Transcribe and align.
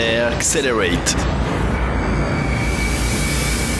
Accelerate. 0.00 1.14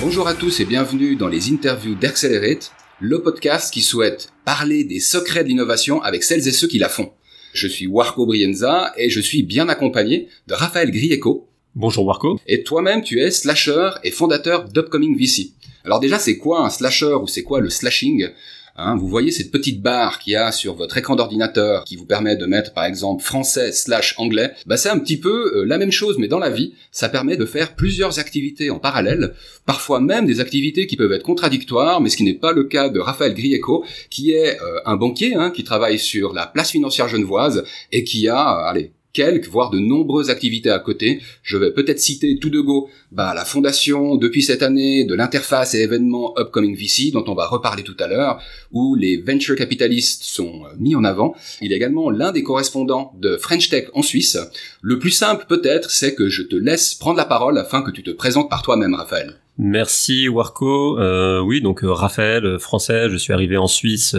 Bonjour 0.02 0.28
à 0.28 0.34
tous 0.34 0.60
et 0.60 0.66
bienvenue 0.66 1.16
dans 1.16 1.28
les 1.28 1.50
interviews 1.50 1.94
d'Accelerate, 1.94 2.72
le 3.00 3.22
podcast 3.22 3.72
qui 3.72 3.80
souhaite 3.80 4.28
parler 4.44 4.84
des 4.84 5.00
secrets 5.00 5.44
de 5.44 5.48
l'innovation 5.48 6.02
avec 6.02 6.22
celles 6.22 6.46
et 6.46 6.52
ceux 6.52 6.68
qui 6.68 6.78
la 6.78 6.90
font. 6.90 7.10
Je 7.54 7.66
suis 7.66 7.86
Warco 7.86 8.26
Brienza 8.26 8.92
et 8.98 9.08
je 9.08 9.18
suis 9.18 9.42
bien 9.42 9.70
accompagné 9.70 10.28
de 10.46 10.52
Raphaël 10.52 10.90
Grieco. 10.90 11.48
Bonjour 11.74 12.04
Warco. 12.04 12.38
Et 12.46 12.64
toi-même, 12.64 13.02
tu 13.02 13.18
es 13.20 13.30
slasher 13.30 13.92
et 14.04 14.10
fondateur 14.10 14.68
d'Upcoming 14.68 15.18
VC. 15.18 15.52
Alors 15.86 16.00
déjà, 16.00 16.18
c'est 16.18 16.36
quoi 16.36 16.66
un 16.66 16.68
slasher 16.68 17.14
ou 17.14 17.28
c'est 17.28 17.44
quoi 17.44 17.60
le 17.60 17.70
slashing? 17.70 18.28
Hein, 18.76 18.96
vous 18.96 19.08
voyez 19.08 19.30
cette 19.30 19.50
petite 19.50 19.82
barre 19.82 20.18
qu'il 20.18 20.34
y 20.34 20.36
a 20.36 20.52
sur 20.52 20.74
votre 20.74 20.96
écran 20.96 21.16
d'ordinateur 21.16 21.84
qui 21.84 21.96
vous 21.96 22.06
permet 22.06 22.36
de 22.36 22.46
mettre 22.46 22.72
par 22.72 22.84
exemple 22.84 23.22
français 23.22 23.72
slash 23.72 24.14
anglais, 24.18 24.52
bah 24.66 24.76
c'est 24.76 24.88
un 24.88 24.98
petit 24.98 25.18
peu 25.18 25.52
euh, 25.54 25.64
la 25.64 25.78
même 25.78 25.92
chose 25.92 26.16
mais 26.18 26.28
dans 26.28 26.38
la 26.38 26.50
vie, 26.50 26.74
ça 26.90 27.08
permet 27.08 27.36
de 27.36 27.44
faire 27.44 27.74
plusieurs 27.74 28.18
activités 28.18 28.70
en 28.70 28.78
parallèle, 28.78 29.34
parfois 29.66 30.00
même 30.00 30.26
des 30.26 30.40
activités 30.40 30.86
qui 30.86 30.96
peuvent 30.96 31.12
être 31.12 31.22
contradictoires, 31.22 32.00
mais 32.00 32.08
ce 32.08 32.16
qui 32.16 32.24
n'est 32.24 32.34
pas 32.34 32.52
le 32.52 32.64
cas 32.64 32.88
de 32.88 33.00
Raphaël 33.00 33.34
Grieco, 33.34 33.84
qui 34.08 34.32
est 34.32 34.60
euh, 34.60 34.80
un 34.86 34.96
banquier 34.96 35.34
hein, 35.34 35.50
qui 35.50 35.64
travaille 35.64 35.98
sur 35.98 36.32
la 36.32 36.46
place 36.46 36.70
financière 36.70 37.08
genevoise 37.08 37.64
et 37.92 38.04
qui 38.04 38.28
a, 38.28 38.40
allez, 38.40 38.92
quelques, 39.12 39.48
voire 39.48 39.70
de 39.70 39.78
nombreuses 39.78 40.30
activités 40.30 40.70
à 40.70 40.78
côté. 40.78 41.20
Je 41.42 41.56
vais 41.56 41.72
peut-être 41.72 42.00
citer 42.00 42.38
tout 42.38 42.50
de 42.50 42.60
go 42.60 42.88
bah, 43.12 43.32
la 43.34 43.44
fondation 43.44 44.16
depuis 44.16 44.42
cette 44.42 44.62
année 44.62 45.04
de 45.04 45.14
l'interface 45.14 45.74
et 45.74 45.80
événements 45.80 46.34
Upcoming 46.38 46.76
VC 46.76 47.10
dont 47.12 47.24
on 47.26 47.34
va 47.34 47.46
reparler 47.46 47.82
tout 47.82 47.96
à 47.98 48.06
l'heure, 48.06 48.42
où 48.72 48.94
les 48.94 49.16
venture 49.16 49.56
capitalistes 49.56 50.22
sont 50.22 50.64
euh, 50.64 50.74
mis 50.78 50.94
en 50.94 51.04
avant. 51.04 51.34
Il 51.60 51.72
est 51.72 51.76
également 51.76 52.10
l'un 52.10 52.32
des 52.32 52.42
correspondants 52.42 53.12
de 53.18 53.36
French 53.36 53.68
Tech 53.68 53.88
en 53.94 54.02
Suisse. 54.02 54.38
Le 54.82 54.98
plus 54.98 55.10
simple 55.10 55.46
peut-être, 55.48 55.90
c'est 55.90 56.14
que 56.14 56.28
je 56.28 56.42
te 56.42 56.56
laisse 56.56 56.94
prendre 56.94 57.16
la 57.16 57.24
parole 57.24 57.58
afin 57.58 57.82
que 57.82 57.90
tu 57.90 58.02
te 58.02 58.10
présentes 58.10 58.50
par 58.50 58.62
toi-même, 58.62 58.94
Raphaël. 58.94 59.39
Merci 59.62 60.26
Warco. 60.26 60.98
Euh, 60.98 61.40
oui, 61.40 61.60
donc 61.60 61.84
euh, 61.84 61.92
Raphaël, 61.92 62.46
euh, 62.46 62.58
français, 62.58 63.10
je 63.10 63.16
suis 63.18 63.34
arrivé 63.34 63.58
en 63.58 63.66
Suisse 63.66 64.16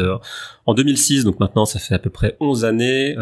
en 0.67 0.75
2006, 0.75 1.23
donc 1.23 1.39
maintenant 1.39 1.65
ça 1.65 1.79
fait 1.79 1.95
à 1.95 1.99
peu 1.99 2.11
près 2.11 2.37
11 2.39 2.63
années, 2.63 3.15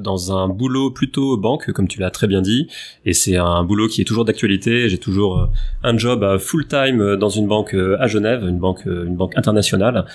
dans 0.00 0.36
un 0.36 0.48
boulot 0.48 0.90
plutôt 0.90 1.36
banque, 1.36 1.70
comme 1.70 1.86
tu 1.86 2.00
l'as 2.00 2.10
très 2.10 2.26
bien 2.26 2.42
dit, 2.42 2.66
et 3.06 3.12
c'est 3.12 3.36
un 3.36 3.62
boulot 3.62 3.86
qui 3.86 4.00
est 4.00 4.04
toujours 4.04 4.24
d'actualité. 4.24 4.88
J'ai 4.88 4.98
toujours 4.98 5.48
un 5.84 5.96
job 5.96 6.38
full-time 6.38 7.14
dans 7.14 7.28
une 7.28 7.46
banque 7.46 7.74
à 7.74 8.08
Genève, 8.08 8.44
une 8.46 8.58
banque, 8.58 8.84
une 8.84 9.14
banque 9.14 9.38
internationale. 9.38 10.06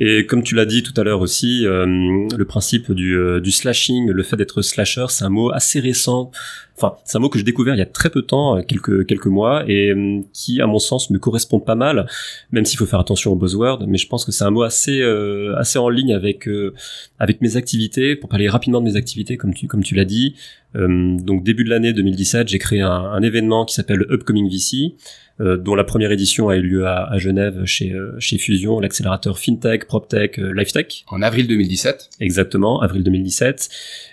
Et 0.00 0.26
comme 0.26 0.42
tu 0.42 0.56
l'as 0.56 0.66
dit 0.66 0.82
tout 0.82 1.00
à 1.00 1.04
l'heure 1.04 1.20
aussi, 1.20 1.62
le 1.62 2.44
principe 2.44 2.90
du, 2.90 3.40
du 3.40 3.52
slashing, 3.52 4.10
le 4.10 4.22
fait 4.24 4.36
d'être 4.36 4.62
slasher, 4.62 5.06
c'est 5.10 5.24
un 5.24 5.30
mot 5.30 5.52
assez 5.52 5.78
récent 5.78 6.32
enfin 6.76 6.96
c'est 7.04 7.16
un 7.16 7.20
mot 7.20 7.28
que 7.28 7.38
j'ai 7.38 7.44
découvert 7.44 7.74
il 7.74 7.78
y 7.78 7.82
a 7.82 7.86
très 7.86 8.10
peu 8.10 8.22
de 8.22 8.26
temps, 8.26 8.62
quelques 8.62 9.06
quelques 9.06 9.26
mois, 9.26 9.64
et 9.68 9.94
qui 10.32 10.60
à 10.60 10.66
mon 10.66 10.78
sens, 10.78 11.10
me 11.10 11.18
correspondent 11.18 11.64
pas 11.64 11.74
mal, 11.74 12.06
même 12.50 12.64
s'il 12.64 12.78
faut 12.78 12.86
faire 12.86 13.00
attention 13.00 13.32
aux 13.32 13.36
buzzwords. 13.36 13.86
Mais 13.86 13.98
je 13.98 14.08
pense 14.08 14.24
que 14.24 14.32
c'est 14.32 14.44
un 14.44 14.50
mot 14.50 14.62
assez 14.62 15.00
euh, 15.00 15.54
assez 15.56 15.78
en 15.78 15.88
ligne 15.88 16.12
avec 16.12 16.48
euh, 16.48 16.74
avec 17.18 17.40
mes 17.40 17.56
activités. 17.56 18.16
Pour 18.16 18.28
parler 18.28 18.48
rapidement 18.48 18.80
de 18.80 18.86
mes 18.86 18.96
activités, 18.96 19.36
comme 19.36 19.54
tu 19.54 19.66
comme 19.66 19.82
tu 19.82 19.94
l'as 19.94 20.04
dit. 20.04 20.34
Euh, 20.76 21.16
donc 21.18 21.42
début 21.42 21.64
de 21.64 21.70
l'année 21.70 21.92
2017, 21.92 22.48
j'ai 22.48 22.58
créé 22.58 22.80
un, 22.80 22.90
un, 22.90 23.22
événement 23.22 23.64
qui 23.64 23.74
s'appelle 23.74 24.06
Upcoming 24.10 24.50
VC. 24.50 24.96
Euh, 25.38 25.58
dont 25.58 25.74
la 25.74 25.84
première 25.84 26.12
édition 26.12 26.48
a 26.48 26.56
eu 26.56 26.62
lieu 26.62 26.86
à, 26.86 27.12
à 27.12 27.18
Genève 27.18 27.66
chez, 27.66 27.92
euh, 27.92 28.18
chez 28.18 28.38
Fusion, 28.38 28.80
l'accélérateur 28.80 29.38
FinTech, 29.38 29.86
PropTech, 29.86 30.38
LifeTech. 30.38 31.04
En 31.08 31.20
avril 31.20 31.46
2017 31.46 32.08
Exactement, 32.20 32.80
avril 32.80 33.02
2017. 33.02 33.68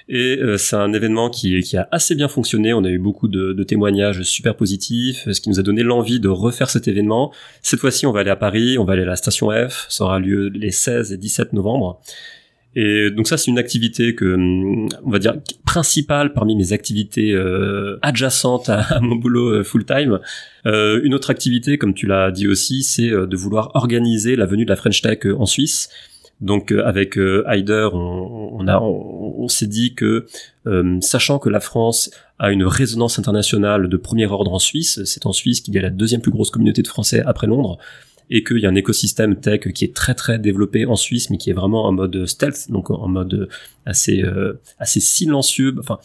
Et 0.09 0.37
c'est 0.57 0.75
un 0.75 0.91
événement 0.91 1.29
qui, 1.29 1.61
qui 1.61 1.77
a 1.77 1.87
assez 1.91 2.13
bien 2.13 2.27
fonctionné. 2.27 2.73
On 2.73 2.83
a 2.83 2.89
eu 2.89 2.99
beaucoup 2.99 3.29
de, 3.29 3.53
de 3.53 3.63
témoignages 3.63 4.23
super 4.23 4.57
positifs, 4.57 5.31
ce 5.31 5.39
qui 5.39 5.47
nous 5.47 5.61
a 5.61 5.63
donné 5.63 5.81
l'envie 5.81 6.19
de 6.19 6.27
refaire 6.27 6.69
cet 6.69 6.89
événement. 6.89 7.31
Cette 7.61 7.79
fois-ci, 7.79 8.05
on 8.05 8.11
va 8.11 8.19
aller 8.19 8.29
à 8.29 8.35
Paris, 8.35 8.77
on 8.77 8.83
va 8.83 8.93
aller 8.93 9.03
à 9.03 9.05
la 9.05 9.15
station 9.15 9.49
F. 9.49 9.85
Ça 9.87 10.03
aura 10.03 10.19
lieu 10.19 10.49
les 10.49 10.71
16 10.71 11.13
et 11.13 11.17
17 11.17 11.53
novembre. 11.53 12.01
Et 12.75 13.11
donc 13.11 13.27
ça, 13.27 13.37
c'est 13.37 13.51
une 13.51 13.59
activité 13.59 14.15
que, 14.15 14.35
on 15.03 15.09
va 15.09 15.19
dire, 15.19 15.35
principale 15.65 16.33
parmi 16.33 16.55
mes 16.55 16.73
activités 16.73 17.31
euh, 17.31 17.99
adjacentes 18.01 18.69
à, 18.69 18.99
mon 19.01 19.15
boulot 19.15 19.59
euh, 19.59 19.63
full-time. 19.63 20.19
Euh, 20.65 21.01
une 21.03 21.13
autre 21.13 21.29
activité, 21.29 21.77
comme 21.77 21.93
tu 21.93 22.07
l'as 22.07 22.31
dit 22.31 22.47
aussi, 22.47 22.83
c'est 22.83 23.09
euh, 23.09 23.27
de 23.27 23.35
vouloir 23.35 23.71
organiser 23.75 24.35
la 24.35 24.45
venue 24.45 24.65
de 24.65 24.69
la 24.69 24.75
French 24.75 25.01
Tech 25.01 25.19
en 25.37 25.45
Suisse. 25.45 25.89
Donc 26.41 26.73
avec 26.73 27.15
Hyder, 27.15 27.89
on, 27.93 28.49
on, 28.59 28.67
a, 28.67 28.77
on, 28.81 29.47
s'est 29.47 29.67
dit 29.67 29.93
que, 29.93 30.25
sachant 30.99 31.39
que 31.39 31.47
la 31.47 31.61
France 31.61 32.11
a 32.37 32.51
une 32.51 32.65
résonance 32.65 33.17
internationale 33.17 33.87
de 33.87 33.97
premier 33.97 34.25
ordre 34.25 34.51
en 34.51 34.59
Suisse, 34.59 35.01
c'est 35.05 35.25
en 35.25 35.31
Suisse 35.31 35.61
qu'il 35.61 35.73
y 35.73 35.77
a 35.77 35.81
la 35.81 35.89
deuxième 35.89 36.19
plus 36.19 36.31
grosse 36.31 36.49
communauté 36.49 36.81
de 36.81 36.87
Français 36.87 37.23
après 37.25 37.47
Londres 37.47 37.77
et 38.29 38.43
qu'il 38.43 38.59
y 38.59 38.65
a 38.65 38.69
un 38.69 38.75
écosystème 38.75 39.39
tech 39.39 39.71
qui 39.73 39.85
est 39.85 39.93
très 39.95 40.13
très 40.13 40.39
développé 40.39 40.85
en 40.85 40.95
Suisse, 40.95 41.29
mais 41.29 41.37
qui 41.37 41.49
est 41.49 41.53
vraiment 41.53 41.85
en 41.85 41.91
mode 41.91 42.25
stealth, 42.25 42.69
donc 42.69 42.89
en 42.89 43.07
mode 43.07 43.49
assez 43.85 44.23
euh, 44.23 44.53
assez 44.79 44.99
silencieux. 44.99 45.75
Enfin, 45.79 45.99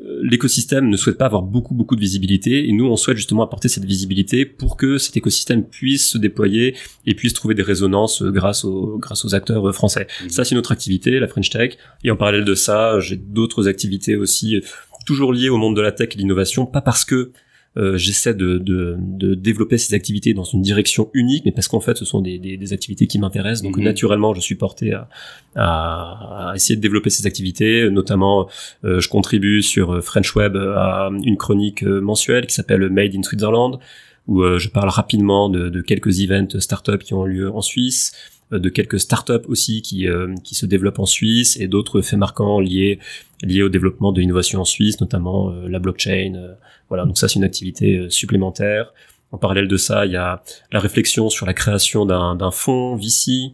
euh, 0.00 0.20
l'écosystème 0.22 0.88
ne 0.88 0.96
souhaite 0.96 1.18
pas 1.18 1.26
avoir 1.26 1.42
beaucoup 1.42 1.74
beaucoup 1.74 1.96
de 1.96 2.00
visibilité 2.00 2.68
et 2.68 2.72
nous 2.72 2.86
on 2.86 2.96
souhaite 2.96 3.16
justement 3.16 3.42
apporter 3.42 3.68
cette 3.68 3.84
visibilité 3.84 4.46
pour 4.46 4.76
que 4.76 4.98
cet 4.98 5.16
écosystème 5.16 5.64
puisse 5.64 6.10
se 6.10 6.18
déployer 6.18 6.76
et 7.06 7.14
puisse 7.14 7.34
trouver 7.34 7.54
des 7.54 7.62
résonances 7.62 8.22
grâce 8.22 8.64
aux 8.64 8.98
grâce 8.98 9.24
aux 9.24 9.34
acteurs 9.34 9.74
français. 9.74 10.06
Mmh. 10.06 10.28
Ça 10.30 10.44
c'est 10.44 10.54
notre 10.54 10.72
activité, 10.72 11.18
la 11.18 11.28
French 11.28 11.50
Tech 11.50 11.76
et 12.04 12.10
en 12.10 12.16
parallèle 12.16 12.44
de 12.44 12.54
ça, 12.54 12.98
j'ai 13.00 13.16
d'autres 13.16 13.68
activités 13.68 14.16
aussi 14.16 14.62
toujours 15.06 15.32
liées 15.32 15.48
au 15.48 15.56
monde 15.56 15.76
de 15.76 15.80
la 15.80 15.92
tech 15.92 16.10
et 16.12 16.14
de 16.14 16.20
l'innovation, 16.20 16.66
pas 16.66 16.80
parce 16.80 17.04
que 17.04 17.32
euh, 17.76 17.96
j'essaie 17.96 18.34
de, 18.34 18.58
de, 18.58 18.96
de, 18.98 19.34
développer 19.34 19.78
ces 19.78 19.94
activités 19.94 20.34
dans 20.34 20.44
une 20.44 20.60
direction 20.60 21.08
unique, 21.14 21.44
mais 21.44 21.52
parce 21.52 21.68
qu'en 21.68 21.78
fait, 21.80 21.96
ce 21.96 22.04
sont 22.04 22.20
des, 22.20 22.38
des, 22.38 22.56
des 22.56 22.72
activités 22.72 23.06
qui 23.06 23.18
m'intéressent. 23.18 23.62
Donc, 23.62 23.76
mhm. 23.76 23.84
naturellement, 23.84 24.34
je 24.34 24.40
suis 24.40 24.56
porté 24.56 24.92
à, 24.92 25.08
à, 25.54 26.52
essayer 26.56 26.76
de 26.76 26.80
développer 26.80 27.10
ces 27.10 27.26
activités. 27.26 27.88
Notamment, 27.90 28.48
euh, 28.84 28.98
je 29.00 29.08
contribue 29.08 29.62
sur 29.62 30.02
French 30.02 30.34
Web 30.34 30.56
à 30.56 31.10
une 31.24 31.36
chronique 31.36 31.82
mensuelle 31.84 32.46
qui 32.46 32.54
s'appelle 32.54 32.88
Made 32.90 33.14
in 33.14 33.22
Switzerland, 33.22 33.78
où 34.26 34.42
euh, 34.42 34.58
je 34.58 34.68
parle 34.68 34.88
rapidement 34.88 35.48
de, 35.48 35.68
de 35.68 35.80
quelques 35.80 36.20
events 36.20 36.58
startups 36.58 36.98
qui 36.98 37.14
ont 37.14 37.24
lieu 37.24 37.50
en 37.50 37.62
Suisse 37.62 38.12
de 38.50 38.68
quelques 38.68 38.98
startups 38.98 39.46
aussi 39.46 39.82
qui, 39.82 40.06
qui 40.42 40.54
se 40.54 40.66
développent 40.66 40.98
en 40.98 41.06
Suisse 41.06 41.56
et 41.60 41.68
d'autres 41.68 42.02
faits 42.02 42.18
marquants 42.18 42.58
liés 42.58 42.98
liés 43.42 43.62
au 43.62 43.68
développement 43.68 44.12
de 44.12 44.20
l'innovation 44.20 44.60
en 44.60 44.64
Suisse, 44.64 45.00
notamment 45.00 45.50
la 45.50 45.78
blockchain, 45.78 46.56
voilà, 46.90 47.04
donc 47.06 47.16
ça 47.16 47.28
c'est 47.28 47.36
une 47.36 47.44
activité 47.44 47.96
euh, 47.96 48.10
supplémentaire. 48.10 48.92
En 49.30 49.38
parallèle 49.38 49.68
de 49.68 49.76
ça, 49.76 50.06
il 50.06 50.12
y 50.12 50.16
a 50.16 50.42
la 50.72 50.80
réflexion 50.80 51.30
sur 51.30 51.46
la 51.46 51.54
création 51.54 52.04
d'un 52.04 52.50
fonds 52.50 52.96
VC. 52.96 53.52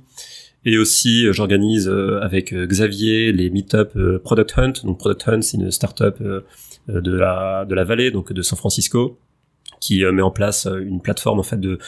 Et 0.64 0.78
aussi, 0.78 1.26
euh, 1.26 1.32
j'organise 1.32 1.86
euh, 1.86 2.18
avec 2.22 2.54
Xavier 2.54 3.30
les 3.32 3.50
meet-up 3.50 3.92
Product 4.24 4.54
Hunt. 4.56 4.72
Donc 4.84 4.98
Product 4.98 5.28
Hunt, 5.28 5.42
c'est 5.42 5.58
une 5.58 5.70
startup 5.70 6.16
de 6.88 7.12
la 7.12 7.66
de 7.66 7.74
la 7.74 7.84
vallée, 7.84 8.10
donc 8.10 8.32
de 8.32 8.42
San 8.42 8.56
Francisco, 8.56 9.18
qui 9.81 10.04
met 10.04 10.22
en 10.22 10.31
place 10.31 10.66
une 10.66 11.00
plateforme 11.00 11.38
en 11.38 11.44
fait 11.44 11.60
de 11.60 11.78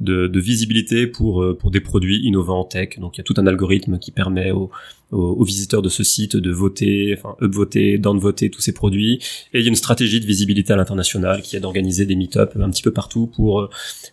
de, 0.00 0.28
de 0.28 0.40
visibilité 0.40 1.08
pour 1.08 1.44
pour 1.58 1.70
des 1.72 1.80
produits 1.80 2.20
innovants 2.24 2.60
en 2.60 2.64
tech. 2.64 2.98
Donc 2.98 3.16
il 3.16 3.18
y 3.18 3.20
a 3.20 3.24
tout 3.24 3.34
un 3.36 3.46
algorithme 3.46 3.98
qui 3.98 4.12
permet 4.12 4.52
aux, 4.52 4.70
aux, 5.10 5.42
visiteurs 5.42 5.82
de 5.82 5.88
ce 5.88 6.04
site 6.04 6.36
de 6.36 6.52
voter, 6.52 7.16
enfin 7.18 7.34
upvoter, 7.40 7.98
downvoter 7.98 8.48
tous 8.48 8.60
ces 8.60 8.72
produits. 8.72 9.18
Et 9.52 9.58
il 9.58 9.62
y 9.62 9.64
a 9.64 9.68
une 9.68 9.74
stratégie 9.74 10.20
de 10.20 10.26
visibilité 10.26 10.72
à 10.72 10.76
l'international 10.76 11.42
qui 11.42 11.56
est 11.56 11.60
d'organiser 11.60 12.06
des 12.06 12.14
meet-up 12.14 12.56
un 12.60 12.70
petit 12.70 12.82
peu 12.82 12.92
partout 12.92 13.26
pour 13.26 13.68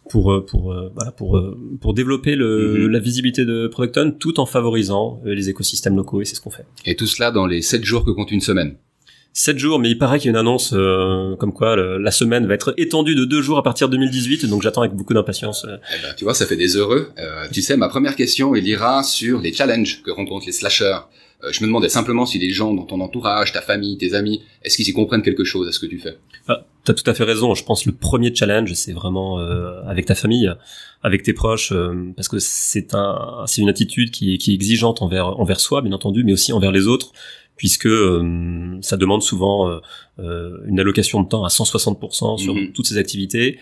pour 0.09 0.43
pour 0.45 0.75
voilà 0.95 1.11
pour 1.11 1.39
pour 1.81 1.93
développer 1.93 2.35
le, 2.35 2.87
mm-hmm. 2.87 2.91
la 2.91 2.99
visibilité 2.99 3.45
de 3.45 3.67
Producton 3.67 4.15
tout 4.17 4.39
en 4.39 4.45
favorisant 4.45 5.21
euh, 5.25 5.33
les 5.33 5.49
écosystèmes 5.49 5.95
locaux 5.95 6.21
et 6.21 6.25
c'est 6.25 6.35
ce 6.35 6.41
qu'on 6.41 6.51
fait. 6.51 6.65
Et 6.85 6.95
tout 6.95 7.07
cela 7.07 7.31
dans 7.31 7.45
les 7.45 7.61
7 7.61 7.83
jours 7.83 8.03
que 8.03 8.11
compte 8.11 8.31
une 8.31 8.41
semaine. 8.41 8.75
7 9.37 9.59
jours, 9.59 9.79
mais 9.79 9.89
il 9.89 9.97
paraît 9.97 10.17
qu'il 10.17 10.27
y 10.27 10.29
a 10.29 10.31
une 10.31 10.37
annonce 10.37 10.71
euh, 10.73 11.35
comme 11.35 11.51
quoi 11.51 11.75
la 11.75 12.11
semaine 12.11 12.47
va 12.47 12.53
être 12.53 12.73
étendue 12.77 13.15
de 13.15 13.25
2 13.25 13.41
jours 13.41 13.57
à 13.57 13.63
partir 13.63 13.89
de 13.89 13.97
2018, 13.97 14.45
donc 14.45 14.61
j'attends 14.61 14.81
avec 14.81 14.93
beaucoup 14.93 15.13
d'impatience. 15.13 15.65
Euh. 15.65 15.75
Eh 15.93 16.01
ben, 16.01 16.13
tu 16.15 16.23
vois, 16.23 16.33
ça 16.33 16.45
fait 16.45 16.55
des 16.55 16.77
heureux. 16.77 17.11
Euh, 17.19 17.45
tu 17.51 17.61
sais, 17.61 17.75
ma 17.75 17.89
première 17.89 18.15
question, 18.15 18.55
il 18.55 18.65
ira 18.65 19.03
sur 19.03 19.41
les 19.41 19.51
challenges 19.51 20.01
que 20.03 20.11
rencontrent 20.11 20.45
les 20.45 20.53
slashers. 20.53 20.99
je 21.51 21.61
me 21.61 21.67
demandais 21.67 21.89
simplement 21.89 22.25
si 22.25 22.39
les 22.39 22.51
gens 22.51 22.73
dans 22.73 22.85
ton 22.85 23.01
entourage, 23.01 23.51
ta 23.51 23.61
famille, 23.61 23.97
tes 23.97 24.13
amis, 24.13 24.41
est-ce 24.63 24.77
qu'ils 24.77 24.87
y 24.87 24.93
comprennent 24.93 25.21
quelque 25.21 25.43
chose 25.43 25.67
à 25.67 25.73
ce 25.73 25.79
que 25.79 25.85
tu 25.85 25.99
fais? 25.99 26.17
Ah, 26.47 26.65
T'as 26.85 26.93
tout 26.93 27.09
à 27.09 27.13
fait 27.13 27.25
raison. 27.25 27.55
Je 27.55 27.65
pense 27.65 27.83
que 27.83 27.89
le 27.89 27.95
premier 27.95 28.33
challenge, 28.33 28.71
c'est 28.75 28.93
vraiment 28.93 29.39
avec 29.85 30.05
ta 30.05 30.15
famille, 30.15 30.49
avec 31.03 31.23
tes 31.23 31.33
proches, 31.33 31.73
parce 32.15 32.29
que 32.29 32.37
c'est 32.39 32.93
un, 32.93 33.43
c'est 33.47 33.61
une 33.61 33.69
attitude 33.69 34.11
qui, 34.11 34.37
qui 34.37 34.51
est 34.51 34.53
exigeante 34.53 35.01
envers 35.01 35.39
envers 35.39 35.59
soi, 35.59 35.81
bien 35.81 35.91
entendu, 35.91 36.23
mais 36.23 36.31
aussi 36.31 36.53
envers 36.53 36.71
les 36.71 36.87
autres 36.87 37.11
puisque 37.55 37.87
euh, 37.87 38.77
ça 38.81 38.97
demande 38.97 39.21
souvent 39.21 39.69
euh, 39.69 39.79
euh, 40.19 40.57
une 40.65 40.79
allocation 40.79 41.21
de 41.21 41.27
temps 41.27 41.43
à 41.45 41.49
160% 41.49 42.37
sur 42.37 42.53
mhm. 42.53 42.71
toutes 42.73 42.87
ces 42.87 42.97
activités 42.97 43.59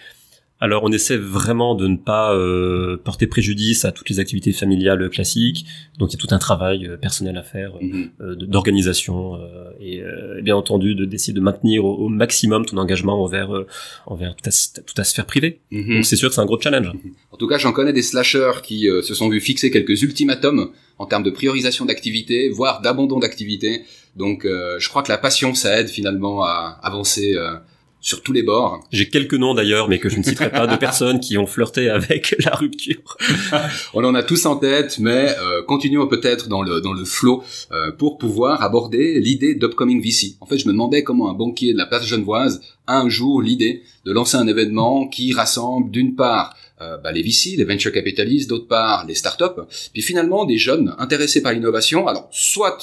alors 0.65 0.81
on 0.83 0.91
essaie 0.93 1.17
vraiment 1.17 1.75
de 1.75 1.87
ne 1.87 1.97
pas 1.97 2.33
euh, 2.33 2.95
porter 3.03 3.27
préjudice 3.27 3.83
à 3.85 3.91
toutes 3.91 4.09
les 4.09 4.19
activités 4.19 4.53
familiales 4.53 5.09
classiques. 5.09 5.65
Donc 5.99 6.11
il 6.11 6.13
y 6.15 6.19
a 6.19 6.21
tout 6.25 6.33
un 6.33 6.39
travail 6.39 6.87
euh, 6.87 6.95
personnel 6.97 7.35
à 7.37 7.43
faire, 7.43 7.71
Mhm. 7.81 8.09
euh, 8.21 8.35
d'organisation 8.35 9.35
euh, 9.35 9.39
et, 9.81 10.01
euh, 10.01 10.39
et 10.39 10.41
bien 10.41 10.55
entendu 10.55 10.95
de 10.95 11.03
d'essayer 11.05 11.33
de 11.33 11.41
maintenir 11.41 11.83
au, 11.83 11.93
au 12.05 12.07
maximum 12.09 12.65
ton 12.65 12.77
engagement 12.77 13.21
envers 13.25 13.49
euh, 13.53 13.67
envers 14.13 14.31
toute 14.35 14.45
ta, 14.45 14.51
toute 14.87 14.95
ta 14.95 15.03
sphère 15.03 15.25
privée. 15.33 15.59
Mhm. 15.71 15.95
Donc 15.95 16.05
c'est 16.05 16.15
sûr 16.15 16.29
que 16.29 16.35
c'est 16.35 16.41
un 16.41 16.45
gros 16.45 16.61
challenge. 16.61 16.91
En 17.31 17.37
tout 17.37 17.47
cas, 17.47 17.57
j'en 17.57 17.73
connais 17.73 17.93
des 17.93 18.01
slashers 18.11 18.61
qui 18.63 18.87
euh, 18.89 19.01
se 19.01 19.13
sont 19.15 19.27
vus 19.29 19.41
fixer 19.41 19.69
quelques 19.69 20.01
ultimatums 20.01 20.69
en 20.97 21.05
termes 21.07 21.23
de 21.23 21.31
priorisation 21.39 21.83
d'activité, 21.85 22.49
voire 22.49 22.81
d'abandon 22.81 23.19
d'activité. 23.19 23.81
Donc, 24.15 24.45
euh, 24.45 24.77
je 24.79 24.87
crois 24.89 25.01
que 25.03 25.11
la 25.11 25.17
passion, 25.17 25.55
ça 25.55 25.79
aide 25.79 25.89
finalement 25.89 26.43
à 26.43 26.79
avancer 26.83 27.33
euh, 27.35 27.55
sur 28.03 28.21
tous 28.21 28.33
les 28.33 28.43
bords. 28.43 28.83
J'ai 28.91 29.09
quelques 29.09 29.33
noms 29.33 29.53
d'ailleurs, 29.53 29.87
mais 29.87 29.97
que 29.97 30.09
je 30.09 30.17
ne 30.17 30.23
citerai 30.23 30.51
pas, 30.51 30.67
de 30.67 30.75
personnes 30.79 31.21
qui 31.21 31.37
ont 31.37 31.47
flirté 31.47 31.89
avec 31.89 32.35
la 32.39 32.51
rupture. 32.51 33.17
On 33.93 34.03
en 34.03 34.13
a 34.13 34.21
tous 34.21 34.45
en 34.45 34.57
tête, 34.57 34.99
mais 34.99 35.33
euh, 35.39 35.63
continuons 35.63 36.07
peut-être 36.07 36.49
dans 36.49 36.61
le 36.61 36.81
dans 36.81 36.93
le 36.93 37.05
flow 37.05 37.43
euh, 37.71 37.91
pour 37.93 38.17
pouvoir 38.17 38.61
aborder 38.61 39.19
l'idée 39.21 39.55
d'upcoming 39.55 40.03
VC. 40.03 40.35
En 40.41 40.45
fait, 40.45 40.57
je 40.57 40.67
me 40.67 40.73
demandais 40.73 41.03
comment 41.03 41.29
un 41.29 41.33
banquier 41.33 41.71
de 41.71 41.77
la 41.77 41.85
place 41.85 42.05
genevoise 42.05 42.61
a 42.87 42.99
un 42.99 43.07
jour 43.07 43.41
l'idée 43.41 43.83
de 44.05 44.11
lancer 44.11 44.35
un 44.35 44.47
événement 44.47 45.07
qui 45.07 45.33
rassemble 45.33 45.89
d'une 45.89 46.15
part 46.15 46.57
euh, 46.81 46.97
bah, 46.97 47.13
les 47.13 47.21
VC, 47.21 47.55
les 47.55 47.63
venture 47.63 47.93
capitalistes, 47.93 48.49
d'autre 48.49 48.67
part 48.67 49.05
les 49.07 49.15
startups, 49.15 49.61
puis 49.93 50.01
finalement 50.01 50.43
des 50.43 50.57
jeunes 50.57 50.93
intéressés 50.97 51.41
par 51.41 51.53
l'innovation. 51.53 52.05
Alors 52.07 52.27
soit 52.31 52.77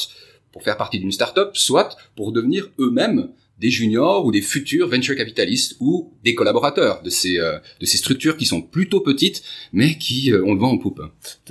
pour 0.50 0.62
faire 0.62 0.78
partie 0.78 0.98
d'une 0.98 1.12
startup, 1.12 1.50
soit 1.52 1.94
pour 2.16 2.32
devenir 2.32 2.70
eux-mêmes 2.78 3.28
des 3.60 3.70
juniors 3.70 4.24
ou 4.24 4.32
des 4.32 4.42
futurs 4.42 4.88
venture 4.88 5.14
capitalistes 5.16 5.76
ou 5.80 6.12
des 6.24 6.34
collaborateurs 6.34 7.02
de 7.02 7.10
ces 7.10 7.38
euh, 7.38 7.58
de 7.80 7.86
ces 7.86 7.98
structures 7.98 8.36
qui 8.36 8.46
sont 8.46 8.62
plutôt 8.62 9.00
petites 9.00 9.42
mais 9.72 9.96
qui 9.98 10.32
euh, 10.32 10.44
ont 10.44 10.54
le 10.54 10.60
vent 10.60 10.70
en 10.72 10.78
poupe. 10.78 11.00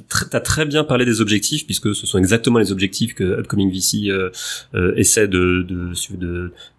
Tr- 0.09 0.29
T'as 0.29 0.39
très 0.39 0.65
bien 0.65 0.83
parlé 0.83 1.05
des 1.05 1.21
objectifs, 1.21 1.65
puisque 1.65 1.93
ce 1.95 2.05
sont 2.05 2.17
exactement 2.17 2.59
les 2.59 2.71
objectifs 2.71 3.13
que 3.13 3.23
Upcoming 3.39 3.71
VC 3.71 4.09
euh, 4.09 4.29
euh, 4.75 4.93
essaie 4.95 5.27
de 5.27 5.65
de, 5.67 5.91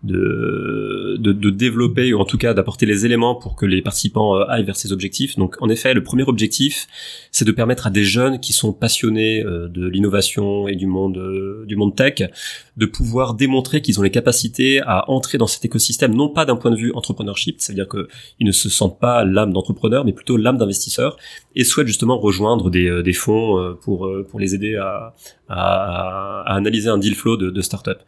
de, 0.03 1.17
de, 1.19 1.33
de, 1.33 1.51
développer, 1.51 2.13
ou 2.13 2.19
en 2.19 2.25
tout 2.25 2.39
cas 2.39 2.55
d'apporter 2.55 2.87
les 2.87 3.07
éléments 3.07 3.35
pour 3.35 3.57
que 3.57 3.67
les 3.67 3.83
participants 3.83 4.37
euh, 4.37 4.45
aillent 4.49 4.65
vers 4.65 4.77
ces 4.77 4.93
objectifs. 4.93 5.37
Donc 5.37 5.57
en 5.61 5.69
effet, 5.69 5.95
le 5.95 6.03
premier 6.03 6.25
objectif, 6.25 6.87
c'est 7.31 7.45
de 7.45 7.53
permettre 7.53 7.87
à 7.87 7.91
des 7.91 8.05
jeunes 8.05 8.41
qui 8.41 8.53
sont 8.53 8.73
passionnés 8.73 9.43
euh, 9.45 9.69
de 9.69 9.87
l'innovation 9.89 10.69
et 10.69 10.77
du 10.77 10.87
monde 10.87 11.19
du 11.67 11.77
monde 11.77 11.95
tech 11.97 12.23
de 12.77 12.87
pouvoir 12.87 13.35
démontrer 13.35 13.83
qu'ils 13.83 13.99
ont 14.01 14.03
les 14.03 14.11
capacités 14.11 14.81
à 14.81 15.11
entrer 15.21 15.39
dans 15.39 15.47
cet 15.47 15.65
écosystème, 15.65 16.15
non 16.15 16.29
pas 16.29 16.45
d'un 16.45 16.57
point 16.57 16.71
de 16.71 16.77
vue 16.77 16.93
entrepreneurship, 16.95 17.57
c'est-à-dire 17.61 17.89
qu'ils 17.89 18.47
ne 18.47 18.53
se 18.53 18.69
sentent 18.69 18.99
pas 18.99 19.25
l'âme 19.25 19.53
d'entrepreneur, 19.53 20.05
mais 20.05 20.13
plutôt 20.13 20.37
l'âme 20.37 20.59
d'investisseur, 20.59 21.17
et 21.55 21.65
souhaitent 21.65 21.87
justement 21.95 22.19
rejoindre 22.19 22.71
des, 22.71 22.89
euh, 22.89 23.03
des 23.03 23.13
fonds 23.13 23.59
euh, 23.59 23.75
pour, 23.85 24.07
euh, 24.07 24.27
pour 24.29 24.41
les 24.41 24.55
aider 24.55 24.77
à, 24.77 25.15
à, 25.49 26.43
à 26.47 26.55
analyser 26.55 26.89
un 26.89 26.99
deal 26.99 27.15
flow 27.15 27.37
de, 27.37 27.51
de 27.51 27.61
start-up. 27.61 28.01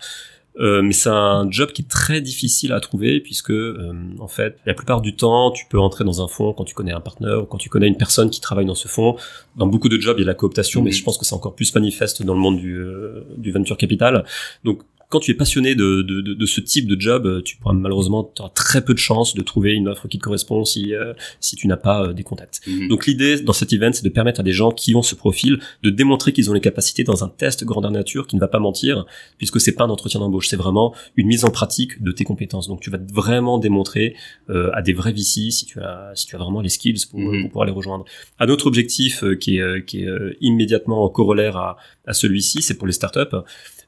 Euh, 0.58 0.82
mais 0.82 0.92
c'est 0.92 1.08
un 1.08 1.50
job 1.50 1.72
qui 1.72 1.80
est 1.80 1.88
très 1.88 2.20
difficile 2.20 2.72
à 2.74 2.80
trouver 2.80 3.20
puisque 3.20 3.50
euh, 3.50 3.94
en 4.18 4.28
fait 4.28 4.58
la 4.66 4.74
plupart 4.74 5.00
du 5.00 5.16
temps 5.16 5.50
tu 5.50 5.64
peux 5.70 5.78
entrer 5.78 6.04
dans 6.04 6.22
un 6.22 6.28
fonds 6.28 6.52
quand 6.52 6.64
tu 6.64 6.74
connais 6.74 6.92
un 6.92 7.00
partenaire 7.00 7.42
ou 7.42 7.46
quand 7.46 7.56
tu 7.56 7.70
connais 7.70 7.88
une 7.88 7.96
personne 7.96 8.28
qui 8.28 8.42
travaille 8.42 8.66
dans 8.66 8.74
ce 8.74 8.86
fonds. 8.86 9.16
Dans 9.56 9.66
beaucoup 9.66 9.88
de 9.88 9.98
jobs 9.98 10.18
il 10.18 10.22
y 10.22 10.24
a 10.24 10.26
la 10.26 10.34
cooptation 10.34 10.82
mais 10.82 10.92
je 10.92 11.02
pense 11.02 11.16
que 11.16 11.24
c'est 11.24 11.34
encore 11.34 11.54
plus 11.54 11.74
manifeste 11.74 12.22
dans 12.22 12.34
le 12.34 12.40
monde 12.40 12.58
du, 12.58 12.76
euh, 12.76 13.24
du 13.38 13.50
venture 13.50 13.78
capital. 13.78 14.24
Donc 14.62 14.82
quand 15.12 15.20
tu 15.20 15.30
es 15.30 15.34
passionné 15.34 15.74
de, 15.74 16.00
de, 16.00 16.22
de, 16.22 16.32
de 16.32 16.46
ce 16.46 16.62
type 16.62 16.86
de 16.88 16.98
job, 16.98 17.26
euh, 17.26 17.42
tu 17.42 17.58
pourras 17.58 17.74
malheureusement 17.74 18.32
auras 18.38 18.48
très 18.48 18.82
peu 18.82 18.94
de 18.94 18.98
chances 18.98 19.34
de 19.34 19.42
trouver 19.42 19.72
une 19.74 19.86
offre 19.86 20.08
qui 20.08 20.16
te 20.16 20.22
correspond 20.24 20.64
si 20.64 20.94
euh, 20.94 21.12
si 21.38 21.54
tu 21.54 21.66
n'as 21.66 21.76
pas 21.76 22.02
euh, 22.02 22.12
des 22.14 22.22
contacts. 22.22 22.60
Mhm. 22.66 22.88
Donc 22.88 23.04
l'idée 23.06 23.38
dans 23.40 23.52
cet 23.52 23.74
event, 23.74 23.92
c'est 23.92 24.04
de 24.04 24.08
permettre 24.08 24.40
à 24.40 24.42
des 24.42 24.52
gens 24.52 24.70
qui 24.70 24.94
ont 24.94 25.02
ce 25.02 25.14
profil 25.14 25.60
de 25.82 25.90
démontrer 25.90 26.32
qu'ils 26.32 26.48
ont 26.48 26.54
les 26.54 26.62
capacités 26.62 27.04
dans 27.04 27.24
un 27.24 27.28
test 27.28 27.64
grandeur 27.64 27.90
nature 27.90 28.26
qui 28.26 28.36
ne 28.36 28.40
va 28.40 28.48
pas 28.48 28.58
mentir, 28.58 29.04
puisque 29.36 29.60
c'est 29.60 29.72
pas 29.72 29.84
un 29.84 29.90
entretien 29.90 30.18
d'embauche, 30.20 30.48
c'est 30.48 30.56
vraiment 30.56 30.94
une 31.16 31.26
mise 31.26 31.44
en 31.44 31.50
pratique 31.50 32.02
de 32.02 32.10
tes 32.10 32.24
compétences. 32.24 32.66
Donc 32.66 32.80
tu 32.80 32.88
vas 32.88 32.98
vraiment 33.12 33.58
démontrer 33.58 34.16
euh, 34.48 34.70
à 34.72 34.80
des 34.80 34.94
vrais 34.94 35.12
VC 35.12 35.50
si 35.50 35.66
tu 35.66 35.78
as 35.80 36.12
si 36.14 36.26
tu 36.26 36.36
as 36.36 36.38
vraiment 36.38 36.62
les 36.62 36.70
skills 36.70 37.04
pour, 37.10 37.20
Mhm. 37.20 37.42
pour 37.42 37.50
pouvoir 37.50 37.66
les 37.66 37.72
rejoindre. 37.72 38.06
Un 38.38 38.48
autre 38.48 38.66
objectif 38.66 39.24
euh, 39.24 39.34
qui 39.34 39.58
est 39.58 39.60
euh, 39.60 39.80
qui 39.82 40.04
est 40.04 40.08
immédiatement 40.40 41.06
corollaire 41.10 41.56
à 41.58 41.76
à 42.06 42.14
celui-ci, 42.14 42.62
c'est 42.62 42.78
pour 42.78 42.86
les 42.86 42.92
startups. 42.94 43.36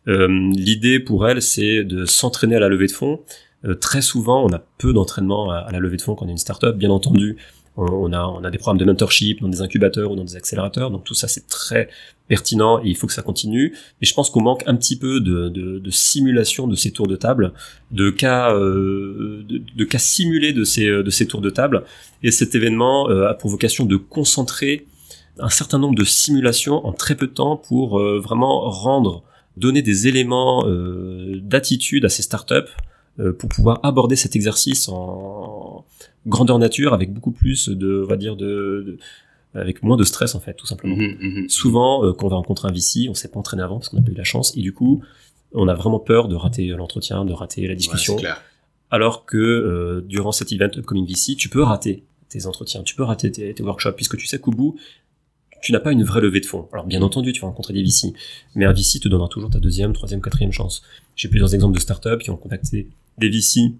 Euh, 0.09 0.29
L'idée 0.53 1.01
pour 1.01 1.29
elles, 1.29 1.43
c'est 1.43 1.85
de 1.85 2.05
s'entraîner 2.05 2.57
à 2.57 2.61
la 2.61 2.69
levée 2.69 2.87
de 2.87 2.93
fonds. 2.93 3.21
Euh, 3.65 3.75
très 3.75 4.03
souvent, 4.03 4.45
on 4.45 4.53
a 4.53 4.63
peu 4.79 4.93
d'entraînement 4.93 5.51
à, 5.51 5.71
la 5.73 5.79
levée 5.79 5.97
de 5.97 6.03
fonds 6.03 6.15
quand 6.15 6.27
on 6.27 6.29
est 6.29 6.33
une 6.33 6.39
startup. 6.39 6.77
Bien 6.77 6.91
entendu, 6.91 7.37
on, 7.77 8.13
a, 8.13 8.25
on 8.27 8.45
a 8.45 8.51
des 8.51 8.59
programmes 8.59 8.79
de 8.79 8.85
mentorship 8.85 9.41
dans 9.41 9.49
des 9.49 9.61
incubateurs 9.61 10.13
ou 10.13 10.17
dans 10.17 10.25
des 10.25 10.37
accélérateurs. 10.37 10.91
Donc 10.91 11.05
tout 11.05 11.15
ça, 11.15 11.27
c'est 11.27 11.47
très 11.49 11.89
pertinent 12.29 12.79
et 12.81 12.89
il 12.89 12.97
faut 12.97 13.07
que 13.07 13.13
ça 13.13 13.23
continue. 13.23 13.75
Mais 14.01 14.07
je 14.07 14.15
pense 14.15 14.31
qu'on 14.31 14.43
manque 14.43 14.63
un 14.67 14.77
petit 14.77 14.99
peu 14.99 15.21
de, 15.21 15.49
de, 15.49 15.79
de 15.79 15.91
simulation 15.91 16.69
de 16.69 16.77
ces 16.77 16.93
tours 16.93 17.07
de 17.07 17.17
table, 17.17 17.53
de 17.91 18.11
cas, 18.11 18.55
euh, 18.55 19.45
de, 19.49 19.85
cas 19.85 19.99
simulés 19.99 20.53
de 20.53 20.65
ces, 20.65 20.87
de 20.87 21.11
ces 21.11 21.27
tours 21.27 21.41
de 21.41 21.51
table. 21.51 21.85
Et 22.23 22.31
cet 22.31 22.55
événement 22.55 23.09
euh, 23.09 23.29
a 23.29 23.35
pour 23.35 23.51
vocation 23.51 23.87
de 23.87 23.97
concentrer 23.97 24.87
un 25.41 25.49
certain 25.49 25.79
nombre 25.79 25.97
de 25.97 26.05
simulations 26.05 26.87
en 26.87 26.93
très 26.93 27.17
peu 27.17 27.27
de 27.27 27.33
temps 27.33 27.57
pour 27.57 27.99
vraiment 27.99 28.71
rendre 28.71 29.25
donner 29.57 29.83
des 29.83 30.09
éléments 30.09 30.67
euh, 30.67 31.39
d'attitude 31.43 32.05
à 32.05 32.09
ces 32.09 32.23
startups 32.23 32.55
euh, 33.21 33.33
pour 33.33 33.49
pouvoir 33.49 33.81
aborder 33.83 34.17
cet 34.17 34.35
exercice 34.37 34.89
en 34.89 35.85
grandeur 36.27 36.59
nature 36.59 36.93
avec 36.95 37.13
beaucoup 37.13 37.31
plus 37.31 37.69
de, 37.69 38.03
on 38.05 38.09
va 38.09 38.17
dire, 38.17 38.35
de, 38.37 38.83
de- 38.87 38.99
avec 39.55 39.83
moins 39.85 39.97
de 39.97 40.03
stress 40.05 40.35
en 40.35 40.41
fait, 40.41 40.55
tout 40.55 40.67
simplement. 40.67 40.97
Mhm, 40.97 41.17
mhm. 41.21 41.49
Souvent, 41.49 42.05
euh, 42.05 42.13
quand 42.13 42.27
on 42.27 42.31
va 42.31 42.37
rencontrer 42.37 42.69
un 42.69 42.73
VC, 42.73 43.09
on 43.09 43.15
s'est 43.15 43.29
pas 43.29 43.39
entraîné 43.39 43.63
avant 43.63 43.77
parce 43.79 43.89
qu'on 43.89 43.97
n'a 43.99 44.03
pas 44.03 44.11
eu 44.11 44.17
la 44.17 44.25
chance 44.25 44.57
et 44.57 44.61
du 44.61 44.73
coup, 44.73 45.03
on 45.53 45.69
a 45.69 45.75
vraiment 45.75 46.01
peur 46.01 46.27
de 46.27 46.35
rater 46.35 46.67
l'entretien, 46.69 47.25
de 47.25 47.33
rater 47.33 47.69
la 47.69 47.77
discussion. 47.77 48.15
Ouais, 48.15 48.19
c'est 48.21 48.25
clair. 48.25 48.43
alors 48.91 49.25
que 49.27 49.37
euh, 49.37 50.01
durant 50.01 50.33
cet 50.33 50.51
event 50.51 50.71
Upcoming 50.77 51.07
VC, 51.07 51.37
tu 51.37 51.49
peux 51.49 51.63
rater 51.63 52.03
tes 52.29 52.47
entretiens, 52.47 52.83
tu 52.83 52.97
peux 52.97 53.05
rater 53.05 53.31
tes, 53.31 53.55
tes 53.55 53.63
workshops, 53.63 53.95
puisque 53.95 54.17
tu 54.17 54.27
sais 54.27 54.41
qu'au 54.41 54.51
bout, 54.51 54.75
tu 55.65 55.73
n'as 55.73 55.81
pas 55.81 55.93
une 55.93 56.05
vraie 56.05 56.21
levée 56.21 56.41
de 56.41 56.47
fonds. 56.47 56.69
Alors 56.73 56.87
bien 56.87 57.01
entendu, 57.03 57.33
tu 57.33 57.41
vas 57.41 57.49
rencontrer 57.49 57.73
des 57.73 57.83
VC, 57.83 58.13
mais 58.55 58.67
un 58.67 58.73
VC 58.73 59.01
te 59.01 59.09
donnera 59.09 59.29
toujours 59.29 59.51
ta 59.51 59.59
deuxième, 59.59 59.95
troisième, 59.95 60.21
quatrième 60.21 60.53
chance. 60.53 60.83
J'ai 61.17 61.29
plusieurs 61.29 61.55
exemples 61.55 61.75
de 61.75 61.81
startups 61.81 62.19
qui 62.23 62.31
ont 62.31 62.37
contacté 62.37 62.89
des 63.19 63.29
VC 63.31 63.73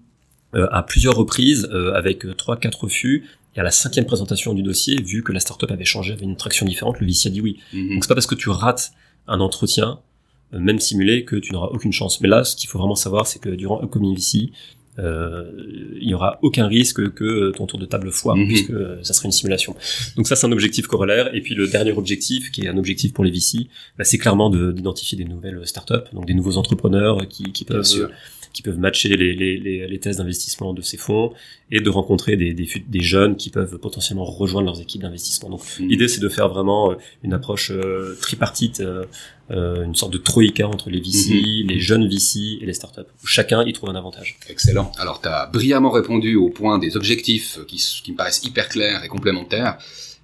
euh, 0.55 0.67
à 0.71 0.81
plusieurs 0.81 1.15
reprises 1.15 1.69
euh, 1.71 1.93
avec 1.93 2.25
euh, 2.25 2.33
trois, 2.33 2.57
quatre 2.57 2.85
refus. 2.85 3.25
Et 3.55 3.59
à 3.59 3.63
la 3.63 3.71
cinquième 3.71 4.05
présentation 4.05 4.53
du 4.53 4.63
dossier, 4.63 4.99
vu 5.01 5.21
que 5.23 5.31
la 5.31 5.39
startup 5.39 5.69
avait 5.71 5.85
changé, 5.85 6.13
avait 6.13 6.25
une 6.25 6.35
traction 6.35 6.65
différente, 6.65 6.99
le 6.99 7.05
VC 7.05 7.27
a 7.27 7.29
dit 7.29 7.39
oui. 7.39 7.59
Mhm. 7.71 7.93
Donc 7.93 8.03
c'est 8.03 8.09
pas 8.09 8.15
parce 8.15 8.27
que 8.27 8.35
tu 8.35 8.49
rates 8.49 8.91
un 9.27 9.39
entretien, 9.39 9.99
euh, 10.53 10.59
même 10.59 10.79
simulé, 10.79 11.23
que 11.23 11.35
tu 11.35 11.53
n'auras 11.53 11.67
aucune 11.67 11.93
chance. 11.93 12.19
Mais 12.19 12.27
là, 12.27 12.43
ce 12.43 12.55
qu'il 12.55 12.67
faut 12.67 12.79
vraiment 12.79 12.95
savoir, 12.95 13.27
c'est 13.27 13.39
que 13.39 13.49
durant 13.49 13.81
Upcoming 13.83 14.15
VC, 14.15 14.51
il 14.97 16.07
n'y 16.07 16.13
aura 16.13 16.39
aucun 16.41 16.67
risque 16.67 17.11
que 17.13 17.51
ton 17.51 17.65
tour 17.65 17.79
de 17.79 17.85
table 17.85 18.11
foire, 18.11 18.35
Mhm. 18.37 18.47
puisque 18.47 18.69
euh, 18.71 18.97
ça 19.03 19.13
serait 19.13 19.27
une 19.27 19.31
simulation. 19.31 19.75
Donc 20.15 20.27
ça, 20.27 20.35
c'est 20.35 20.47
un 20.47 20.51
objectif 20.51 20.87
corollaire. 20.87 21.33
Et 21.35 21.41
puis 21.41 21.55
le 21.55 21.67
dernier 21.67 21.91
objectif, 21.91 22.51
qui 22.51 22.61
est 22.61 22.69
un 22.69 22.77
objectif 22.77 23.13
pour 23.13 23.23
les 23.23 23.31
VC, 23.31 23.67
bah, 23.97 24.03
c'est 24.03 24.17
clairement 24.17 24.49
de- 24.49 24.71
d'identifier 24.71 25.17
des 25.17 25.25
nouvelles 25.25 25.59
startups, 25.65 25.93
donc 26.13 26.25
des 26.25 26.33
nouveaux 26.33 26.57
entrepreneurs 26.57 27.27
qui, 27.27 27.51
qui 27.51 27.65
peuvent. 27.65 27.83
Qui 28.55 28.61
peuvent 28.61 28.79
matcher 28.79 29.09
les, 29.17 29.33
les, 29.33 29.57
les, 29.59 29.85
les 29.85 29.99
tests 29.99 30.19
d'investissement 30.19 30.73
de 30.73 30.81
ces 30.81 30.97
fonds 30.97 31.33
et 31.71 31.81
de 31.81 31.89
rencontrer 31.89 32.37
des, 32.37 32.53
des, 32.53 32.67
des 32.87 33.01
jeunes 33.01 33.35
qui 33.35 33.49
peuvent 33.49 33.77
potentiellement 33.79 34.23
rejoindre 34.25 34.67
leurs 34.67 34.81
équipes 34.81 35.01
d'investissement. 35.01 35.49
Donc 35.49 35.61
Mhm. 35.79 35.87
L'idée, 35.89 36.07
c'est 36.07 36.21
de 36.21 36.29
faire 36.29 36.47
vraiment 36.49 36.91
euh, 36.91 36.95
une 37.23 37.33
approche 37.33 37.69
euh, 37.71 38.15
tripartite, 38.21 38.79
euh, 38.79 39.03
euh, 39.51 39.83
une 39.83 39.93
sorte 39.95 40.13
de 40.13 40.17
troïka 40.17 40.67
entre 40.67 40.89
les 40.89 41.01
VC, 41.01 41.33
Mhm. 41.33 41.67
les 41.71 41.79
jeunes 41.79 42.07
VC 42.07 42.59
et 42.61 42.65
les 42.65 42.73
startups, 42.73 43.01
où 43.23 43.27
chacun 43.27 43.63
y 43.65 43.73
trouve 43.73 43.89
un 43.89 43.95
avantage. 43.95 44.37
Excellent. 44.49 44.91
Alors, 44.97 45.21
tu 45.21 45.27
as 45.27 45.47
brillamment 45.47 45.91
répondu 45.91 46.35
au 46.35 46.49
point 46.49 46.79
des 46.79 46.95
objectifs 46.95 47.59
qui, 47.67 47.77
qui 48.03 48.11
me 48.13 48.17
paraissent 48.17 48.43
hyper 48.45 48.69
clairs 48.69 49.03
et 49.03 49.07
complémentaires. 49.09 49.77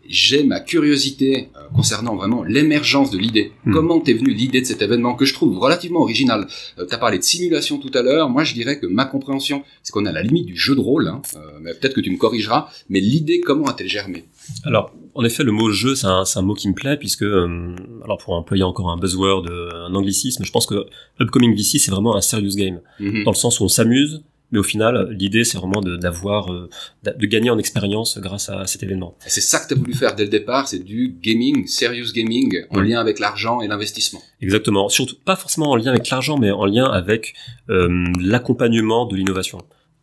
J'ai 0.08 0.44
ma 0.44 0.60
curiosité 0.60 1.50
euh, 1.56 1.60
concernant 1.76 2.16
vraiment 2.16 2.44
l'émergence 2.44 3.12
de 3.12 3.18
l'idée. 3.18 3.52
Hmm. 3.66 3.74
Comment 3.74 4.00
t'es 4.02 4.14
venu 4.14 4.34
l'idée 4.34 4.60
de 4.62 4.66
cet 4.66 4.82
événement 4.82 5.16
que 5.16 5.26
je 5.26 5.34
trouve 5.34 5.58
relativement 5.58 6.02
original? 6.02 6.48
Euh, 6.80 6.86
T'as 6.86 6.98
parlé 6.98 7.18
de 7.18 7.24
simulation 7.24 7.78
tout 7.78 7.92
à 7.94 8.02
l'heure. 8.02 8.30
Moi, 8.30 8.44
je 8.44 8.54
dirais 8.54 8.80
que 8.80 8.88
ma 8.88 9.06
compréhension, 9.06 9.64
c'est 9.84 9.92
qu'on 9.92 10.06
est 10.06 10.10
à 10.10 10.14
la 10.14 10.24
limite 10.24 10.46
du 10.48 10.58
jeu 10.58 10.76
de 10.76 10.82
rôle. 10.82 11.08
hein. 11.08 11.22
Euh, 11.36 11.40
mais 11.62 11.74
peut-être 11.74 11.94
que 11.94 12.02
tu 12.02 12.12
me 12.12 12.18
corrigeras. 12.18 12.68
Mais 12.90 13.00
l'idée, 13.00 13.40
comment 13.42 13.66
a-t-elle 13.68 13.90
germé? 13.90 14.26
Alors, 14.66 14.92
en 15.16 15.24
effet, 15.24 15.44
le 15.44 15.52
mot 15.52 15.70
jeu, 15.72 15.96
c'est 15.96 16.08
un, 16.08 16.42
mot 16.42 16.56
qui 16.56 16.68
me 16.68 16.74
plaît, 16.74 16.98
puisque, 16.98 17.24
euh, 17.24 17.76
alors 18.04 18.18
pour 18.18 18.34
employer 18.34 18.64
encore 18.64 18.90
un 18.90 18.98
buzzword, 18.98 19.46
un 19.50 19.94
anglicisme, 19.94 20.44
je 20.44 20.52
pense 20.52 20.66
que 20.66 20.86
Upcoming 21.22 21.56
VC, 21.56 21.80
c'est 21.80 21.92
vraiment 21.92 22.16
un 22.16 22.22
serious 22.22 22.56
game, 22.56 22.80
Mhm. 23.00 23.24
dans 23.24 23.32
le 23.32 23.36
sens 23.36 23.60
où 23.60 23.64
on 23.64 23.68
s'amuse, 23.68 24.24
mais 24.52 24.60
au 24.60 24.64
final, 24.64 25.10
l'idée, 25.12 25.44
c'est 25.44 25.58
vraiment 25.58 25.82
d'avoir, 25.82 26.52
euh, 26.52 26.70
de 27.04 27.26
gagner 27.26 27.50
en 27.50 27.58
expérience 27.58 28.18
grâce 28.20 28.50
à 28.50 28.66
cet 28.68 28.84
événement. 28.84 29.16
Et 29.26 29.30
C'est 29.30 29.42
ça 29.42 29.60
que 29.60 29.68
tu 29.68 29.74
as 29.74 29.78
voulu 29.78 29.94
faire 29.94 30.16
dès 30.16 30.24
le 30.24 30.30
départ, 30.30 30.68
c'est 30.68 30.80
du 30.84 31.16
gaming, 31.22 31.68
serious 31.68 32.12
gaming, 32.14 32.66
en 32.70 32.80
Oui. 32.80 32.90
lien 32.90 33.00
avec 33.00 33.20
l'argent 33.20 33.62
et 33.62 33.68
l'investissement. 33.68 34.22
Exactement. 34.42 34.90
Surtout 34.90 35.16
pas 35.24 35.36
forcément 35.36 35.72
en 35.72 35.76
lien 35.76 35.92
avec 35.92 36.10
l'argent, 36.10 36.38
mais 36.38 36.52
en 36.52 36.66
lien 36.66 36.86
avec 36.86 37.34
euh, 37.70 38.06
l'accompagnement 38.20 39.06
de 39.06 39.16
l'innovation. 39.16 39.60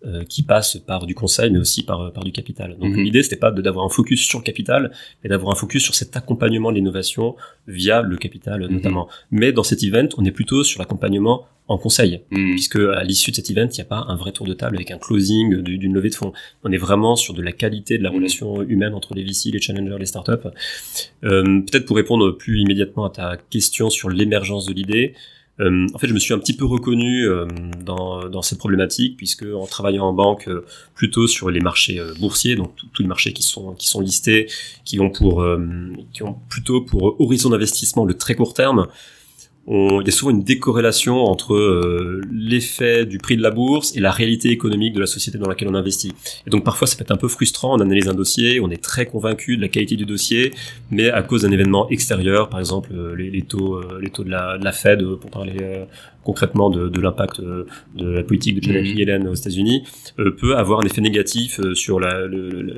Euh, 0.06 0.24
qui 0.24 0.42
passe 0.42 0.76
par 0.76 1.06
du 1.06 1.14
conseil, 1.14 1.50
mais 1.50 1.58
aussi 1.58 1.82
par, 1.84 2.12
par 2.12 2.22
du 2.24 2.30
capital. 2.32 2.76
Donc 2.78 2.92
Mhm. 2.94 3.02
l'idée, 3.02 3.22
c'était 3.22 3.36
pas 3.36 3.50
d'avoir 3.50 3.84
un 3.84 3.88
focus 3.88 4.20
sur 4.24 4.38
le 4.38 4.44
capital, 4.44 4.92
mais 5.24 5.28
d'avoir 5.30 5.50
un 5.52 5.56
focus 5.56 5.82
sur 5.82 5.94
cet 5.94 6.16
accompagnement 6.16 6.70
de 6.70 6.76
l'innovation 6.76 7.34
via 7.66 8.00
le 8.02 8.16
capital 8.16 8.60
Mhm. 8.62 8.72
notamment. 8.74 9.08
Mais 9.32 9.52
dans 9.52 9.64
cet 9.64 9.82
event, 9.82 10.08
on 10.16 10.24
est 10.24 10.30
plutôt 10.30 10.62
sur 10.62 10.78
l'accompagnement 10.80 11.46
en 11.66 11.76
conseil, 11.78 12.22
Mhm. 12.30 12.52
puisque 12.52 12.76
à 12.76 13.02
l'issue 13.04 13.30
de 13.32 13.36
cet 13.36 13.50
event, 13.50 13.66
il 13.70 13.74
n'y 13.74 13.80
a 13.80 13.84
pas 13.84 14.04
un 14.08 14.14
vrai 14.16 14.32
tour 14.32 14.46
de 14.46 14.54
table 14.54 14.76
avec 14.76 14.90
un 14.90 14.98
closing 14.98 15.60
du- 15.62 15.76
d'une 15.78 15.92
levée 15.92 16.08
de 16.10 16.14
fonds. 16.14 16.32
On 16.64 16.72
est 16.72 16.78
vraiment 16.78 17.14
sur 17.16 17.34
de 17.34 17.42
la 17.42 17.52
qualité 17.52 17.98
de 17.98 18.02
la 18.04 18.10
relation 18.10 18.62
humaine 18.62 18.94
entre 18.94 19.14
les 19.14 19.22
VC, 19.24 19.50
les 19.50 19.60
challengers, 19.60 19.96
les 19.98 20.06
startups. 20.06 20.48
Euh, 21.24 21.60
Peut-être 21.60 21.84
pour 21.86 21.96
répondre 21.96 22.30
plus 22.32 22.60
immédiatement 22.60 23.04
à 23.06 23.10
ta 23.10 23.36
question 23.50 23.90
sur 23.90 24.08
l'émergence 24.08 24.64
de 24.66 24.72
l'idée, 24.72 25.14
euh, 25.60 25.86
en 25.92 25.98
fait, 25.98 26.06
je 26.06 26.14
me 26.14 26.18
suis 26.18 26.32
un 26.34 26.38
petit 26.38 26.54
peu 26.54 26.64
reconnu 26.64 27.26
euh, 27.26 27.46
dans, 27.84 28.42
cette 28.42 28.58
problématique, 28.58 29.16
puisque 29.16 29.44
en 29.44 29.66
travaillant 29.66 30.06
en 30.06 30.12
banque 30.12 30.48
euh, 30.48 30.64
plutôt 30.94 31.26
sur 31.26 31.50
les 31.50 31.60
marchés 31.60 31.98
euh, 31.98 32.14
boursiers, 32.20 32.54
donc 32.56 32.74
tous- 32.92 33.02
les 33.02 33.08
marchés 33.08 33.32
qui 33.32 33.42
sont 33.42 33.72
qui 33.74 33.88
sont 33.88 34.00
listés, 34.00 34.48
qui 34.84 35.00
ont 35.00 35.10
plutôt 36.48 36.82
pour 36.82 37.20
horizon 37.20 37.50
d'investissement 37.50 38.04
le 38.04 38.14
très 38.14 38.34
court 38.34 38.54
terme, 38.54 38.86
il 39.70 40.06
y 40.06 40.08
a 40.08 40.12
souvent 40.12 40.30
une 40.30 40.42
décorrélation 40.44 41.16
entre 41.24 41.54
euh, 41.54 42.22
l'effet 42.32 43.04
du 43.04 43.18
prix 43.18 43.36
de 43.36 43.42
la 43.42 43.50
bourse 43.50 43.94
et 43.96 44.00
la 44.00 44.10
réalité 44.10 44.48
économique 44.50 44.94
de 44.94 45.00
la 45.00 45.06
société 45.06 45.36
dans 45.38 45.48
laquelle 45.48 45.68
on 45.68 45.74
investit. 45.74 46.12
Et 46.46 46.50
donc 46.50 46.64
parfois 46.64 46.86
ça 46.86 46.96
peut 46.96 47.02
être 47.02 47.10
un 47.10 47.16
peu 47.16 47.28
frustrant, 47.28 47.76
on 47.76 47.80
analyse 47.80 48.08
un 48.08 48.14
dossier, 48.14 48.60
on 48.60 48.70
est 48.70 48.82
très 48.82 49.04
convaincu 49.06 49.56
de 49.56 49.62
la 49.62 49.68
qualité 49.68 49.96
du 49.96 50.06
dossier, 50.06 50.52
mais 50.90 51.10
à 51.10 51.22
cause 51.22 51.42
d'un 51.42 51.50
événement 51.50 51.88
extérieur, 51.90 52.48
par 52.48 52.60
exemple 52.60 52.90
euh, 52.94 53.14
les, 53.14 53.30
les 53.30 53.42
taux, 53.42 53.74
euh, 53.76 53.98
les 54.00 54.10
taux 54.10 54.24
de 54.24 54.30
la, 54.30 54.56
de 54.58 54.64
la 54.64 54.72
Fed, 54.72 55.02
pour 55.20 55.30
parler 55.30 55.56
concrètement 56.24 56.68
de, 56.70 56.88
de 56.88 57.00
l'impact 57.00 57.40
de 57.40 57.66
la 58.06 58.22
politique 58.22 58.56
de 58.56 58.62
Janet 58.62 58.82
Mhm. 58.84 58.98
Yellen 58.98 59.28
aux 59.28 59.34
États-Unis, 59.34 59.82
euh, 60.18 60.30
peut 60.30 60.56
avoir 60.56 60.80
un 60.80 60.84
effet 60.84 61.00
négatif 61.00 61.60
sur 61.74 62.00
la- 62.00 62.26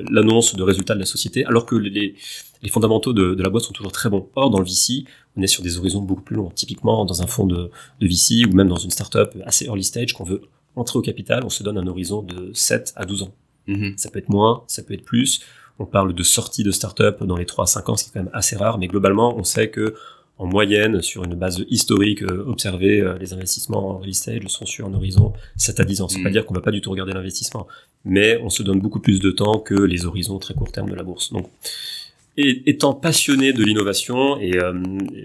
l'annonce 0.09 0.55
de 0.55 0.63
résultats 0.63 0.93
de 0.95 0.99
la 0.99 1.05
société, 1.05 1.45
alors 1.45 1.65
que 1.65 1.75
les, 1.75 2.15
les 2.63 2.69
fondamentaux 2.69 3.13
de, 3.13 3.33
de 3.33 3.43
la 3.43 3.49
boîte 3.49 3.63
sont 3.63 3.73
toujours 3.73 3.91
très 3.91 4.09
bons. 4.09 4.27
Or, 4.35 4.49
dans 4.51 4.59
le 4.59 4.65
VC, 4.65 5.03
on 5.37 5.41
est 5.41 5.47
sur 5.47 5.63
des 5.63 5.77
horizons 5.77 6.01
beaucoup 6.01 6.21
plus 6.23 6.35
longs. 6.35 6.49
Typiquement, 6.53 7.05
dans 7.05 7.21
un 7.21 7.27
fonds 7.27 7.45
de, 7.47 7.69
de 7.99 8.07
VC 8.07 8.45
ou 8.45 8.53
même 8.55 8.67
dans 8.67 8.75
une 8.77 8.91
startup 8.91 9.29
assez 9.45 9.65
early 9.65 9.83
stage, 9.83 10.13
qu'on 10.13 10.23
veut 10.25 10.41
entrer 10.75 10.99
au 10.99 11.01
capital, 11.01 11.43
on 11.45 11.49
se 11.49 11.63
donne 11.63 11.77
un 11.77 11.87
horizon 11.87 12.21
de 12.21 12.51
7 12.53 12.93
à 12.95 13.05
12 13.05 13.23
ans. 13.23 13.33
Mhm. 13.67 13.93
Ça 13.97 14.09
peut 14.09 14.19
être 14.19 14.29
moins, 14.29 14.63
ça 14.67 14.83
peut 14.83 14.93
être 14.93 15.05
plus. 15.05 15.41
On 15.79 15.85
parle 15.85 16.13
de 16.13 16.23
sortie 16.23 16.63
de 16.63 16.71
start-up 16.71 17.23
dans 17.23 17.37
les 17.37 17.45
3 17.45 17.63
à 17.63 17.67
5 17.67 17.89
ans, 17.89 17.95
ce 17.95 18.03
qui 18.03 18.09
est 18.09 18.13
quand 18.13 18.23
même 18.23 18.31
assez 18.33 18.55
rare, 18.55 18.77
mais 18.77 18.87
globalement, 18.87 19.35
on 19.37 19.43
sait 19.43 19.69
que 19.69 19.95
en 20.37 20.47
moyenne, 20.47 21.01
sur 21.03 21.23
une 21.23 21.35
base 21.35 21.63
historique 21.69 22.23
euh, 22.23 22.43
observée, 22.47 22.99
euh, 22.99 23.15
les 23.19 23.31
investissements 23.33 23.91
en 23.91 23.97
real 23.99 24.09
estate 24.09 24.47
sont 24.49 24.65
sur 24.65 24.87
un 24.87 24.93
horizon 24.95 25.33
7 25.55 25.79
à 25.79 25.85
10 25.85 26.01
ans. 26.01 26.07
Ça 26.07 26.17
veut 26.17 26.23
pas 26.23 26.29
Mhm. 26.29 26.33
dire 26.33 26.45
qu'on 26.47 26.53
va 26.55 26.61
pas 26.61 26.71
du 26.71 26.81
tout 26.81 26.89
regarder 26.89 27.13
l'investissement, 27.13 27.67
mais 28.05 28.39
on 28.41 28.49
se 28.49 28.63
donne 28.63 28.79
beaucoup 28.79 28.99
plus 28.99 29.19
de 29.19 29.29
temps 29.29 29.59
que 29.59 29.75
les 29.75 30.05
horizons 30.07 30.39
très 30.39 30.55
court 30.55 30.71
terme 30.71 30.89
de 30.89 30.95
la 30.95 31.03
bourse. 31.03 31.31
Donc, 31.31 31.47
et, 32.37 32.63
étant 32.69 32.93
passionné 32.93 33.53
de 33.53 33.63
l'innovation 33.63 34.39
et 34.39 34.57
euh, 34.57 34.73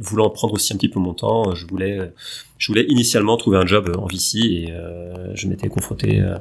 voulant 0.00 0.30
prendre 0.30 0.54
aussi 0.54 0.72
un 0.72 0.76
petit 0.76 0.88
peu 0.88 1.00
mon 1.00 1.14
temps, 1.14 1.54
je 1.54 1.66
voulais, 1.66 2.12
je 2.58 2.66
voulais 2.68 2.84
initialement 2.88 3.36
trouver 3.36 3.58
un 3.58 3.66
job 3.66 3.92
en 3.98 4.06
VC 4.06 4.38
et 4.40 4.66
euh, 4.72 5.34
je 5.34 5.46
m'étais 5.48 5.68
confronté, 5.68 6.20
euh, 6.20 6.36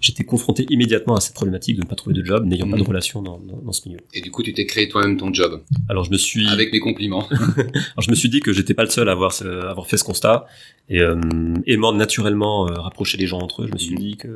j'étais 0.00 0.24
confronté 0.24 0.66
immédiatement 0.70 1.14
à 1.16 1.20
cette 1.20 1.34
problématique 1.34 1.76
de 1.76 1.82
ne 1.82 1.86
pas 1.86 1.94
trouver 1.94 2.14
de 2.14 2.24
job, 2.24 2.44
n'ayant 2.46 2.68
pas 2.68 2.76
de 2.76 2.82
Mhm. 2.82 2.88
relation 2.88 3.22
dans, 3.22 3.38
dans, 3.38 3.56
dans 3.58 3.72
ce 3.72 3.88
milieu. 3.88 4.00
Et 4.14 4.20
du 4.20 4.30
coup, 4.30 4.42
tu 4.42 4.52
t'es 4.52 4.66
créé 4.66 4.88
toi-même 4.88 5.16
ton 5.16 5.32
job. 5.32 5.62
Alors 5.88 6.04
je 6.04 6.10
me 6.10 6.16
suis, 6.18 6.46
Avec 6.48 6.72
mes 6.72 6.80
compliments. 6.80 7.26
alors 7.30 8.00
je 8.00 8.10
me 8.10 8.16
suis 8.16 8.28
dit 8.28 8.40
que 8.40 8.52
j'étais 8.52 8.74
pas 8.74 8.84
le 8.84 8.90
seul 8.90 9.08
à 9.08 9.12
avoir, 9.12 9.32
ce- 9.32 9.44
à 9.44 9.70
avoir 9.70 9.86
fait 9.86 9.96
ce 9.96 10.04
constat 10.04 10.46
et 10.88 11.00
euh, 11.00 11.20
aimant 11.66 11.92
naturellement 11.92 12.66
euh, 12.68 12.72
rapprocher 12.80 13.18
les 13.18 13.26
gens 13.26 13.38
entre 13.40 13.62
eux, 13.62 13.66
je 13.68 13.72
me 13.72 13.78
suis 13.78 13.94
Mhm. 13.94 14.00
dit 14.00 14.16
que 14.16 14.28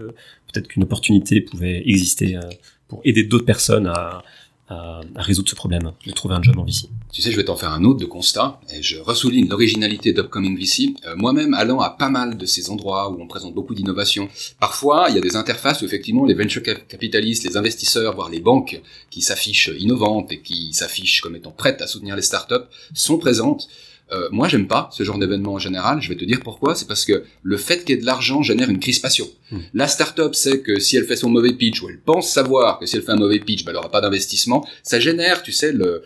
peut-être 0.53 0.69
qu'une 0.69 0.83
opportunité 0.85 1.41
pouvait 1.41 1.83
exister 1.89 2.37
euh, 2.37 2.41
pour 2.89 3.01
aider 3.05 3.25
d'autres 3.25 3.47
personnes 3.47 3.87
à, 3.87 4.23
à, 4.73 5.23
résoudre 5.23 5.49
ce 5.49 5.55
problème, 5.55 5.93
de 6.07 6.13
trouver 6.13 6.35
un 6.35 6.43
job 6.43 6.59
en 6.59 6.65
VC. 6.65 6.89
Tu 7.13 7.21
sais, 7.23 7.31
je 7.31 7.37
vais 7.37 7.45
t'en 7.45 7.57
faire 7.57 7.71
un 7.73 7.85
autre 7.85 8.01
de 8.01 8.07
constat, 8.07 8.61
et 8.73 8.83
je 8.83 8.99
ressouligne 8.99 9.49
l'originalité 9.49 10.13
d'Upcoming 10.13 10.57
VC. 10.59 10.95
Euh, 11.07 11.15
Moi-même, 11.17 11.53
allant 11.55 11.81
à 11.81 11.91
pas 11.91 12.09
mal 12.09 12.39
de 12.39 12.47
ces 12.47 12.71
endroits 12.71 13.11
où 13.11 13.21
on 13.21 13.27
présente 13.27 13.55
beaucoup 13.55 13.75
d'innovation, 13.75 14.29
parfois, 14.61 15.07
il 15.11 15.15
y 15.15 15.19
a 15.19 15.21
des 15.21 15.37
interfaces 15.37 15.83
où 15.83 15.85
effectivement 15.85 16.25
les 16.25 16.35
venture 16.35 16.63
cap- 16.63 16.87
capitalistes, 16.89 17.45
les 17.45 17.57
investisseurs, 17.57 18.15
voire 18.15 18.31
les 18.31 18.41
banques 18.41 18.81
qui 19.11 19.21
s'affichent 19.21 19.71
innovantes 19.79 20.33
et 20.33 20.41
qui 20.41 20.73
s'affichent 20.73 21.21
comme 21.21 21.37
étant 21.37 21.51
prêtes 21.51 21.83
à 21.83 21.87
soutenir 21.87 22.17
les 22.17 22.23
startups, 22.23 22.67
sont 22.95 23.19
présentes. 23.19 23.69
Euh, 24.13 24.29
moi, 24.31 24.49
j'aime 24.49 24.67
pas 24.67 24.91
ce 24.93 25.05
genre 25.05 25.19
d'événement 25.19 25.55
en 25.55 25.59
général. 25.59 26.03
Je 26.03 26.09
vais 26.09 26.17
te 26.17 26.25
dire 26.25 26.41
pourquoi. 26.43 26.75
C'est 26.75 26.87
parce 26.87 27.05
que 27.05 27.25
le 27.43 27.57
fait 27.57 27.85
qu'il 27.85 27.95
y 27.95 27.99
ait 27.99 28.01
de 28.01 28.07
l'argent 28.07 28.43
génère 28.43 28.69
une 28.69 28.79
crispation. 28.79 29.27
Hmm. 29.51 29.61
La 29.75 29.89
startup 29.89 30.35
sait 30.35 30.61
que 30.61 30.79
si 30.81 30.97
elle 30.97 31.05
fait 31.05 31.17
son 31.17 31.31
mauvais 31.31 31.55
pitch, 31.55 31.83
ou 31.83 31.89
elle 31.89 32.01
pense 32.01 32.31
savoir 32.31 32.79
que 32.79 32.87
si 32.87 32.97
elle 32.97 33.03
fait 33.03 33.13
un 33.13 33.17
mauvais 33.17 33.41
pitch, 33.41 33.65
bah, 33.65 33.71
elle 33.73 33.79
aura 33.79 33.91
pas 33.91 34.01
d'investissement. 34.01 34.67
Ça 34.83 35.01
génère, 35.01 35.43
tu 35.43 35.53
sais, 35.53 35.73
le, 35.73 36.03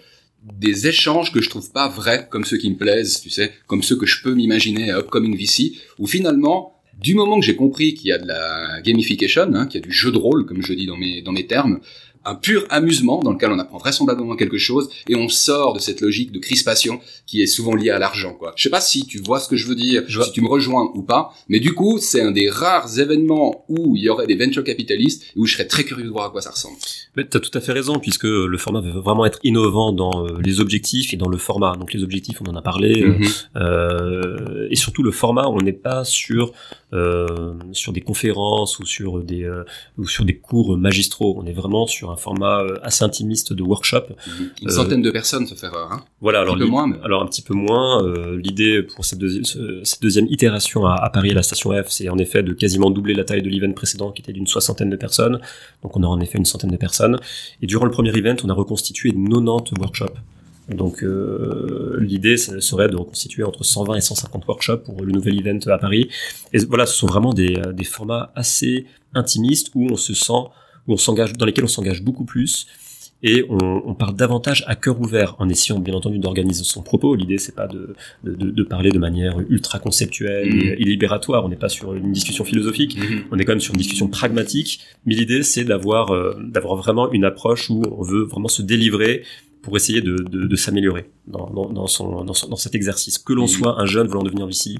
des 0.52 0.86
échanges 0.86 1.32
que 1.32 1.40
je 1.40 1.50
trouve 1.50 1.70
pas 1.72 1.88
vrais, 1.88 2.28
comme 2.30 2.44
ceux 2.44 2.58
qui 2.58 2.70
me 2.70 2.76
plaisent, 2.76 3.20
tu 3.20 3.30
sais, 3.30 3.52
comme 3.66 3.82
ceux 3.82 3.96
que 3.96 4.06
je 4.06 4.22
peux 4.22 4.34
m'imaginer 4.34 4.90
à 4.90 5.00
Upcoming 5.00 5.36
VC, 5.36 5.72
où 5.98 6.06
finalement, 6.06 6.80
du 6.98 7.14
moment 7.14 7.38
que 7.40 7.44
j'ai 7.44 7.56
compris 7.56 7.94
qu'il 7.94 8.08
y 8.08 8.12
a 8.12 8.18
de 8.18 8.26
la 8.26 8.80
gamification, 8.82 9.52
hein, 9.54 9.66
qu'il 9.66 9.80
y 9.80 9.84
a 9.84 9.86
du 9.86 9.92
jeu 9.92 10.12
de 10.12 10.18
rôle, 10.18 10.46
comme 10.46 10.62
je 10.62 10.72
dis 10.72 10.86
dans 10.86 10.96
mes, 10.96 11.22
dans 11.22 11.32
mes 11.32 11.46
termes, 11.46 11.80
un 12.26 12.34
pur 12.34 12.64
amusement 12.70 13.20
dans 13.22 13.32
lequel 13.32 13.50
on 13.52 13.58
apprend 13.58 13.78
vraisemblablement 13.78 14.36
quelque 14.36 14.58
chose 14.58 14.88
et 15.08 15.14
on 15.16 15.28
sort 15.28 15.72
de 15.74 15.78
cette 15.78 16.00
logique 16.00 16.32
de 16.32 16.38
crispation 16.38 17.00
qui 17.26 17.42
est 17.42 17.46
souvent 17.46 17.74
liée 17.74 17.90
à 17.90 17.98
l'argent, 17.98 18.34
quoi. 18.34 18.52
Je 18.56 18.62
sais 18.64 18.70
pas 18.70 18.80
si 18.80 19.06
tu 19.06 19.18
vois 19.18 19.40
ce 19.40 19.48
que 19.48 19.56
je 19.56 19.66
veux 19.66 19.74
dire, 19.74 20.02
Je 20.08 20.18
vois. 20.18 20.26
si 20.26 20.32
tu 20.32 20.40
me 20.42 20.48
rejoins 20.48 20.90
ou 20.94 21.02
pas, 21.02 21.32
mais 21.48 21.60
du 21.60 21.72
coup, 21.72 21.98
c'est 22.00 22.20
un 22.20 22.30
des 22.32 22.50
rares 22.50 22.98
événements 22.98 23.64
où 23.68 23.96
il 23.96 24.02
y 24.02 24.08
aurait 24.08 24.26
des 24.26 24.36
venture 24.36 24.64
capitalistes 24.64 25.22
et 25.34 25.38
où 25.38 25.46
je 25.46 25.54
serais 25.54 25.66
très 25.66 25.84
curieux 25.84 26.04
de 26.04 26.10
voir 26.10 26.26
à 26.26 26.30
quoi 26.30 26.40
ça 26.42 26.50
ressemble. 26.50 26.76
Mais 27.16 27.26
tu 27.26 27.36
as 27.36 27.40
tout 27.40 27.56
à 27.56 27.60
fait 27.60 27.72
raison, 27.72 27.98
puisque 27.98 28.24
le 28.24 28.58
format 28.58 28.80
veut 28.80 28.90
vraiment 29.00 29.24
être 29.24 29.38
innovant 29.44 29.92
dans 29.92 30.26
euh, 30.26 30.38
les 30.44 30.60
objectifs 30.60 31.14
et 31.14 31.16
dans 31.16 31.28
le 31.28 31.38
format. 31.38 31.76
Donc 31.76 31.92
les 31.92 32.02
objectifs, 32.02 32.40
on 32.42 32.50
en 32.50 32.56
a 32.56 32.62
parlé, 32.62 33.02
euh, 33.02 33.16
Mhm. 33.18 33.26
euh, 33.56 34.68
et 34.70 34.76
surtout 34.76 35.02
le 35.02 35.10
format, 35.10 35.48
on 35.48 35.60
n'est 35.60 35.72
pas 35.72 36.04
sur 36.04 36.52
euh, 36.92 37.54
sur 37.72 37.92
des 37.92 38.00
conférences 38.00 38.78
ou 38.78 38.86
sur 38.86 39.22
des 39.22 39.42
euh, 39.44 39.64
ou 39.98 40.06
sur 40.06 40.24
des 40.24 40.36
cours 40.36 40.76
magistraux. 40.76 41.36
On 41.38 41.46
est 41.46 41.52
vraiment 41.52 41.86
sur 41.86 42.10
un 42.10 42.15
format 42.16 42.62
euh, 42.62 42.78
assez 42.82 43.04
intimiste 43.04 43.52
de 43.52 43.62
workshop. 43.62 44.04
Mhm. 44.10 44.50
Une 44.62 44.68
Euh, 44.68 44.70
centaine 44.70 45.02
de 45.02 45.10
personnes, 45.10 45.46
sauf 45.46 45.62
erreur, 45.64 45.90
hein. 45.92 46.04
Voilà. 46.20 46.40
Un 46.40 46.42
Alors 46.42 46.54
petit 46.56 46.64
peu 46.64 46.70
moins, 46.70 46.86
mais- 46.86 46.96
alors 47.04 47.22
un 47.22 47.26
petit 47.26 47.42
peu 47.42 47.54
moins. 47.54 48.04
euh, 48.04 48.36
L'idée 48.42 48.82
pour 48.82 49.04
cette, 49.04 49.18
deuxi- 49.20 49.84
cette 49.84 50.02
deuxième 50.02 50.26
itération 50.26 50.86
à, 50.86 50.94
à 50.94 51.10
Paris 51.10 51.30
à 51.30 51.34
la 51.34 51.42
station 51.42 51.70
F, 51.72 51.86
c'est 51.90 52.08
en 52.08 52.18
effet 52.18 52.42
de 52.42 52.52
quasiment 52.52 52.90
doubler 52.90 53.14
la 53.14 53.24
taille 53.24 53.42
de 53.42 53.48
l'event 53.48 53.72
précédent 53.72 54.10
qui 54.12 54.22
était 54.22 54.32
d'une 54.32 54.46
soixantaine 54.46 54.90
de 54.90 54.96
personnes. 54.96 55.40
Donc 55.82 55.96
on 55.96 56.02
aura 56.02 56.14
en 56.14 56.20
effet 56.20 56.38
une 56.38 56.44
centaine 56.44 56.70
de 56.70 56.76
personnes. 56.76 57.18
Et 57.62 57.66
durant 57.66 57.84
le 57.84 57.90
premier 57.90 58.10
event, 58.16 58.36
on 58.44 58.48
a 58.48 58.54
reconstitué 58.54 59.12
90 59.12 59.72
workshops. 59.78 60.16
Donc 60.68 61.04
euh, 61.04 61.96
l'idée 62.00 62.36
serait 62.36 62.88
de 62.88 62.96
reconstituer 62.96 63.44
entre 63.44 63.62
120 63.64 63.94
et 63.96 64.00
150 64.00 64.46
workshops 64.48 64.82
pour 64.84 65.00
le 65.00 65.12
nouvel 65.12 65.38
event 65.38 65.60
à 65.72 65.78
Paris. 65.78 66.08
Et 66.52 66.58
voilà, 66.64 66.86
ce 66.86 66.96
sont 66.96 67.06
vraiment 67.06 67.32
des, 67.32 67.60
des 67.72 67.84
formats 67.84 68.32
assez 68.34 68.86
intimistes 69.14 69.70
où 69.76 69.86
on 69.90 69.96
se 69.96 70.12
sent, 70.12 70.32
où 70.86 70.92
on 70.92 70.96
s'engage, 70.96 71.32
dans 71.34 71.46
lesquels 71.46 71.64
on 71.64 71.68
s'engage 71.68 72.02
beaucoup 72.02 72.24
plus 72.24 72.66
et 73.22 73.44
on, 73.48 73.82
on 73.86 73.94
parle 73.94 74.14
davantage 74.14 74.62
à 74.66 74.76
cœur 74.76 75.00
ouvert 75.00 75.36
en 75.38 75.48
essayant 75.48 75.78
bien 75.78 75.94
entendu 75.94 76.18
d'organiser 76.18 76.64
son 76.64 76.82
propos. 76.82 77.14
L'idée 77.14 77.38
c'est 77.38 77.54
pas 77.54 77.66
de, 77.66 77.94
de, 78.24 78.62
parler 78.62 78.90
de 78.90 78.98
manière 78.98 79.40
ultra 79.48 79.78
conceptuelle 79.78 80.52
Mhm. 80.52 80.60
et, 80.60 80.82
et 80.82 80.84
libératoire. 80.84 81.44
On 81.44 81.48
n'est 81.48 81.56
pas 81.56 81.70
sur 81.70 81.94
une 81.94 82.12
discussion 82.12 82.44
philosophique. 82.44 82.98
On 83.32 83.38
est 83.38 83.44
quand 83.44 83.52
même 83.52 83.60
sur 83.60 83.72
une 83.72 83.78
discussion 83.78 84.08
pragmatique, 84.08 84.80
mais 85.06 85.14
l'idée 85.14 85.42
c'est 85.42 85.64
d'avoir 85.64 86.12
euh, 86.12 86.34
d'avoir 86.44 86.76
vraiment 86.76 87.10
une 87.10 87.24
approche 87.24 87.70
où 87.70 87.82
on 87.90 88.02
veut 88.02 88.24
vraiment 88.24 88.48
se 88.48 88.60
délivrer 88.60 89.22
pour 89.62 89.76
essayer 89.76 90.00
de, 90.02 90.16
de, 90.16 90.46
de 90.46 90.56
s'améliorer 90.56 91.06
dans, 91.26 91.48
dans, 91.50 91.68
dans, 91.70 91.86
son, 91.88 92.22
dans, 92.22 92.34
son- 92.34 92.48
dans 92.48 92.56
cet 92.56 92.74
exercice. 92.76 93.16
Que 93.18 93.32
l'on 93.32 93.44
Mhm. 93.44 93.48
soit 93.48 93.80
un 93.80 93.86
jeune 93.86 94.06
voulant 94.08 94.22
devenir 94.22 94.46
VC 94.46 94.76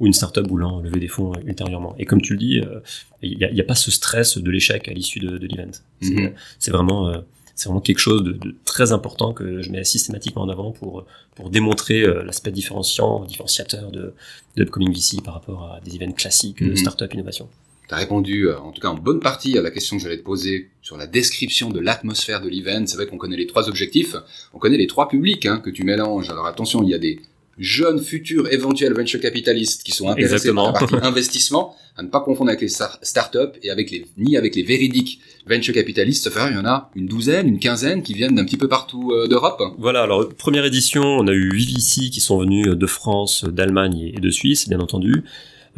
ou 0.00 0.06
une 0.06 0.12
startup 0.14 0.46
voulant 0.48 0.80
lever 0.80 0.98
des 0.98 1.08
fonds 1.08 1.32
ultérieurement. 1.46 1.94
Et 1.98 2.06
comme 2.06 2.20
tu 2.22 2.32
le 2.32 2.38
dis, 2.38 2.58
euh, 2.60 2.80
il 3.22 3.36
n'y 3.38 3.60
a, 3.60 3.64
pas 3.64 3.74
ce 3.74 3.90
stress 3.90 4.38
de 4.38 4.50
l'échec 4.50 4.88
à 4.88 4.92
l'issue 4.92 5.20
de, 5.20 5.38
de 5.38 5.46
l'event. 5.46 5.70
C'est 6.00 6.10
Mhm. 6.14 6.32
vraiment 6.68 7.08
euh, 7.08 7.18
c'est 7.54 7.68
vraiment 7.68 7.82
quelque 7.82 7.98
chose 7.98 8.24
de, 8.24 8.32
de 8.32 8.54
très 8.64 8.90
important 8.92 9.34
que 9.34 9.60
je 9.60 9.70
mets 9.70 9.84
systématiquement 9.84 10.42
en 10.42 10.48
avant 10.48 10.72
pour 10.72 11.04
pour 11.34 11.50
démontrer 11.50 12.00
euh, 12.02 12.22
l'aspect 12.24 12.50
différenciant, 12.50 13.24
différenciateur 13.26 13.90
de, 13.90 14.14
de 14.56 14.62
Upcoming 14.62 14.92
VC 14.92 15.22
par 15.22 15.34
rapport 15.34 15.64
à 15.74 15.80
des 15.84 15.94
events 15.96 16.12
classiques 16.12 16.62
de 16.62 16.70
Mhm. 16.70 16.76
startup 16.76 17.12
innovation. 17.12 17.48
Tu 17.88 17.94
as 17.94 17.98
répondu, 17.98 18.48
euh, 18.48 18.58
en 18.58 18.70
tout 18.72 18.80
cas 18.80 18.88
en 18.88 18.94
bonne 18.94 19.20
partie, 19.20 19.58
à 19.58 19.62
la 19.62 19.70
question 19.72 19.96
que 19.96 20.02
j'allais 20.02 20.18
te 20.18 20.22
poser 20.22 20.70
sur 20.80 20.96
la 20.96 21.06
description 21.08 21.70
de 21.70 21.80
l'atmosphère 21.80 22.40
de 22.40 22.48
l'event. 22.48 22.86
C'est 22.86 22.96
vrai 22.96 23.06
qu'on 23.06 23.18
connaît 23.18 23.36
les 23.36 23.48
trois 23.48 23.68
objectifs, 23.68 24.14
on 24.54 24.58
connaît 24.58 24.78
les 24.78 24.86
trois 24.86 25.08
publics 25.08 25.44
hein, 25.44 25.58
que 25.62 25.70
tu 25.70 25.82
mélanges. 25.84 26.30
Alors 26.30 26.46
attention, 26.46 26.82
il 26.84 26.88
y 26.88 26.94
a 26.94 26.98
des 26.98 27.18
jeunes 27.60 28.00
futurs 28.02 28.52
éventuels 28.52 28.94
venture 28.94 29.20
capitalistes 29.20 29.82
qui 29.84 29.92
sont 29.92 30.08
intéressés 30.08 30.34
Exactement. 30.34 30.72
par 30.72 30.82
la 30.82 30.88
partie 30.88 31.06
investissement, 31.06 31.76
à 31.96 32.02
ne 32.02 32.08
pas 32.08 32.20
confondre 32.20 32.48
avec 32.50 32.62
les 32.62 32.68
star- 32.68 32.98
startups 33.02 33.58
et 33.62 33.70
avec 33.70 33.90
les 33.90 34.06
ni 34.16 34.36
avec 34.36 34.56
les 34.56 34.62
véridiques 34.62 35.20
venture 35.46 35.74
capitalistes. 35.74 36.30
Fait, 36.30 36.40
il 36.50 36.54
y 36.54 36.58
en 36.58 36.64
a 36.64 36.90
une 36.96 37.06
douzaine, 37.06 37.46
une 37.46 37.58
quinzaine 37.58 38.02
qui 38.02 38.14
viennent 38.14 38.34
d'un 38.34 38.44
petit 38.44 38.56
peu 38.56 38.68
partout 38.68 39.12
euh, 39.12 39.28
d'Europe. 39.28 39.62
Voilà, 39.78 40.02
alors 40.02 40.28
première 40.30 40.64
édition, 40.64 41.02
on 41.02 41.28
a 41.28 41.32
eu 41.32 41.50
8 41.52 41.66
VC 41.76 42.10
qui 42.10 42.20
sont 42.20 42.38
venus 42.38 42.66
de 42.66 42.86
France, 42.86 43.44
d'Allemagne 43.44 44.12
et 44.16 44.20
de 44.20 44.30
Suisse, 44.30 44.68
bien 44.68 44.80
entendu. 44.80 45.22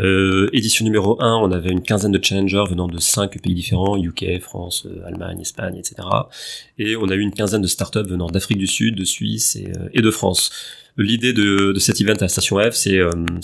Euh, 0.00 0.48
édition 0.54 0.84
numéro 0.84 1.20
1, 1.20 1.36
on 1.36 1.52
avait 1.52 1.70
une 1.70 1.82
quinzaine 1.82 2.12
de 2.12 2.24
challengers 2.24 2.64
venant 2.68 2.86
de 2.88 2.98
cinq 2.98 3.38
pays 3.42 3.54
différents, 3.54 3.96
UK, 4.02 4.40
France, 4.40 4.86
euh, 4.86 5.06
Allemagne, 5.06 5.40
Espagne, 5.40 5.76
etc. 5.76 5.96
Et 6.78 6.96
on 6.96 7.08
a 7.10 7.14
eu 7.14 7.20
une 7.20 7.32
quinzaine 7.32 7.60
de 7.60 7.66
startups 7.66 8.08
venant 8.08 8.28
d'Afrique 8.28 8.56
du 8.58 8.66
Sud, 8.66 8.94
de 8.96 9.04
Suisse 9.04 9.56
et, 9.56 9.66
euh, 9.76 9.88
et 9.92 10.00
de 10.00 10.10
France. 10.10 10.50
L'idée 10.98 11.32
de, 11.32 11.74
cet 11.78 12.00
event 12.00 12.16
à 12.20 12.28
Station 12.28 12.58
F, 12.58 12.74
c'est 12.74 12.98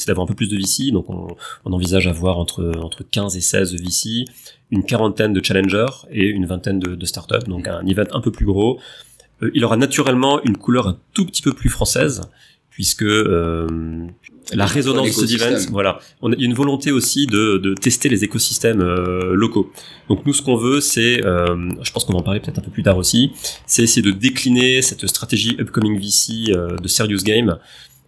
d'avoir 0.06 0.24
un 0.24 0.28
peu 0.28 0.34
plus 0.34 0.48
de 0.48 0.56
VC. 0.56 0.90
Donc 0.92 1.08
on, 1.08 1.36
envisage 1.64 2.06
avoir 2.06 2.38
entre, 2.38 2.72
entre 2.82 3.04
15 3.04 3.36
et 3.36 3.40
16 3.40 3.74
VC, 3.74 4.24
une 4.70 4.84
quarantaine 4.84 5.32
de 5.32 5.42
challengers 5.42 6.06
et 6.10 6.26
une 6.26 6.46
vingtaine 6.46 6.78
de, 6.78 6.94
de 6.94 7.06
startups. 7.06 7.46
Donc 7.46 7.66
un 7.68 7.86
event 7.86 8.04
un 8.12 8.20
peu 8.20 8.30
plus 8.30 8.46
gros. 8.46 8.78
il 9.54 9.64
aura 9.64 9.76
naturellement 9.76 10.42
une 10.42 10.58
couleur 10.58 10.88
un 10.88 10.98
tout 11.14 11.24
petit 11.24 11.42
peu 11.42 11.52
plus 11.52 11.70
française 11.70 12.22
puisque 12.78 13.02
euh, 13.02 13.66
la 14.54 14.64
résonance 14.64 15.08
de 15.08 15.26
ce 15.26 15.34
event, 15.34 15.58
voilà, 15.72 15.98
on 16.22 16.32
a 16.32 16.36
une 16.36 16.54
volonté 16.54 16.92
aussi 16.92 17.26
de, 17.26 17.58
de 17.58 17.74
tester 17.74 18.08
les 18.08 18.22
écosystèmes 18.22 18.82
euh, 18.82 19.34
locaux. 19.34 19.72
Donc 20.08 20.24
nous, 20.24 20.32
ce 20.32 20.42
qu'on 20.42 20.54
veut, 20.54 20.80
c'est, 20.80 21.26
euh, 21.26 21.56
je 21.82 21.90
pense 21.90 22.04
qu'on 22.04 22.12
va 22.12 22.20
en 22.20 22.22
parler 22.22 22.38
peut-être 22.38 22.60
un 22.60 22.62
peu 22.62 22.70
plus 22.70 22.84
tard 22.84 22.96
aussi, 22.96 23.32
c'est 23.66 23.82
essayer 23.82 24.00
de 24.00 24.12
décliner 24.12 24.80
cette 24.80 25.04
stratégie 25.08 25.56
upcoming 25.58 25.98
VC 25.98 26.52
euh, 26.52 26.76
de 26.76 26.86
Serious 26.86 27.24
Game 27.24 27.58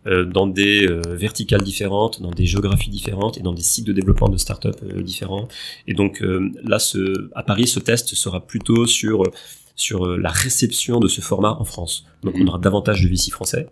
euh, 0.06 0.24
dans 0.24 0.46
des 0.46 0.86
verticales 1.08 1.64
différentes, 1.64 2.22
dans 2.22 2.30
des 2.30 2.46
géographies 2.46 2.90
différentes 2.90 3.38
et 3.38 3.40
dans 3.40 3.52
des 3.52 3.62
cycles 3.62 3.88
de 3.88 3.92
développement 3.92 4.28
de 4.28 4.38
startups 4.38 5.02
différents. 5.02 5.48
Et 5.88 5.94
donc 5.94 6.22
là, 6.62 6.78
ce, 6.78 7.28
à 7.34 7.42
Paris, 7.42 7.66
ce 7.66 7.80
test 7.80 8.14
sera 8.14 8.46
plutôt 8.46 8.86
sur 8.86 9.24
sur 9.74 10.06
la 10.06 10.28
réception 10.28 11.00
de 11.00 11.08
ce 11.08 11.22
format 11.22 11.56
en 11.58 11.64
France. 11.64 12.04
Donc 12.22 12.34
on 12.38 12.46
aura 12.46 12.58
davantage 12.58 13.02
de 13.02 13.08
VC 13.08 13.30
français 13.30 13.66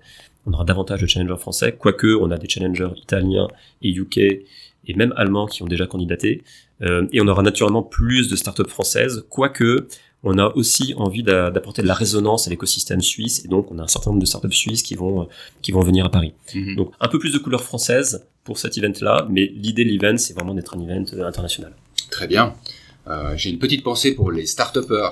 on 0.48 0.52
aura 0.52 0.64
davantage 0.64 1.00
de 1.00 1.06
challengers 1.06 1.36
français, 1.38 1.76
quoique 1.78 2.16
on 2.16 2.30
a 2.30 2.38
des 2.38 2.48
challengers 2.48 2.90
italiens 2.96 3.48
et 3.82 3.90
UK 3.90 4.18
et 4.18 4.94
même 4.94 5.12
allemands 5.16 5.46
qui 5.46 5.62
ont 5.62 5.66
déjà 5.66 5.86
candidaté. 5.86 6.42
Euh, 6.80 7.06
et 7.12 7.20
on 7.20 7.28
aura 7.28 7.42
naturellement 7.42 7.82
plus 7.82 8.28
de 8.28 8.36
startups 8.36 8.68
françaises, 8.68 9.24
quoique 9.28 9.88
on 10.24 10.38
a 10.38 10.48
aussi 10.56 10.94
envie 10.96 11.22
d'apporter 11.22 11.82
de 11.82 11.86
la 11.86 11.94
résonance 11.94 12.48
à 12.48 12.50
l'écosystème 12.50 13.00
suisse, 13.00 13.44
et 13.44 13.48
donc 13.48 13.70
on 13.70 13.78
a 13.78 13.82
un 13.82 13.88
certain 13.88 14.10
nombre 14.10 14.20
de 14.20 14.26
startups 14.26 14.52
suisses 14.52 14.82
qui 14.82 14.94
vont, 14.94 15.22
euh, 15.22 15.24
qui 15.62 15.70
vont 15.72 15.80
venir 15.80 16.06
à 16.06 16.10
Paris. 16.10 16.32
Mhm. 16.54 16.76
Donc 16.76 16.92
un 17.00 17.08
peu 17.08 17.18
plus 17.18 17.32
de 17.32 17.38
couleurs 17.38 17.62
françaises 17.62 18.26
pour 18.44 18.58
cet 18.58 18.78
event-là, 18.78 19.26
mais 19.30 19.46
l'idée 19.46 19.84
de 19.84 19.90
l'event, 19.90 20.16
c'est 20.16 20.34
vraiment 20.34 20.54
d'être 20.54 20.74
un 20.74 20.80
event 20.80 21.04
euh, 21.12 21.26
international. 21.26 21.72
Très 22.10 22.26
bien. 22.26 22.54
J'ai 23.36 23.48
une 23.48 23.58
petite 23.58 23.82
pensée 23.82 24.14
pour 24.14 24.30
les 24.30 24.44
start 24.44 24.76
euh, 24.76 25.08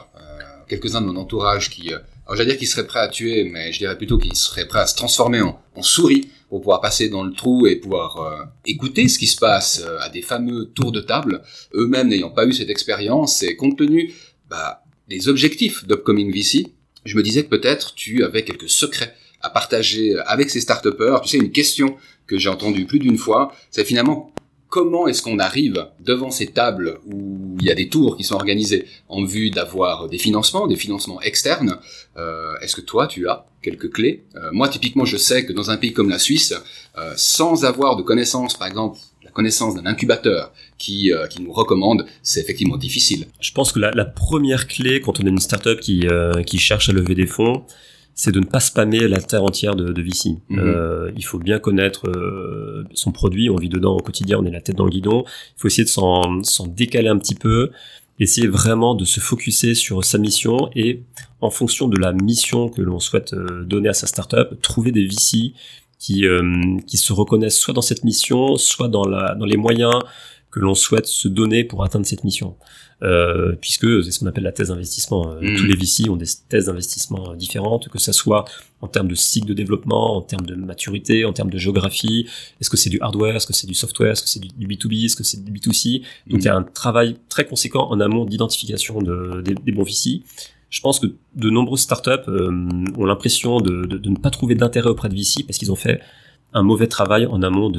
quelques-uns 0.69 1.01
de 1.01 1.07
mon 1.07 1.17
entourage 1.17 1.71
qui 1.71 1.93
alors 2.27 2.37
j'allais 2.37 2.51
dire 2.51 2.59
qu'il 2.59 2.67
serait 2.67 2.87
prêt 2.87 2.99
à 2.99 3.09
tuer, 3.09 3.45
mais 3.45 3.73
je 3.73 3.79
dirais 3.79 3.97
plutôt 3.97 4.19
qu'il 4.19 4.35
serait 4.35 4.67
prêt 4.67 4.81
à 4.81 4.87
se 4.87 4.97
transformer 4.97 5.43
en, 5.43 5.63
souris 5.83 6.29
pour 6.49 6.61
pouvoir 6.61 6.81
passer 6.81 7.09
dans 7.09 7.23
le 7.23 7.33
trou 7.33 7.67
et 7.67 7.77
pouvoir 7.77 8.17
euh, 8.19 8.45
écouter 8.65 9.09
ce 9.09 9.19
qui 9.19 9.29
se 9.29 9.37
passe 9.37 9.83
euh, 9.85 9.99
à 10.01 10.09
des 10.09 10.23
fameux 10.23 10.67
tours 10.75 10.91
de 10.91 11.01
table, 11.01 11.43
eux-mêmes 11.75 12.09
n'ayant 12.09 12.31
pas 12.31 12.47
eu 12.47 12.53
cette 12.53 12.71
expérience. 12.71 13.43
Et 13.43 13.55
compte 13.55 13.79
tenu 13.79 14.13
bah, 14.51 14.83
des 15.09 15.29
objectifs 15.29 15.87
d'Upcoming 15.87 16.33
VC, 16.33 16.67
je 17.05 17.17
me 17.17 17.23
disais 17.23 17.45
que 17.45 17.49
peut-être 17.49 17.95
tu 17.95 18.25
avais 18.25 18.43
quelques 18.43 18.71
secrets 18.71 19.15
à 19.41 19.51
partager 19.51 20.17
avec 20.27 20.51
ces 20.51 20.61
start 20.61 20.85
Tu 21.23 21.29
sais, 21.29 21.37
une 21.37 21.53
question 21.53 21.97
que 22.27 22.39
j'ai 22.39 22.49
entendue 22.49 22.87
plus 22.87 22.99
d'une 22.99 23.19
fois, 23.19 23.53
c'est 23.71 23.85
finalement 23.85 24.33
comment 24.69 25.07
est-ce 25.07 25.23
qu'on 25.23 25.39
arrive 25.39 25.87
devant 26.01 26.31
ces 26.31 26.49
tables 26.49 26.99
où 27.07 27.57
il 27.61 27.67
y 27.67 27.71
a 27.71 27.75
des 27.75 27.89
tours 27.89 28.17
qui 28.17 28.25
sont 28.25 28.35
organisés 28.35 28.87
en 29.09 29.25
vue 29.25 29.51
d'avoir 29.51 30.09
des 30.09 30.19
financements, 30.19 30.67
des 30.67 30.77
financements 30.77 31.21
externes 31.23 31.79
euh, 32.17 32.59
Est-ce 32.61 32.77
que 32.77 32.81
toi, 32.81 33.07
tu 33.07 33.29
as 33.29 33.47
quelques 33.63 33.93
clés? 33.93 34.25
Euh, 34.37 34.51
Moi, 34.53 34.69
typiquement, 34.69 35.05
je 35.05 35.17
sais 35.17 35.47
que 35.47 35.53
dans 35.53 35.71
un 35.71 35.77
pays 35.77 35.93
comme 35.93 36.09
la 36.09 36.19
Suisse, 36.19 36.55
euh, 36.99 37.13
sans 37.17 37.65
avoir 37.65 37.97
de 37.97 38.03
connaissances, 38.03 38.57
par 38.57 38.67
exemple, 38.67 38.99
la 39.23 39.31
connaissance 39.31 39.75
d'un 39.75 39.87
incubateur 39.87 40.53
qui, 40.79 41.11
qui 41.31 41.43
nous 41.43 41.53
recommande, 41.53 42.07
c'est 42.23 42.41
effectivement 42.41 42.77
difficile. 42.77 43.27
Je 43.41 43.53
pense 43.53 43.73
que 43.73 43.79
la, 43.79 43.91
la, 43.91 44.05
première 44.05 44.67
clé 44.67 45.01
quand 45.01 45.21
on 45.21 45.27
est 45.27 45.31
une 45.31 45.41
startup 45.41 45.81
qui, 45.81 46.07
qui 46.47 46.59
cherche 46.59 46.89
à 46.89 46.93
lever 46.93 47.15
des 47.15 47.27
fonds, 47.27 47.65
c'est 48.19 48.33
de 48.33 48.41
ne 48.41 48.47
pas 48.47 48.61
spammer 48.61 49.07
la 49.09 49.21
terre 49.21 49.45
entière 49.45 49.77
de, 49.77 49.93
de 49.93 50.03
VC. 50.03 50.39
Mhm. 50.49 50.59
Euh, 50.59 51.13
il 51.17 51.25
faut 51.25 51.39
bien 51.39 51.59
connaître 51.59 52.09
euh, 52.09 52.85
son 52.95 53.13
produit, 53.13 53.51
on 53.51 53.57
vit 53.57 53.69
dedans 53.69 53.95
au 53.95 54.01
quotidien, 54.01 54.39
on 54.41 54.47
est 54.47 54.51
la 54.51 54.63
tête 54.63 54.75
dans 54.75 54.87
le 54.87 54.91
guidon. 54.91 55.25
Il 55.57 55.61
faut 55.61 55.69
essayer 55.69 55.85
de 55.85 55.91
s'en 55.91 56.67
décaler 56.67 57.09
un 57.09 57.19
petit 57.19 57.35
peu, 57.35 57.71
essayer 58.19 58.49
vraiment 58.49 58.95
de 58.95 59.05
se 59.05 59.21
focuser 59.21 59.75
sur 59.75 60.03
sa 60.03 60.17
mission 60.17 60.71
et 60.75 61.03
en 61.43 61.51
fonction 61.51 61.89
de 61.89 61.99
la 61.99 62.15
mission 62.15 62.71
que 62.71 62.81
l'on 62.81 63.01
souhaite 63.01 63.35
euh, 63.35 63.65
donner 63.65 63.91
à 63.91 63.95
sa 63.95 64.07
startup, 64.07 64.61
trouver 64.63 64.93
des 64.93 65.05
VC 65.05 65.53
qui, 65.99 66.25
qui 66.87 66.99
se 66.99 67.13
reconnaissent 67.13 67.59
soit 67.59 67.73
dans 67.73 67.83
cette 67.83 68.05
mission, 68.05 68.57
soit 68.57 68.89
dans, 68.89 69.07
la, 69.07 69.35
dans 69.35 69.47
les 69.47 69.57
moyens 69.57 69.95
que 70.57 70.61
l'on 70.61 70.75
souhaite 70.75 71.07
se 71.07 71.29
donner 71.29 71.65
pour 71.65 71.85
atteindre 71.85 72.07
cette 72.07 72.25
mission. 72.25 72.57
Euh, 73.03 73.53
puisque 73.61 74.03
c'est 74.03 74.11
ce 74.11 74.21
qu'on 74.21 74.27
appelle 74.27 74.45
la 74.45 74.53
thèse 74.53 74.69
d'investissement. 74.69 75.33
Euh, 75.33 75.41
mm. 75.43 75.57
Tous 75.57 75.65
les 75.65 75.77
VC 75.77 76.09
ont 76.09 76.17
des 76.17 76.25
thèses 76.49 76.65
d'investissement 76.65 77.33
euh, 77.33 77.37
différentes, 77.37 77.91
que 77.91 77.99
ça 77.99 78.15
soit 78.15 78.47
en 78.81 78.89
termes 78.89 79.09
de 79.09 79.15
cycle 79.15 79.47
de 79.47 79.53
développement, 79.53 80.17
en 80.17 80.23
termes 80.23 80.47
de 80.47 80.55
maturité, 80.55 81.27
en 81.27 81.35
termes 81.35 81.51
de 81.51 81.59
géographie. 81.59 82.27
Est-ce 82.59 82.71
que 82.71 82.79
c'est 82.79 82.89
du 82.89 82.99
hardware, 83.03 83.37
est-ce 83.37 83.47
que 83.47 83.53
c'est 83.53 83.67
du 83.67 83.75
software, 83.75 84.13
est-ce 84.13 84.23
que 84.23 84.31
c'est 84.31 84.41
du 84.41 84.67
B2B, 84.67 85.05
est-ce 85.05 85.17
que 85.17 85.25
c'est 85.25 85.45
du 85.45 85.53
B2C 85.53 86.01
Donc 86.27 86.41
il 86.41 86.45
y 86.47 86.49
a 86.49 86.55
mm. 86.55 86.63
un 86.63 86.63
travail 86.63 87.17
très 87.29 87.45
conséquent 87.45 87.87
en 87.91 88.01
amont 88.01 88.25
d'identification 88.25 89.03
de, 89.03 89.43
des, 89.43 89.73
bons 89.73 89.85
VC. 89.85 90.23
Je 90.71 90.81
pense 90.81 90.99
que 90.99 91.09
de 91.35 91.51
nombreuses 91.51 91.81
startups 91.81 92.31
ont 92.31 93.05
l'impression 93.05 93.61
de, 93.61 93.85
de, 93.85 93.99
de, 93.99 94.09
ne 94.09 94.17
pas 94.17 94.31
trouver 94.31 94.55
d'intérêt 94.55 94.89
auprès 94.89 95.11
de 95.11 95.15
VC 95.15 95.45
parce 95.47 95.59
qu'ils 95.59 95.71
ont 95.71 95.77
fait 95.77 96.01
un 96.55 96.63
mauvais 96.63 96.87
travail 96.87 97.27
en 97.27 97.43
amont 97.43 97.71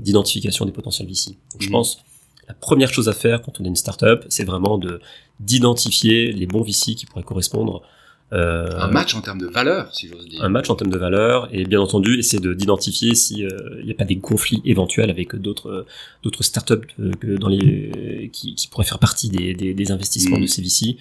d'identification 0.00 0.66
des 0.66 0.72
potentiels 0.72 1.08
VC. 1.08 1.28
Donc 1.52 1.62
je 1.62 1.68
mm. 1.68 1.72
pense 1.72 2.04
la 2.48 2.54
première 2.54 2.92
chose 2.92 3.08
à 3.08 3.12
faire 3.12 3.42
quand 3.42 3.60
on 3.60 3.64
est 3.64 3.68
une 3.68 3.76
startup, 3.76 4.24
c'est 4.28 4.44
vraiment 4.44 4.78
de 4.78 5.00
d'identifier 5.40 6.32
les 6.32 6.46
bons 6.46 6.62
VC 6.62 6.94
qui 6.94 7.06
pourraient 7.06 7.22
correspondre. 7.24 7.82
Euh, 8.32 8.66
un 8.80 8.88
match 8.88 9.14
en 9.14 9.20
termes 9.20 9.38
de 9.38 9.46
valeur, 9.46 9.94
si 9.94 10.08
j'ose 10.08 10.26
dire. 10.28 10.42
Un 10.42 10.48
match 10.48 10.68
en 10.68 10.74
termes 10.74 10.90
de 10.90 10.98
valeur, 10.98 11.48
et 11.52 11.64
bien 11.64 11.80
entendu, 11.80 12.18
essayer 12.18 12.40
de 12.40 12.54
d'identifier 12.54 13.14
s'il 13.14 13.44
euh, 13.44 13.82
n'y 13.84 13.90
a 13.92 13.94
pas 13.94 14.04
des 14.04 14.18
conflits 14.18 14.62
éventuels 14.64 15.10
avec 15.10 15.36
d'autres 15.36 15.86
d'autres 16.22 16.42
startups 16.42 16.74
euh, 16.98 17.12
que 17.20 17.36
dans 17.36 17.48
les 17.48 18.30
qui, 18.32 18.54
qui 18.56 18.66
pourraient 18.66 18.86
faire 18.86 18.98
partie 18.98 19.28
des, 19.28 19.54
des, 19.54 19.74
des 19.74 19.90
investissements 19.92 20.38
mm. 20.38 20.42
de 20.42 20.46
ces 20.46 20.62
VC 20.62 20.96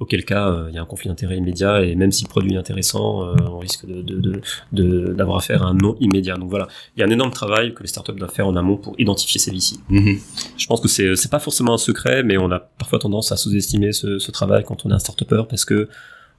auquel 0.00 0.24
cas 0.24 0.48
euh, 0.48 0.66
il 0.68 0.74
y 0.74 0.78
a 0.78 0.82
un 0.82 0.86
conflit 0.86 1.08
d'intérêt 1.08 1.36
immédiat 1.36 1.82
et 1.82 1.94
même 1.94 2.12
si 2.12 2.24
le 2.24 2.28
produit 2.28 2.54
est 2.54 2.58
intéressant, 2.58 3.24
euh, 3.24 3.34
on 3.50 3.58
risque 3.58 3.86
de, 3.86 4.02
de, 4.02 4.40
de, 4.72 5.12
d'avoir 5.12 5.38
affaire 5.38 5.62
à 5.62 5.66
un 5.66 5.74
non 5.74 5.96
immédiat. 6.00 6.36
Donc 6.36 6.50
voilà, 6.50 6.68
il 6.96 7.00
y 7.00 7.02
a 7.02 7.06
un 7.06 7.10
énorme 7.10 7.32
travail 7.32 7.74
que 7.74 7.82
les 7.82 7.88
startups 7.88 8.12
doivent 8.12 8.32
faire 8.32 8.46
en 8.46 8.56
amont 8.56 8.76
pour 8.76 8.94
identifier 8.98 9.40
ces 9.40 9.50
VC. 9.50 9.76
Mm-hmm. 9.90 10.18
Je 10.56 10.66
pense 10.66 10.80
que 10.80 10.88
c'est 10.88 11.16
c'est 11.16 11.30
pas 11.30 11.40
forcément 11.40 11.74
un 11.74 11.78
secret, 11.78 12.22
mais 12.22 12.38
on 12.38 12.50
a 12.50 12.60
parfois 12.60 12.98
tendance 12.98 13.32
à 13.32 13.36
sous-estimer 13.36 13.92
ce, 13.92 14.18
ce 14.18 14.30
travail 14.30 14.64
quand 14.64 14.86
on 14.86 14.90
est 14.90 14.94
un 14.94 14.98
startupper 14.98 15.42
parce 15.48 15.64
que 15.64 15.88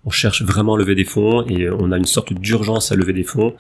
on 0.06 0.10
cherche 0.10 0.43
vraiment 0.43 0.76
à 0.76 0.78
lever 0.78 0.95
des 0.95 1.04
fonds 1.04 1.45
et 1.45 1.69
on 1.69 1.91
a 1.91 1.98
une 1.98 2.06
sorte 2.06 2.32
d'urgence 2.34 2.91
à 2.91 2.95
lever 2.95 3.13
des 3.13 3.24
fonds. 3.24 3.54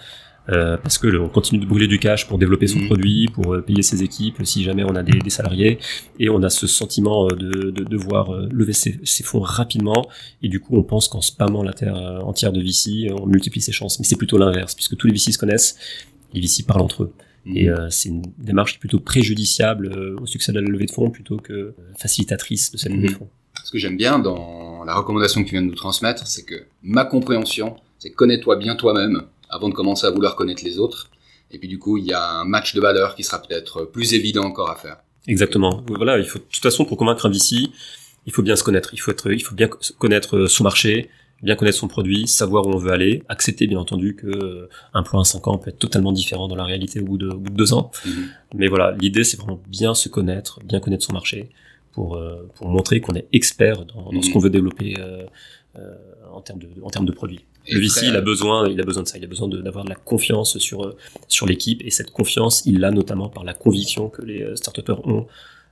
Euh, 0.51 0.77
parce 0.77 0.97
que 0.97 1.15
on 1.17 1.29
continue 1.29 1.59
de 1.59 1.65
brûler 1.65 1.87
du 1.87 1.99
cash 1.99 2.27
pour 2.27 2.39
développer 2.39 2.67
son 2.67 2.79
mm. 2.79 2.85
produit, 2.87 3.27
pour 3.27 3.53
euh, 3.53 3.61
payer 3.61 3.81
ses 3.81 4.03
équipes, 4.03 4.37
si 4.43 4.63
jamais 4.63 4.83
on 4.83 4.95
a 4.95 5.03
des, 5.03 5.19
des 5.19 5.29
salariés, 5.29 5.79
et 6.19 6.29
on 6.29 6.41
a 6.41 6.49
ce 6.49 6.65
sentiment 6.65 7.27
euh, 7.27 7.35
de, 7.35 7.71
de 7.71 7.83
devoir 7.83 8.31
lever 8.31 8.73
ses, 8.73 8.99
ses, 9.03 9.23
fonds 9.23 9.41
rapidement, 9.41 10.07
et 10.41 10.49
du 10.49 10.59
coup 10.59 10.77
on 10.77 10.83
pense 10.83 11.07
qu'en 11.07 11.21
spammant 11.21 11.61
la 11.61 11.73
terre 11.73 11.95
entière 12.25 12.51
de 12.51 12.61
VC, 12.61 13.11
on 13.11 13.27
multiplie 13.27 13.61
ses 13.61 13.71
chances, 13.71 13.99
mais 13.99 14.05
c'est 14.05 14.15
plutôt 14.15 14.37
l'inverse, 14.37 14.73
puisque 14.73 14.97
tous 14.97 15.07
les 15.07 15.13
VC 15.13 15.31
se 15.31 15.37
connaissent, 15.37 15.77
les 16.33 16.41
VC 16.41 16.63
parlent 16.63 16.81
entre 16.81 17.03
eux. 17.03 17.13
Mm. 17.45 17.57
Et 17.57 17.69
c'est 17.89 18.09
une 18.09 18.23
démarche 18.37 18.79
plutôt 18.79 18.99
préjudiciable 18.99 20.15
au 20.19 20.25
succès 20.25 20.51
de 20.51 20.59
la 20.59 20.67
levée 20.67 20.85
de 20.85 20.91
fonds 20.91 21.09
plutôt 21.09 21.37
que 21.37 21.73
facilitatrice 21.97 22.71
de 22.71 22.77
cette 22.77 22.91
levée 22.91 23.07
de 23.07 23.13
mm. 23.13 23.17
fonds. 23.17 23.29
Ce 23.63 23.71
que 23.71 23.77
j'aime 23.77 23.97
bien 23.97 24.17
dans 24.17 24.83
la 24.83 24.95
recommandation 24.95 25.43
que 25.43 25.47
tu 25.47 25.53
viens 25.53 25.61
de 25.61 25.67
nous 25.67 25.75
transmettre, 25.75 26.25
c'est 26.25 26.43
que 26.43 26.63
ma 26.81 27.05
compréhension, 27.05 27.75
c'est 27.99 28.11
connais-toi 28.11 28.55
bien 28.55 28.75
toi-même, 28.75 29.23
avant 29.49 29.69
de 29.69 29.73
commencer 29.73 30.05
à 30.05 30.11
vouloir 30.11 30.35
connaître 30.35 30.63
les 30.63 30.79
autres. 30.79 31.09
Et 31.51 31.57
puis 31.57 31.67
du 31.67 31.79
coup, 31.79 31.97
il 31.97 32.05
y 32.05 32.13
a 32.13 32.23
un 32.23 32.45
match 32.45 32.75
de 32.75 32.81
valeurs 32.81 33.15
qui 33.15 33.23
sera 33.23 33.41
peut-être 33.41 33.85
plus 33.85 34.13
évident 34.13 34.43
encore 34.43 34.69
à 34.69 34.75
faire. 34.75 34.97
Exactement. 35.27 35.83
Voilà, 35.87 36.17
il 36.17 36.25
faut 36.25 36.39
de 36.39 36.43
toute 36.43 36.63
façon 36.63 36.85
pour 36.85 36.97
convaincre 36.97 37.25
un 37.25 37.29
VC, 37.29 37.67
il 38.25 38.33
faut 38.33 38.41
bien 38.41 38.55
se 38.55 38.63
connaître. 38.63 38.93
Il 38.93 38.97
faut 38.97 39.11
être, 39.11 39.31
il 39.31 39.43
faut 39.43 39.55
bien 39.55 39.69
connaître 39.97 40.47
son 40.47 40.63
marché, 40.63 41.09
bien 41.41 41.55
connaître 41.55 41.77
son 41.77 41.87
produit, 41.87 42.27
savoir 42.27 42.67
où 42.67 42.71
on 42.71 42.77
veut 42.77 42.91
aller, 42.91 43.23
accepter 43.29 43.65
bien 43.67 43.79
entendu 43.79 44.15
que 44.15 44.27
euh, 44.27 44.69
un 44.93 45.03
plan 45.03 45.21
à 45.21 45.23
5 45.23 45.47
ans 45.47 45.57
peut 45.57 45.69
être 45.69 45.79
totalement 45.79 46.11
différent 46.11 46.47
dans 46.47 46.55
la 46.55 46.65
réalité 46.65 46.99
au 46.99 47.05
bout 47.05 47.17
de, 47.17 47.29
au 47.29 47.37
bout 47.37 47.49
de 47.49 47.55
deux 47.55 47.73
ans. 47.73 47.91
Mhm. 48.05 48.29
Mais 48.55 48.67
voilà, 48.67 48.91
l'idée 48.99 49.23
c'est 49.23 49.37
vraiment 49.37 49.61
bien 49.67 49.93
se 49.93 50.09
connaître, 50.09 50.59
bien 50.63 50.79
connaître 50.79 51.05
son 51.05 51.13
marché 51.13 51.49
pour 51.91 52.15
euh, 52.15 52.47
pour 52.55 52.67
montrer 52.69 53.01
qu'on 53.01 53.15
est 53.15 53.27
expert 53.33 53.85
dans, 53.85 54.11
dans 54.11 54.21
ce 54.21 54.27
mhm. 54.27 54.33
qu'on 54.33 54.39
veut 54.39 54.49
développer 54.49 54.95
euh, 54.99 55.23
euh, 55.77 55.95
en 56.31 56.41
termes 56.41 56.59
de 56.59 56.67
en 56.83 56.89
termes 56.89 57.05
de 57.05 57.11
produits 57.11 57.45
le 57.67 57.79
VC, 57.79 58.07
il 58.07 58.15
a 58.15 58.21
besoin, 58.21 58.67
il 58.69 58.79
a 58.79 58.83
besoin 58.83 59.03
de 59.03 59.07
ça. 59.07 59.17
Il 59.17 59.23
a 59.23 59.27
besoin 59.27 59.47
d'avoir 59.47 59.83
de, 59.83 59.89
la 59.89 59.95
confiance 59.95 60.57
sur 60.57 60.85
euh, 60.85 60.97
sur 61.27 61.45
l'équipe 61.45 61.81
et 61.83 61.91
cette 61.91 62.11
confiance, 62.11 62.63
il 62.65 62.79
l'a 62.79 62.91
notamment 62.91 63.29
par 63.29 63.43
la 63.43 63.53
conviction 63.53 64.09
que 64.09 64.21
les 64.21 64.41
euh, 64.41 64.55
start 64.55 64.89
ont 65.03 65.27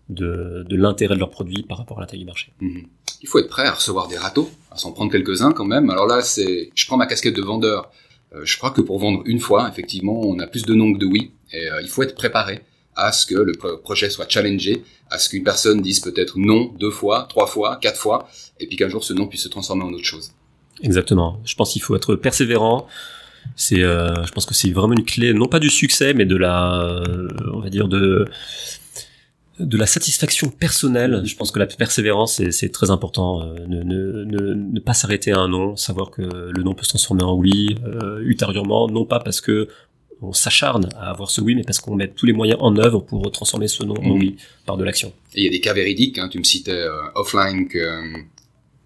de, 0.10 0.66
de 0.68 0.76
l'intérêt 0.76 1.16
de 1.16 1.20
leur 1.20 1.30
produit 1.30 1.64
par 1.64 1.78
rapport 1.78 1.98
à 1.98 2.02
la 2.02 2.08
taille 2.08 2.20
du 2.20 2.26
marché. 2.26 2.52
Mhm. 2.62 2.88
Il 3.22 3.28
faut 3.28 3.40
être 3.40 3.50
prêt 3.50 3.66
à 3.66 3.74
recevoir 3.74 4.08
des 4.08 4.18
râteaux, 4.18 4.50
à 4.72 4.78
s'en 4.78 4.92
prendre 4.92 5.12
quelques-uns 5.12 5.52
quand 5.52 5.66
même. 5.66 5.90
Alors 5.90 6.06
là, 6.06 6.22
c'est, 6.22 6.70
je 6.76 6.86
prends 6.86 6.98
ma 6.98 7.08
casquette 7.08 7.36
de 7.36 7.42
vendeur. 7.42 7.92
Euh, 8.34 8.42
je 8.44 8.58
crois 8.58 8.72
que 8.72 8.82
pour 8.82 9.00
vendre 9.00 9.24
une 9.26 9.40
fois, 9.40 9.68
effectivement, 9.70 10.22
on 10.22 10.38
a 10.40 10.48
plus 10.48 10.64
de 10.64 10.74
noms 10.74 10.94
que 10.94 11.00
de 11.00 11.06
oui, 11.06 11.32
et 11.52 11.68
il 11.82 11.88
faut 11.88 12.04
être 12.04 12.14
préparé 12.14 12.62
à 12.96 13.12
ce 13.12 13.26
que 13.26 13.36
le 13.36 13.54
projet 13.78 14.10
soit 14.10 14.28
challengé, 14.28 14.84
à 15.10 15.18
ce 15.18 15.30
qu'une 15.30 15.44
personne 15.44 15.82
dise 15.82 16.00
peut-être 16.02 16.38
non 16.38 16.74
deux 16.78 16.90
fois, 16.90 17.26
trois 17.30 17.48
fois, 17.48 17.78
quatre 17.78 18.00
fois, 18.00 18.28
et 18.60 18.68
puis 18.68 18.76
qu'un 18.76 18.90
jour 18.90 19.04
ce 19.04 19.14
non 19.14 19.28
puisse 19.28 19.44
se 19.44 19.50
transformer 19.50 19.84
en 19.84 19.94
autre 19.94 20.04
chose. 20.04 20.32
Exactement. 20.82 21.42
Je 21.46 21.56
pense 21.56 21.74
qu'il 21.74 21.82
faut 21.82 21.96
être 21.96 22.16
persévérant. 22.16 22.88
C'est, 23.56 23.82
euh, 23.82 24.26
je 24.26 24.32
pense 24.32 24.46
que 24.46 24.54
c'est 24.54 24.72
vraiment 24.72 24.94
une 24.94 25.06
clé, 25.06 25.34
non 25.34 25.48
pas 25.48 25.60
du 25.60 25.70
succès, 25.70 26.14
mais 26.14 26.26
de 26.26 26.36
la, 26.36 26.82
euh, 26.82 27.28
on 27.54 27.60
va 27.60 27.70
dire 27.70 27.88
de 27.88 28.26
de 29.60 29.78
la 29.78 29.88
satisfaction 29.88 30.50
personnelle. 30.50 31.22
Je 31.26 31.36
pense 31.36 31.52
que 31.52 31.60
la 31.60 31.66
persévérance, 31.66 32.42
c'est 32.52 32.72
très 32.72 32.92
important. 32.92 33.42
Euh, 33.42 33.56
ne, 33.68 33.84
ne, 33.84 34.24
ne, 34.24 34.54
ne, 34.54 34.80
pas 34.80 34.94
s'arrêter 34.94 35.32
à 35.32 35.40
un 35.40 35.48
non, 35.48 35.76
savoir 35.76 36.12
que 36.12 36.22
le 36.22 36.64
non 36.64 36.74
peut 36.74 36.84
se 36.84 36.90
transformer 36.90 37.24
en 37.24 37.36
oui 37.36 37.76
euh, 37.86 38.20
ultérieurement, 38.22 38.88
non 38.88 39.06
pas 39.06 39.20
parce 39.20 39.42
que 39.42 39.68
on 40.22 40.34
s'acharne 40.34 40.90
à 40.98 41.12
avoir 41.12 41.30
ce 41.30 41.42
oui, 41.42 41.54
mais 41.54 41.62
parce 41.64 41.80
qu'on 41.80 41.96
met 41.96 42.08
tous 42.08 42.26
les 42.26 42.34
moyens 42.34 42.60
en 42.62 42.76
œuvre 42.78 43.02
pour 43.02 43.32
transformer 43.32 43.68
ce 43.68 43.84
non 43.84 43.96
en 43.96 44.02
mhm. 44.02 44.12
oui 44.12 44.38
par 44.66 44.78
de 44.78 44.84
l'action. 44.84 45.14
Et 45.36 45.42
il 45.42 45.46
y 45.46 45.48
a 45.48 45.52
des 45.52 45.60
cas 45.60 45.74
véridiques. 45.74 46.18
Hein, 46.18 46.30
tu 46.30 46.40
me 46.40 46.44
citais 46.44 46.72
euh, 46.72 46.92
offline 47.16 47.68
que 47.68 48.02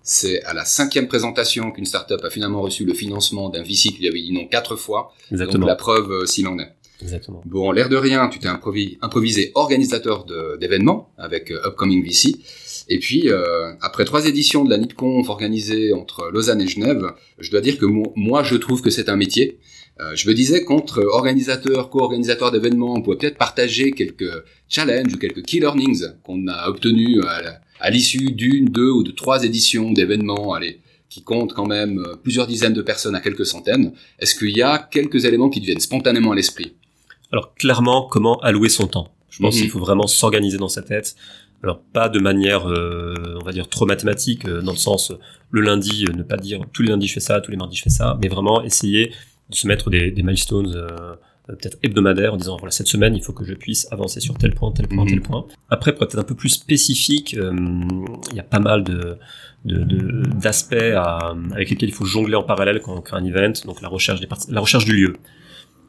c'est 0.04 0.42
à 0.44 0.54
la 0.54 0.66
cinquième 0.66 1.08
présentation 1.08 1.72
qu'une 1.72 1.86
startup 1.86 2.24
a 2.24 2.30
finalement 2.30 2.62
reçu 2.62 2.86
le 2.86 2.94
financement 2.94 3.50
d'un 3.50 3.64
VC 3.64 3.90
qui 3.90 4.00
lui 4.00 4.08
avait 4.08 4.22
dit 4.22 4.34
non 4.34 4.48
quatre 4.48 4.76
fois. 4.76 5.14
Exactement. 5.32 5.60
Donc 5.60 5.68
la 5.68 5.76
preuve 5.76 6.26
s'il 6.26 6.48
en 6.48 6.58
est. 6.60 6.74
Exactement. 7.02 7.42
Bon, 7.46 7.72
l'air 7.72 7.90
de 7.90 7.96
rien, 7.96 8.28
tu 8.30 8.40
t'es 8.40 8.48
improvisé 8.48 9.52
organisateur 9.56 10.26
d'événements 10.60 11.12
avec 11.18 11.52
euh, 11.52 11.68
Upcoming 11.68 12.04
VC. 12.04 12.36
Et 12.90 13.00
puis, 13.00 13.30
euh, 13.30 13.74
après 13.82 14.06
trois 14.06 14.26
éditions 14.26 14.64
de 14.64 14.70
la 14.70 14.78
NIPConf 14.78 15.30
organisée 15.30 15.94
entre 15.94 16.30
Lausanne 16.32 16.62
et 16.62 16.68
Genève, 16.68 17.14
je 17.40 17.50
dois 17.50 17.62
dire 17.62 17.78
que 17.78 17.86
moi, 17.86 18.44
je 18.44 18.56
trouve 18.56 18.82
que 18.82 18.90
c'est 18.90 19.10
un 19.10 19.16
métier. 19.16 19.60
Euh, 20.00 20.16
je 20.16 20.28
me 20.28 20.34
disais 20.34 20.64
qu'entre 20.64 21.04
organisateurs, 21.04 21.90
co-organisateurs 21.90 22.52
d'événements, 22.52 22.94
on 22.94 23.02
pourrait 23.02 23.18
peut-être 23.18 23.38
partager 23.38 23.92
quelques 23.92 24.32
challenges 24.70 25.14
ou 25.14 25.18
quelques 25.18 25.44
key 25.44 25.60
learnings 25.60 26.06
qu'on 26.24 26.48
a 26.48 26.68
obtenus 26.70 27.22
à, 27.80 27.90
l'issue 27.90 28.32
d'une, 28.32 28.66
deux 28.66 28.90
ou 28.90 29.04
de 29.04 29.12
trois 29.12 29.44
éditions 29.44 29.92
d'événements, 29.92 30.54
allez, 30.54 30.80
qui 31.10 31.24
comptent 31.24 31.54
quand 31.54 31.68
même 31.68 32.02
plusieurs 32.24 32.48
dizaines 32.48 32.74
de 32.74 32.82
personnes 32.82 33.16
à 33.16 33.22
quelques 33.22 33.46
centaines. 33.46 33.92
Est-ce 34.20 34.36
qu'il 34.36 34.56
y 34.56 34.62
a 34.62 34.78
quelques 34.78 35.26
éléments 35.26 35.50
qui 35.50 35.60
deviennent 35.60 35.80
spontanément 35.80 36.32
à 36.32 36.36
l'esprit? 36.36 36.74
Alors 37.32 37.54
clairement, 37.56 38.08
comment 38.10 38.40
allouer 38.40 38.70
son 38.70 38.88
temps? 38.88 39.14
Je 39.30 39.40
pense 39.40 39.56
mhm. 39.56 39.62
qu'il 39.62 39.70
faut 39.72 39.80
vraiment 39.80 40.08
s'organiser 40.08 40.58
dans 40.58 40.70
sa 40.70 40.82
tête. 40.82 41.16
Alors 41.64 41.82
pas 41.94 42.10
de 42.10 42.20
manière, 42.20 42.68
euh, 42.68 43.38
on 43.40 43.46
va 43.46 43.52
dire, 43.52 43.70
trop 43.70 43.86
mathématique, 43.86 44.46
euh, 44.46 44.62
dans 44.62 44.72
le 44.72 44.78
sens 44.78 45.14
le 45.52 45.62
lundi, 45.62 46.06
euh, 46.08 46.14
ne 46.14 46.24
pas 46.24 46.38
dire 46.38 46.62
tous 46.74 46.82
les 46.82 46.90
lundis 46.90 47.08
je 47.08 47.14
fais 47.14 47.20
ça, 47.20 47.40
tous 47.40 47.52
les 47.52 47.58
mardis 47.58 47.78
je 47.78 47.84
fais 47.84 47.90
ça, 47.90 48.18
mais 48.22 48.28
vraiment 48.28 48.64
essayer 48.64 49.12
de 49.52 49.56
se 49.56 49.68
mettre 49.68 49.90
des, 49.90 50.12
des 50.12 50.24
milestones 50.24 50.74
peut-être 51.48 51.78
hebdomadaires 51.84 52.34
en 52.34 52.38
disant 52.38 52.56
voilà 52.58 52.72
cette 52.72 52.88
semaine 52.88 53.14
il 53.16 53.22
faut 53.22 53.34
que 53.34 53.44
je 53.44 53.54
puisse 53.54 53.92
avancer 53.92 54.22
sur 54.22 54.38
tel 54.38 54.54
point, 54.54 54.72
tel 54.72 54.88
point, 54.88 55.06
tel 55.06 55.18
mhm. 55.18 55.24
point. 55.24 55.46
Après 55.70 55.94
pour 55.94 56.04
être 56.04 56.18
un 56.18 56.24
peu 56.24 56.36
plus 56.36 56.50
spécifique, 56.50 57.34
il 57.34 58.36
y 58.36 58.40
a 58.40 58.44
pas 58.44 58.60
mal 58.60 58.84
de 58.84 59.18
d'aspects 59.66 60.74
avec 60.74 61.70
lesquels 61.70 61.90
il 61.90 61.96
faut 61.96 62.06
jongler 62.06 62.36
en 62.36 62.44
parallèle 62.44 62.82
quand 62.82 62.96
on 62.96 63.02
crée 63.02 63.18
un 63.18 63.26
event, 63.26 63.54
donc 63.66 63.82
la 63.82 63.90
recherche 63.90 64.20
des 64.20 64.28
la 64.50 64.62
recherche 64.62 64.86
du 64.86 64.94
lieu 64.94 65.14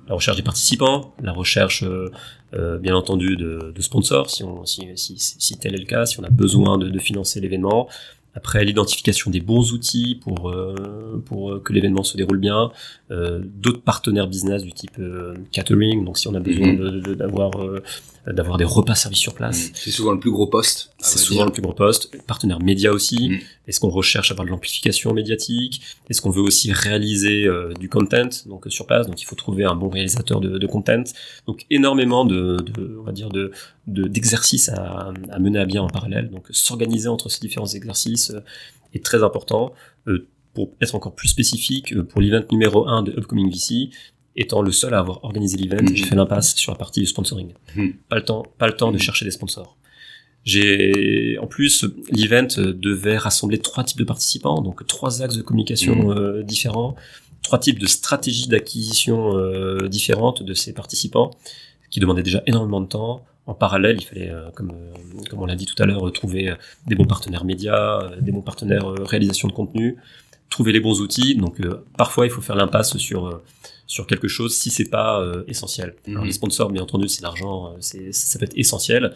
la 0.09 0.14
recherche 0.14 0.37
des 0.37 0.42
participants, 0.42 1.14
la 1.22 1.33
recherche 1.33 1.85
euh, 1.85 2.11
euh, 2.55 2.79
bien 2.79 2.94
entendu 2.94 3.37
de, 3.37 3.72
de, 3.75 3.83
sponsors 3.83 4.31
si, 4.31 4.42
on, 4.42 4.64
si, 4.64 4.87
si, 4.96 5.16
si, 5.18 5.59
tel 5.59 5.75
est 5.75 5.79
le 5.79 5.87
cas, 5.87 6.07
si 6.07 6.18
on 6.20 6.25
a 6.25 6.31
besoin 6.31 6.79
de, 6.79 6.88
de 6.88 6.98
financer 6.98 7.40
l'événement. 7.40 7.88
Après 8.35 8.64
l'identification 8.64 9.31
des 9.31 9.40
bons 9.40 9.73
outils 9.73 10.18
pour 10.23 10.49
euh, 10.49 11.23
pour 11.27 11.62
que 11.62 11.73
l'événement 11.73 12.03
se 12.03 12.16
déroule 12.16 12.38
bien, 12.38 12.71
euh, 13.11 13.40
d'autres 13.45 13.83
partenaires 13.83 14.27
business 14.27 14.62
du 14.62 14.73
type 14.73 14.99
euh, 14.99 15.35
catering, 15.51 16.05
donc 16.05 16.16
si 16.16 16.29
on 16.29 16.35
a 16.35 16.40
besoin 16.40 16.73
mhm. 16.73 17.14
d'avoir 17.14 17.51
d'avoir 18.26 18.56
des 18.56 18.64
repas 18.64 18.94
servis 18.94 19.16
sur 19.16 19.35
place. 19.35 19.68
Mm. 19.68 19.72
C'est 19.74 19.90
souvent 19.90 20.12
le 20.12 20.20
plus 20.20 20.30
gros 20.30 20.46
poste. 20.46 20.92
C'est 20.98 21.18
souvent 21.18 21.44
le 21.44 21.50
plus 21.50 21.62
gros 21.62 21.72
poste. 21.72 22.16
Partenaire 22.26 22.61
média 22.61 22.92
aussi. 22.92 23.30
Mm. 23.30 23.38
Est-ce 23.66 23.80
qu'on 23.80 23.88
recherche 23.90 24.30
à 24.30 24.35
avoir 24.35 24.46
de 24.46 24.50
l'amplification 24.50 25.12
médiatique? 25.12 25.82
Est-ce 26.08 26.20
qu'on 26.20 26.30
veut 26.30 26.42
aussi 26.42 26.72
réaliser 26.72 27.44
euh, 27.46 27.72
du 27.74 27.88
content 27.88 28.28
donc 28.46 28.66
sur 28.68 28.87
place? 28.87 29.06
Donc 29.06 29.20
il 29.20 29.24
faut 29.24 29.35
trouver 29.35 29.64
un 29.64 29.74
bon 29.74 29.88
réalisateur 29.88 30.40
de, 30.40 30.58
de 30.58 30.66
content. 30.66 31.04
Donc 31.46 31.66
énormément 31.70 32.24
de, 32.24 32.58
de, 32.58 32.96
on 33.00 33.02
va 33.02 33.12
dire 33.12 33.30
de 33.30 33.50
d'exercices 33.88 34.68
à, 34.68 35.12
à, 35.30 35.38
mener 35.40 35.58
à 35.58 35.64
bien 35.64 35.82
en 35.82 35.88
parallèle. 35.88 36.30
Donc 36.30 36.46
s'organiser 36.50 37.08
entre 37.08 37.28
ces 37.28 37.40
différents 37.40 37.66
exercices 37.66 38.30
euh, 38.30 38.40
est 38.94 39.04
très 39.04 39.24
important. 39.24 39.72
Euh, 40.06 40.28
pour 40.54 40.70
être 40.82 40.94
encore 40.94 41.14
plus 41.14 41.28
spécifique, 41.28 41.98
pour 42.08 42.20
l'event 42.20 42.44
numéro 42.52 42.87
1 42.87 43.04
de 43.04 43.12
Upcoming 43.12 43.50
VC, 43.50 43.88
étant 44.37 44.62
le 44.62 44.73
seul 44.73 44.95
à 44.95 44.99
avoir 44.99 45.25
organisé 45.25 45.57
l'event, 45.57 45.85
j'ai 45.92 46.05
fait 46.05 46.14
l'impasse 46.14 46.55
sur 46.55 46.73
la 46.73 46.79
partie 46.79 47.01
du 47.01 47.07
sponsoring. 47.07 47.53
Mhm. 47.77 47.95
Pas 48.09 48.16
le 48.16 48.25
temps, 48.25 48.45
pas 48.59 48.66
le 48.66 48.75
temps 48.75 48.92
de 48.92 48.99
chercher 48.99 49.25
des 49.25 49.31
sponsors. 49.31 49.77
J'ai, 50.45 51.38
en 51.40 51.47
plus, 51.47 51.85
l'event 52.11 52.49
devait 52.57 53.16
rassembler 53.16 53.59
trois 53.59 53.85
types 53.85 53.99
de 53.99 54.05
participants, 54.05 54.61
donc 54.61 54.85
trois 54.87 55.23
axes 55.23 55.37
de 55.37 55.42
communication 55.42 56.11
mhm. 56.11 56.18
euh, 56.18 56.42
différents, 56.42 56.97
trois 57.42 57.59
types 57.59 57.79
de 57.79 57.87
stratégies 57.87 58.49
d'acquisition 58.49 59.37
euh, 59.37 59.88
différentes 59.88 60.42
de 60.42 60.55
ces 60.55 60.73
participants, 60.73 61.31
qui 61.90 62.01
demandaient 62.01 62.23
déjà 62.23 62.42
énormément 62.47 62.81
de 62.81 62.87
temps. 62.87 63.25
En 63.47 63.55
parallèle, 63.55 63.99
il 64.01 64.05
fallait, 64.05 64.31
euh, 64.31 64.51
comme, 64.55 64.73
comme 65.29 65.40
on 65.40 65.47
l'a 65.47 65.57
dit 65.57 65.66
tout 65.66 65.81
à 65.81 65.87
l'heure, 65.87 66.11
trouver 66.12 66.55
des 66.87 66.95
bons 66.95 67.07
partenaires 67.07 67.45
médias, 67.45 68.11
des 68.21 68.33
bons 68.33 68.42
partenaires 68.42 68.87
réalisation 68.87 69.47
de 69.47 69.53
contenu, 69.53 69.97
trouver 70.49 70.73
les 70.73 70.81
bons 70.81 71.01
outils. 71.01 71.37
Donc, 71.37 71.61
parfois, 71.97 72.27
il 72.27 72.31
faut 72.31 72.40
faire 72.40 72.57
l'impasse 72.57 72.97
sur 72.97 73.42
sur 73.87 74.07
quelque 74.07 74.29
chose 74.29 74.55
si 74.55 74.71
c'est 74.71 74.88
pas 74.88 75.21
euh, 75.21 75.45
essentiel. 75.49 75.95
Alors, 76.07 76.23
mhm. 76.23 76.27
les 76.27 76.33
sponsors, 76.33 76.71
bien 76.71 76.83
entendu, 76.83 77.09
c'est 77.09 77.23
l'argent, 77.23 77.66
euh, 77.66 77.77
c'est 77.81 78.12
ça 78.12 78.38
peut 78.38 78.45
être 78.45 78.57
essentiel. 78.57 79.14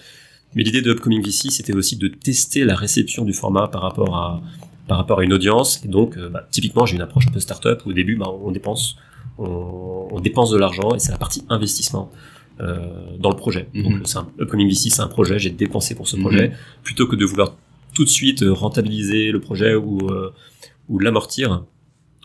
Mais 0.55 0.63
l'idée 0.63 0.83
de 0.83 0.93
Upcoming 0.93 1.23
VC, 1.23 1.51
c'était 1.51 1.75
aussi 1.75 1.97
de 1.97 2.09
tester 2.09 2.65
la 2.65 2.77
réception 2.77 3.25
du 3.25 3.33
format 3.33 3.69
par 3.69 3.83
rapport 3.83 4.17
à 4.17 4.43
par 4.87 4.99
rapport 4.99 5.19
à 5.19 5.25
une 5.25 5.33
audience. 5.33 5.85
Et 5.85 5.89
donc, 5.89 6.17
euh, 6.17 6.29
bah, 6.29 6.47
typiquement, 6.51 6.87
j'ai 6.87 6.95
une 6.95 7.03
approche 7.03 7.27
un 7.27 7.33
peu 7.33 7.41
startup 7.41 7.85
où 7.85 7.91
au 7.91 7.93
début, 7.93 8.17
bah, 8.17 8.31
on 8.45 8.53
dépense, 8.53 8.97
on, 9.39 10.09
on 10.11 10.21
dépense 10.21 10.51
de 10.51 10.59
l'argent 10.59 10.95
et 10.95 10.99
c'est 10.99 11.13
la 11.13 11.19
partie 11.19 11.45
investissement. 11.49 12.11
Euh, 12.59 13.19
dans 13.19 13.29
le 13.29 13.37
projet. 13.37 13.69
Mhm. 13.75 13.83
Donc, 13.83 13.93
c'est 14.05 14.17
un, 14.17 14.29
Upcoming 14.41 14.67
VC, 14.67 14.89
c'est 14.89 15.03
un 15.03 15.09
projet, 15.09 15.39
j'ai 15.39 15.51
dépensé 15.51 15.95
pour 15.95 16.09
ce 16.09 16.17
mhm. 16.17 16.23
projet, 16.23 16.53
plutôt 16.83 17.07
que 17.07 17.15
de 17.15 17.27
vouloir 17.27 17.55
tout 17.95 18.03
de 18.03 18.09
suite 18.09 18.43
rentabiliser 18.49 19.31
le 19.31 19.41
projet 19.41 19.75
ou, 19.75 20.11
ou 20.89 20.99
l'amortir 20.99 21.65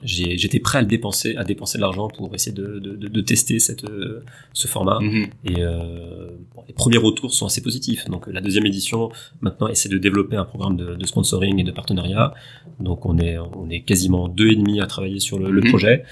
j'étais 0.04 0.60
prêt 0.60 0.80
à 0.80 0.82
le 0.82 0.88
dépenser, 0.88 1.36
à 1.36 1.44
dépenser 1.44 1.78
de 1.78 1.82
l'argent 1.82 2.08
pour 2.08 2.34
essayer 2.34 2.52
de, 2.52 2.80
de, 2.80 2.96
de, 2.96 3.22
tester 3.22 3.60
cette, 3.60 3.84
euh, 3.86 4.24
ce 4.54 4.68
format. 4.68 5.00
Mhm. 5.00 5.28
Et 5.46 5.56
euh, 5.60 6.30
les 6.68 6.74
premiers 6.74 6.98
retours 6.98 7.34
sont 7.34 7.46
assez 7.46 7.62
positifs. 7.62 8.06
Donc 8.06 8.28
la 8.28 8.42
deuxième 8.42 8.66
édition 8.66 9.12
maintenant 9.42 9.68
essaie 9.68 9.90
de 9.90 9.98
développer 9.98 10.36
un 10.36 10.46
programme 10.46 10.78
de, 10.78 10.96
de 10.96 11.06
sponsoring 11.06 11.60
et 11.60 11.64
de 11.64 11.72
partenariat. 11.72 12.34
Donc 12.80 13.06
on 13.06 13.18
est 13.18 13.38
on 13.38 13.70
est 13.70 13.82
quasiment 13.82 14.28
deux 14.28 14.50
et 14.50 14.56
demi 14.56 14.82
à 14.82 14.88
travailler 14.88 15.20
sur 15.20 15.40
le, 15.40 15.52
le 15.52 15.62
mhm. 15.62 15.70
projet. 15.70 16.04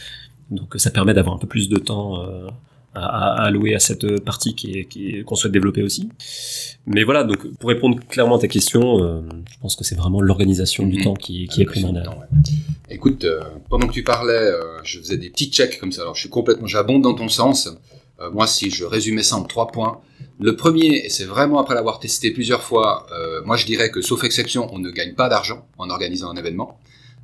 Donc 0.51 0.75
ça 0.77 0.91
permet 0.91 1.13
d'avoir 1.13 1.35
un 1.35 1.39
peu 1.39 1.47
plus 1.47 1.69
de 1.69 1.77
temps 1.77 2.23
euh, 2.23 2.47
à, 2.95 3.43
allouer 3.43 3.75
à 3.75 3.79
cette 3.79 4.19
partie 4.21 4.55
qui 4.55 4.71
est 4.71 5.23
qu'on 5.23 5.35
souhaite 5.35 5.53
développer 5.53 5.83
aussi. 5.83 6.09
Mais 6.85 7.03
voilà, 7.03 7.23
donc 7.23 7.47
pour 7.59 7.69
répondre 7.69 7.99
clairement 8.07 8.37
à 8.37 8.39
ta 8.39 8.47
question, 8.47 9.03
euh, 9.03 9.21
je 9.51 9.59
pense 9.59 9.75
que 9.75 9.83
c'est 9.83 9.95
vraiment 9.95 10.21
l'organisation 10.21 10.85
du 10.87 10.97
mhm. 10.97 11.03
temps 11.03 11.13
qui, 11.13 11.47
qui 11.47 11.61
est 11.61 11.65
primordiale. 11.65 12.09
Écoute, 12.89 13.23
euh, 13.23 13.41
pendant 13.69 13.87
que 13.87 13.93
tu 13.93 14.03
parlais, 14.03 14.33
euh, 14.33 14.83
je 14.83 14.99
faisais 14.99 15.17
des 15.17 15.29
petits 15.29 15.51
checks 15.51 15.79
comme 15.79 15.91
ça. 15.91 16.01
Alors 16.01 16.15
je 16.15 16.21
suis 16.21 16.29
complètement, 16.29 16.67
j'abonde 16.67 17.03
dans 17.03 17.13
ton 17.13 17.29
sens. 17.29 17.69
moi, 18.33 18.47
si 18.47 18.69
je 18.69 18.83
résumais 18.83 19.23
ça 19.23 19.37
en 19.37 19.43
trois 19.43 19.67
points, 19.67 20.01
le 20.41 20.55
premier, 20.57 21.05
et 21.05 21.09
c'est 21.09 21.23
vraiment 21.23 21.59
après 21.59 21.73
l'avoir 21.73 21.99
testé 21.99 22.31
plusieurs 22.31 22.63
fois, 22.63 23.07
moi 23.45 23.55
je 23.55 23.65
dirais 23.65 23.91
que 23.91 24.01
sauf 24.01 24.25
exception, 24.25 24.67
on 24.73 24.79
ne 24.79 24.91
gagne 24.91 25.13
pas 25.13 25.29
d'argent 25.29 25.65
en 25.77 25.89
organisant 25.89 26.29
un 26.29 26.35
événement. 26.35 26.77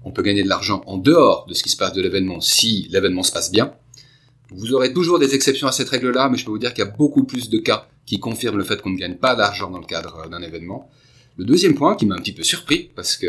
On 0.06 0.12
peut 0.12 0.22
gagner 0.22 0.44
de 0.44 0.48
l'argent 0.48 0.84
en 0.86 0.98
dehors 0.98 1.48
de 1.48 1.54
ce 1.54 1.64
qui 1.64 1.70
se 1.70 1.76
passe 1.76 1.92
de 1.92 2.02
l'événement 2.02 2.40
si 2.40 2.88
l'événement 2.92 3.24
se 3.24 3.34
passe 3.34 3.52
bien. 3.52 3.74
Vous 4.52 4.74
aurez 4.74 4.94
toujours 4.94 5.20
des 5.20 5.34
exceptions 5.34 5.68
à 5.68 5.72
cette 5.72 5.90
règle-là, 5.90 6.30
mais 6.30 6.38
je 6.38 6.46
peux 6.46 6.52
vous 6.52 6.60
dire 6.60 6.74
qu'il 6.74 6.86
y 6.86 6.88
a 6.88 6.92
beaucoup 6.92 7.24
plus 7.24 7.50
de 7.50 7.58
cas 7.58 7.88
qui 8.06 8.20
confirment 8.20 8.60
le 8.60 8.64
fait 8.64 8.82
qu'on 8.82 8.92
ne 8.92 8.98
gagne 8.98 9.16
pas 9.16 9.36
d'argent 9.36 9.72
dans 9.72 9.80
le 9.80 9.86
cadre 9.86 10.30
d'un 10.30 10.42
événement. 10.44 10.90
Le 11.38 11.44
deuxième 11.44 11.76
point 11.76 11.98
qui 11.98 12.06
m'a 12.06 12.16
un 12.16 12.20
petit 12.20 12.32
peu 12.32 12.44
surpris, 12.44 12.92
parce 12.96 13.18
que 13.18 13.28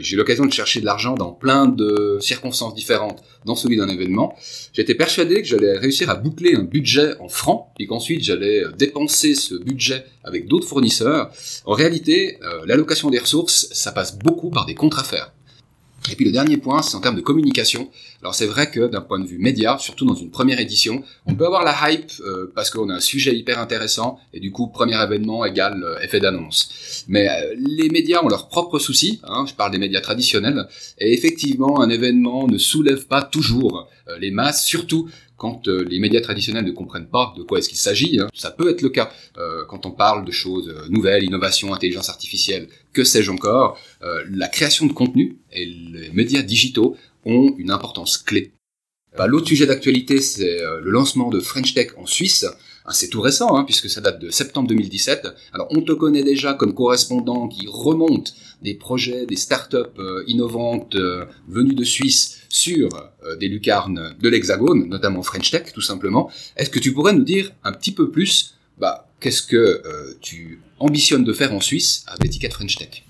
j'ai 0.00 0.14
eu 0.14 0.16
l'occasion 0.16 0.46
de 0.46 0.52
chercher 0.52 0.80
de 0.80 0.86
l'argent 0.86 1.14
dans 1.14 1.30
plein 1.30 1.66
de 1.66 2.16
circonstances 2.22 2.74
différentes 2.74 3.22
dans 3.44 3.54
celui 3.54 3.76
d'un 3.76 3.88
événement, 3.88 4.34
j'étais 4.72 4.94
persuadé 4.94 5.42
que 5.42 5.48
j'allais 5.48 5.76
réussir 5.76 6.08
à 6.08 6.14
boucler 6.14 6.54
un 6.54 6.62
budget 6.62 7.18
en 7.20 7.28
francs, 7.28 7.66
et 7.78 7.86
qu'ensuite 7.86 8.24
j'allais 8.24 8.62
dépenser 8.78 9.34
ce 9.34 9.56
budget 9.56 10.06
avec 10.22 10.48
d'autres 10.48 10.66
fournisseurs. 10.66 11.30
En 11.66 11.74
réalité, 11.74 12.38
euh, 12.42 12.64
l'allocation 12.64 13.10
des 13.10 13.18
ressources, 13.18 13.68
ça 13.72 13.92
passe 13.92 14.18
beaucoup 14.18 14.48
par 14.48 14.64
des 14.64 14.74
contre-affaires. 14.74 15.30
Et 16.10 16.16
puis 16.16 16.24
le 16.24 16.32
dernier 16.32 16.56
point, 16.56 16.82
c'est 16.82 16.96
en 16.96 17.00
termes 17.00 17.16
de 17.16 17.22
communication. 17.22 17.90
Alors 18.24 18.34
c'est 18.34 18.46
vrai 18.46 18.70
que 18.70 18.86
d'un 18.86 19.02
point 19.02 19.20
de 19.20 19.26
vue 19.26 19.36
média, 19.36 19.76
surtout 19.78 20.06
dans 20.06 20.14
une 20.14 20.30
première 20.30 20.58
édition, 20.58 21.04
on 21.26 21.34
peut 21.34 21.44
avoir 21.44 21.62
la 21.62 21.76
hype 21.90 22.10
euh, 22.20 22.50
parce 22.54 22.70
qu'on 22.70 22.88
a 22.88 22.94
un 22.94 23.00
sujet 23.00 23.36
hyper 23.36 23.58
intéressant 23.58 24.18
et 24.32 24.40
du 24.40 24.50
coup 24.50 24.68
premier 24.68 25.00
événement 25.02 25.44
égale 25.44 25.84
euh, 25.84 26.00
effet 26.00 26.20
d'annonce. 26.20 27.04
Mais 27.06 27.28
euh, 27.28 27.54
les 27.58 27.90
médias 27.90 28.24
ont 28.24 28.28
leurs 28.28 28.48
propres 28.48 28.78
soucis. 28.78 29.20
Hein, 29.24 29.44
je 29.46 29.52
parle 29.52 29.72
des 29.72 29.78
médias 29.78 30.00
traditionnels 30.00 30.66
et 30.98 31.12
effectivement 31.12 31.82
un 31.82 31.90
événement 31.90 32.48
ne 32.48 32.56
soulève 32.56 33.06
pas 33.06 33.20
toujours 33.20 33.90
les 34.18 34.30
masses, 34.30 34.64
surtout 34.66 35.08
quand 35.36 35.68
euh, 35.68 35.84
les 35.88 35.98
médias 35.98 36.20
traditionnels 36.20 36.64
ne 36.64 36.70
comprennent 36.70 37.08
pas 37.08 37.34
de 37.36 37.42
quoi 37.42 37.58
est-ce 37.58 37.68
qu'il 37.68 37.78
s'agit. 37.78 38.20
Hein. 38.20 38.28
Ça 38.34 38.50
peut 38.50 38.70
être 38.70 38.82
le 38.82 38.88
cas 38.88 39.10
euh, 39.38 39.64
quand 39.68 39.86
on 39.86 39.90
parle 39.90 40.24
de 40.24 40.30
choses 40.30 40.68
euh, 40.68 40.88
nouvelles, 40.88 41.24
innovation, 41.24 41.74
intelligence 41.74 42.08
artificielle, 42.08 42.68
que 42.92 43.04
sais-je 43.04 43.30
encore. 43.30 43.76
la 44.30 44.46
création 44.46 44.86
de 44.86 44.92
contenu 44.92 45.36
et 45.52 45.64
les 45.66 46.10
médias 46.10 46.42
digitaux 46.42 46.96
ont 47.24 47.54
une 47.58 47.70
importance 47.70 48.18
clé. 48.18 48.52
Bah, 49.16 49.26
L'autre 49.26 49.46
sujet 49.46 49.66
d'actualité, 49.66 50.20
c'est 50.20 50.58
le 50.58 50.90
lancement 50.90 51.30
de 51.30 51.40
French 51.40 51.72
Tech 51.74 51.92
en 51.96 52.06
Suisse. 52.06 52.46
Ah, 52.86 52.92
c'est 52.92 53.08
tout 53.08 53.22
récent, 53.22 53.56
hein, 53.56 53.64
puisque 53.64 53.88
ça 53.88 54.02
date 54.02 54.20
de 54.20 54.28
septembre 54.28 54.68
2017. 54.68 55.28
Alors 55.54 55.68
on 55.70 55.80
te 55.80 55.92
connaît 55.92 56.22
déjà 56.22 56.52
comme 56.52 56.74
correspondant 56.74 57.48
qui 57.48 57.66
remonte 57.66 58.34
des 58.60 58.74
projets, 58.74 59.24
des 59.24 59.36
startups 59.36 59.98
euh, 59.98 60.22
innovantes 60.26 60.94
euh, 60.94 61.24
venues 61.48 61.74
de 61.74 61.84
Suisse 61.84 62.40
sur 62.50 62.90
euh, 63.24 63.36
des 63.36 63.48
lucarnes 63.48 64.14
de 64.20 64.28
l'Hexagone, 64.28 64.86
notamment 64.86 65.22
French 65.22 65.50
Tech 65.50 65.72
tout 65.72 65.80
simplement. 65.80 66.30
Est-ce 66.56 66.68
que 66.68 66.78
tu 66.78 66.92
pourrais 66.92 67.14
nous 67.14 67.24
dire 67.24 67.52
un 67.64 67.72
petit 67.72 67.92
peu 67.92 68.10
plus 68.10 68.54
bah, 68.76 69.08
qu'est-ce 69.18 69.42
que 69.42 69.82
tu 70.20 70.60
ambitionnes 70.80 71.24
de 71.24 71.32
faire 71.32 71.54
en 71.54 71.60
Suisse 71.60 72.04
avec 72.08 72.24
l'étiquette 72.24 72.52
French 72.52 72.76
Tech? 72.76 73.04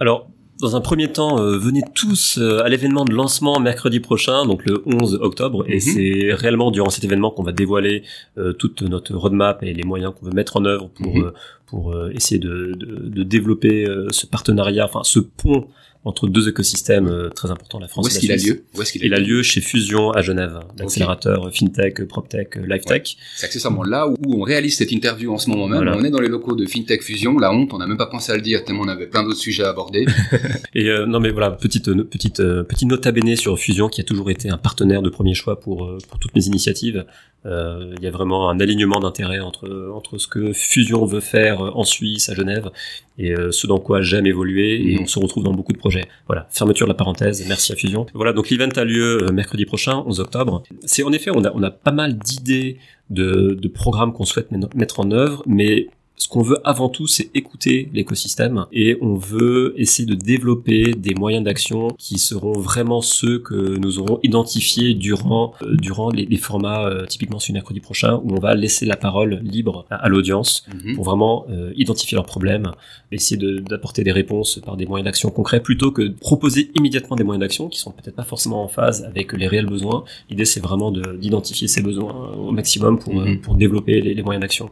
Alors, 0.00 0.30
dans 0.60 0.76
un 0.76 0.80
premier 0.80 1.10
temps, 1.10 1.40
euh, 1.40 1.58
venez 1.58 1.82
tous 1.94 2.38
euh, 2.38 2.62
à 2.62 2.68
l'événement 2.68 3.04
de 3.04 3.12
lancement 3.12 3.58
mercredi 3.58 4.00
prochain, 4.00 4.46
donc 4.46 4.64
le 4.66 4.82
11 4.86 5.18
octobre, 5.20 5.64
et 5.68 5.74
mhm. 5.74 5.80
c'est 5.80 6.32
réellement 6.32 6.70
durant 6.70 6.90
cet 6.90 7.04
événement 7.04 7.30
qu'on 7.30 7.42
va 7.42 7.52
dévoiler 7.52 8.02
euh, 8.38 8.52
toute 8.52 8.82
notre 8.82 9.14
roadmap 9.14 9.62
et 9.62 9.72
les 9.72 9.82
moyens 9.82 10.12
qu'on 10.14 10.26
veut 10.26 10.32
mettre 10.32 10.56
en 10.56 10.64
œuvre 10.64 10.88
pour 10.88 11.16
mhm. 11.16 11.32
pour 11.66 11.96
essayer 12.12 12.38
de, 12.38 12.72
de, 12.76 13.08
de 13.08 13.22
développer 13.24 13.86
ce 14.10 14.26
partenariat, 14.26 14.84
enfin 14.84 15.00
ce 15.02 15.18
pont 15.18 15.66
entre 16.04 16.28
deux 16.28 16.48
écosystèmes 16.48 17.08
euh, 17.08 17.30
très 17.30 17.50
importants, 17.50 17.78
la 17.78 17.88
France 17.88 18.04
Où 18.04 18.08
est-ce 18.08 18.18
qu'il 18.18 18.32
a 18.32 18.36
lieu? 18.36 18.64
Où 18.76 18.82
est-ce 18.82 18.92
qu'il 18.92 19.14
a, 19.14 19.18
lieu? 19.18 19.42
chez 19.42 19.60
Fusion 19.60 20.10
à 20.10 20.22
Genève, 20.22 20.60
l'accélérateur 20.78 21.50
FinTech, 21.52 22.04
PropTech, 22.06 22.56
LiveTech. 22.56 23.16
C'est 23.36 23.46
accessoirement 23.46 23.82
là 23.82 24.08
où 24.08 24.16
on 24.28 24.42
réalise 24.42 24.76
cette 24.76 24.92
interview 24.92 25.32
en 25.32 25.38
ce 25.38 25.48
moment 25.48 25.66
même. 25.66 25.88
On 25.88 26.04
est 26.04 26.10
dans 26.10 26.20
les 26.20 26.28
locaux 26.28 26.54
de 26.54 26.66
FinTech 26.66 27.02
Fusion. 27.02 27.38
La 27.38 27.52
honte, 27.52 27.72
on 27.72 27.78
n'a 27.78 27.86
même 27.86 27.96
pas 27.96 28.06
pensé 28.06 28.32
à 28.32 28.36
le 28.36 28.42
dire 28.42 28.64
tellement 28.64 28.82
on 28.82 28.88
avait 28.88 29.06
plein 29.06 29.22
d'autres 29.22 29.38
sujets 29.38 29.64
à 29.64 29.70
aborder. 29.70 30.06
Et 30.74 30.88
euh, 30.88 31.06
non 31.06 31.20
mais 31.20 31.30
voilà, 31.30 31.50
petite 31.50 31.90
petite 32.04 32.40
euh, 32.40 32.62
petite 32.64 32.88
nota 32.88 33.12
bene 33.12 33.34
sur 33.36 33.58
Fusion 33.58 33.88
qui 33.88 34.00
a 34.00 34.04
toujours 34.04 34.30
été 34.30 34.50
un 34.50 34.58
partenaire 34.58 35.02
de 35.02 35.08
premier 35.08 35.34
choix 35.34 35.58
pour 35.60 35.96
pour 36.08 36.18
toutes 36.18 36.34
mes 36.34 36.46
initiatives. 36.46 37.04
Il 37.44 38.02
y 38.02 38.06
a 38.06 38.10
vraiment 38.10 38.48
un 38.48 38.58
alignement 38.58 39.00
d'intérêts 39.00 39.40
entre 39.40 39.90
entre 39.94 40.18
ce 40.18 40.26
que 40.26 40.52
Fusion 40.52 41.04
veut 41.04 41.20
faire 41.20 41.60
en 41.60 41.84
Suisse 41.84 42.28
à 42.30 42.34
Genève 42.34 42.70
et 43.18 43.34
ce 43.50 43.66
dans 43.66 43.78
quoi 43.78 44.00
j'aime 44.02 44.26
évoluer 44.26 44.92
et 44.92 44.94
mhm. 44.96 45.02
on 45.02 45.06
se 45.06 45.18
retrouve 45.18 45.44
dans 45.44 45.52
beaucoup 45.52 45.72
de 45.72 45.78
projets. 45.78 46.04
Voilà, 46.26 46.46
fermeture 46.50 46.86
de 46.86 46.92
la 46.92 46.96
parenthèse, 46.96 47.46
merci 47.46 47.72
à 47.72 47.76
Fusion. 47.76 48.06
Voilà, 48.14 48.32
donc 48.32 48.50
l'event 48.50 48.68
a 48.76 48.84
lieu 48.84 49.22
euh, 49.22 49.32
mercredi 49.32 49.64
prochain, 49.64 50.02
11 50.06 50.20
octobre. 50.20 50.62
C'est 50.84 51.02
en 51.02 51.12
effet, 51.12 51.30
on 51.32 51.44
a, 51.44 51.52
on 51.54 51.62
a 51.62 51.70
pas 51.70 51.92
mal 51.92 52.16
d'idées 52.18 52.78
de, 53.10 53.56
de 53.60 53.68
programmes 53.68 54.12
qu'on 54.12 54.24
souhaite 54.24 54.48
mettre 54.74 55.00
en 55.00 55.10
œuvre, 55.10 55.42
mais 55.46 55.88
ce 56.16 56.28
qu'on 56.28 56.42
veut 56.42 56.58
avant 56.64 56.88
tout, 56.88 57.08
c'est 57.08 57.30
écouter 57.34 57.90
l'écosystème 57.92 58.66
et 58.72 58.96
on 59.00 59.14
veut 59.14 59.74
essayer 59.76 60.06
de 60.06 60.14
développer 60.14 60.92
des 60.92 61.12
moyens 61.12 61.44
d'action 61.44 61.88
qui 61.98 62.18
seront 62.18 62.52
vraiment 62.52 63.00
ceux 63.00 63.40
que 63.40 63.76
nous 63.78 63.98
aurons 63.98 64.20
identifiés 64.22 64.94
durant 64.94 65.54
euh, 65.62 65.74
durant 65.74 66.10
les, 66.10 66.24
les 66.24 66.36
formats 66.36 66.86
euh, 66.86 67.04
typiquement 67.06 67.40
ce 67.40 67.50
mercredi 67.50 67.80
prochain 67.80 68.20
où 68.22 68.32
on 68.32 68.38
va 68.38 68.54
laisser 68.54 68.86
la 68.86 68.96
parole 68.96 69.40
libre 69.42 69.86
à, 69.90 70.08
l'audience 70.08 70.66
mhm. 70.72 70.94
pour 70.94 71.04
vraiment 71.04 71.46
euh, 71.50 71.72
identifier 71.76 72.14
leurs 72.14 72.26
problèmes, 72.26 72.70
essayer 73.10 73.60
d'apporter 73.62 74.04
des 74.04 74.12
réponses 74.12 74.60
par 74.64 74.76
des 74.76 74.86
moyens 74.86 75.06
d'action 75.06 75.30
concrets 75.30 75.60
plutôt 75.60 75.90
que 75.90 76.02
de 76.02 76.14
proposer 76.14 76.70
immédiatement 76.76 77.16
des 77.16 77.24
moyens 77.24 77.40
d'action 77.40 77.68
qui 77.68 77.80
sont 77.80 77.90
peut-être 77.90 78.14
pas 78.14 78.22
forcément 78.22 78.62
en 78.62 78.68
phase 78.68 79.02
avec 79.02 79.32
les 79.32 79.48
réels 79.48 79.66
besoins. 79.66 80.04
L'idée 80.30 80.44
c'est 80.44 80.60
vraiment 80.60 80.92
d'identifier 80.92 81.66
ces 81.66 81.82
besoins 81.82 82.34
au 82.36 82.52
maximum 82.52 83.00
pour, 83.00 83.14
mhm. 83.14 83.40
pour 83.40 83.56
développer 83.56 84.00
les, 84.00 84.14
les 84.14 84.22
moyens 84.22 84.42
d'action. 84.42 84.70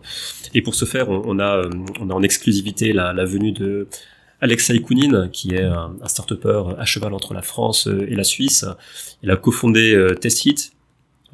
Et 0.54 0.62
pour 0.62 0.74
ce 0.76 0.84
faire, 0.84 1.08
on, 1.08 1.31
on 1.31 1.31
a, 1.38 1.56
euh, 1.56 1.70
on 2.00 2.10
a 2.10 2.14
en 2.14 2.22
exclusivité 2.22 2.92
la, 2.92 3.12
venue 3.24 3.52
de 3.52 3.88
Alexei 4.40 4.80
Kounin, 4.80 5.28
qui 5.28 5.54
est 5.54 5.62
un, 5.62 5.96
un 6.02 6.08
start 6.08 6.32
à 6.78 6.84
cheval 6.84 7.14
entre 7.14 7.34
la 7.34 7.42
France 7.42 7.86
euh, 7.86 8.06
et 8.08 8.14
la 8.14 8.24
Suisse. 8.24 8.64
Il 9.22 9.30
a 9.30 9.36
cofondé 9.36 9.94
euh, 9.94 10.14
TestHit. 10.14 10.72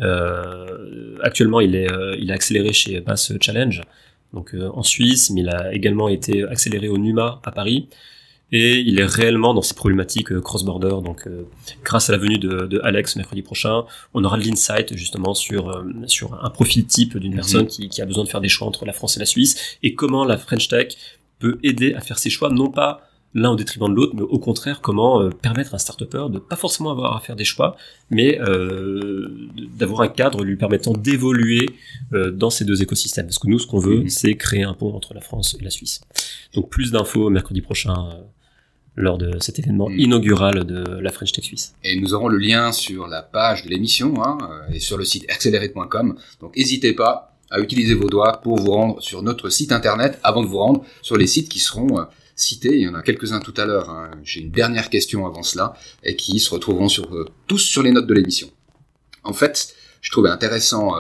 Euh, 0.01 1.17
actuellement, 1.23 1.61
il 1.61 1.75
est, 1.75 1.91
a 1.91 2.35
accéléré 2.35 2.73
chez 2.73 3.01
Bass 3.01 3.33
Challenge, 3.41 3.83
donc 4.33 4.55
en 4.55 4.83
Suisse, 4.83 5.31
mais 5.31 5.41
il 5.41 5.49
a 5.49 5.73
également 5.73 6.09
été 6.09 6.45
accéléré 6.45 6.89
au 6.89 6.99
NUMA 6.99 7.41
à 7.43 7.51
Paris 7.51 7.89
et 8.51 8.81
il 8.81 8.99
est 8.99 9.05
réellement 9.05 9.53
dans 9.53 9.63
ces 9.63 9.75
problématiques 9.75 10.33
euh, 10.33 10.41
cross-border. 10.41 10.97
Donc, 11.05 11.27
euh, 11.27 11.43
grâce 11.85 12.09
à 12.09 12.13
la 12.13 12.19
venue 12.19 12.39
de, 12.39 12.67
de, 12.67 12.81
Alex 12.83 13.17
mercredi 13.17 13.43
prochain, 13.43 13.85
on 14.15 14.25
aura 14.25 14.39
de 14.39 14.45
l'insight 14.45 14.97
justement 14.97 15.35
sur 15.35 15.69
euh, 15.69 15.85
sur 16.07 16.43
un 16.43 16.51
profil 16.51 16.87
type 16.87 17.19
d'une 17.19 17.33
mhm. 17.33 17.37
personne 17.37 17.67
qui, 17.67 17.89
qui, 17.89 18.01
a 18.01 18.07
besoin 18.07 18.25
de 18.25 18.29
faire 18.29 18.41
des 18.41 18.49
choix 18.49 18.67
entre 18.67 18.87
la 18.87 18.93
France 18.93 19.17
et 19.17 19.21
la 19.21 19.27
Suisse 19.27 19.79
et 19.83 19.95
comment 19.95 20.25
la 20.25 20.39
French 20.39 20.69
Tech 20.69 20.97
peut 21.39 21.59
aider 21.63 21.95
à 21.95 22.01
faire 22.01 22.19
ses 22.19 22.31
choix, 22.31 22.51
non 22.51 22.71
pas 22.71 23.03
l'un 23.35 23.51
au 23.51 23.57
détriment 23.57 23.91
de 23.91 23.95
l'autre, 23.95 24.15
mais 24.17 24.23
au 24.23 24.39
contraire 24.39 24.81
comment 24.81 25.29
permettre 25.31 25.75
à 25.75 25.77
un 25.77 25.79
start-upper 25.79 26.29
de 26.31 26.39
pas 26.39 26.57
forcément 26.57 26.91
avoir 26.91 27.15
à 27.15 27.21
faire 27.21 27.37
des 27.37 27.45
choix, 27.45 27.77
mais 28.11 28.41
euh, 28.41 29.29
d'avoir 29.77 30.01
un 30.01 30.09
cadre 30.09 30.43
lui 30.43 30.57
permettant 30.57 30.95
d'évoluer 30.95 31.69
dans 32.11 32.49
ces 32.49 32.65
deux 32.65 32.83
écosystèmes. 32.83 33.27
Parce 33.27 33.39
que 33.39 33.47
nous, 33.47 33.59
ce 33.59 33.67
qu'on 33.67 33.79
veut, 33.79 33.99
mhm. 33.99 34.09
c'est 34.09 34.35
créer 34.37 34.63
un 34.63 34.73
pont 34.73 34.95
entre 34.95 35.13
la 35.13 35.21
France 35.21 35.57
et 35.61 35.63
la 35.63 35.69
Suisse. 35.69 36.01
Donc 36.55 36.71
plus 36.71 36.91
d'infos 36.91 37.29
mercredi 37.29 37.61
prochain 37.61 38.09
lors 38.97 39.19
de 39.19 39.39
cet 39.41 39.59
événement 39.59 39.89
hmm. 39.89 39.99
inaugural 39.99 40.65
de 40.65 40.99
la 41.01 41.11
French 41.11 41.33
Tech 41.33 41.45
Suisse. 41.45 41.75
Et 41.85 41.99
nous 41.99 42.15
aurons 42.15 42.29
le 42.29 42.39
lien 42.39 42.73
sur 42.73 43.07
la 43.07 43.23
page 43.23 43.65
de 43.65 43.71
l'émission 43.71 44.23
hein, 44.23 44.39
euh, 44.43 44.75
et 44.75 44.81
sur 44.81 44.99
le 44.99 45.05
site 45.05 45.31
accelerate.com. 45.31 46.17
Donc 46.41 46.57
n'hésitez 46.57 46.93
pas 46.93 47.37
à 47.51 47.61
utiliser 47.61 47.95
vos 47.95 48.09
doigts 48.09 48.41
pour 48.43 48.59
vous 48.59 48.71
rendre 48.71 49.01
sur 49.01 49.23
notre 49.23 49.49
site 49.49 49.73
internet 49.73 50.19
avant 50.23 50.43
de 50.43 50.49
vous 50.49 50.59
rendre 50.59 50.85
sur 51.01 51.17
les 51.17 51.27
sites 51.27 51.49
qui 51.49 51.61
seront 51.61 51.99
euh, 51.99 52.05
cités. 52.35 52.77
Il 52.77 52.83
y 52.83 52.89
en 52.89 52.95
a 52.95 53.03
quelques-uns 53.03 53.41
tout 53.41 53.55
à 53.57 53.65
l'heure. 53.65 53.89
Hein. 53.89 54.11
J'ai 54.23 54.41
une 54.41 54.51
dernière 54.51 54.91
question 54.91 55.27
avant 55.27 55.43
cela 55.43 55.75
et 56.03 56.17
qui 56.17 56.41
se 56.41 56.51
retrouveront 56.51 56.89
sur, 56.89 57.15
euh, 57.15 57.27
tous 57.47 57.59
sur 57.59 57.83
les 57.83 57.93
notes 57.93 58.07
de 58.07 58.15
l'émission. 58.15 58.49
En 59.25 59.33
fait, 59.33 59.75
je 60.01 60.11
trouvais 60.11 60.31
intéressant 60.31 60.95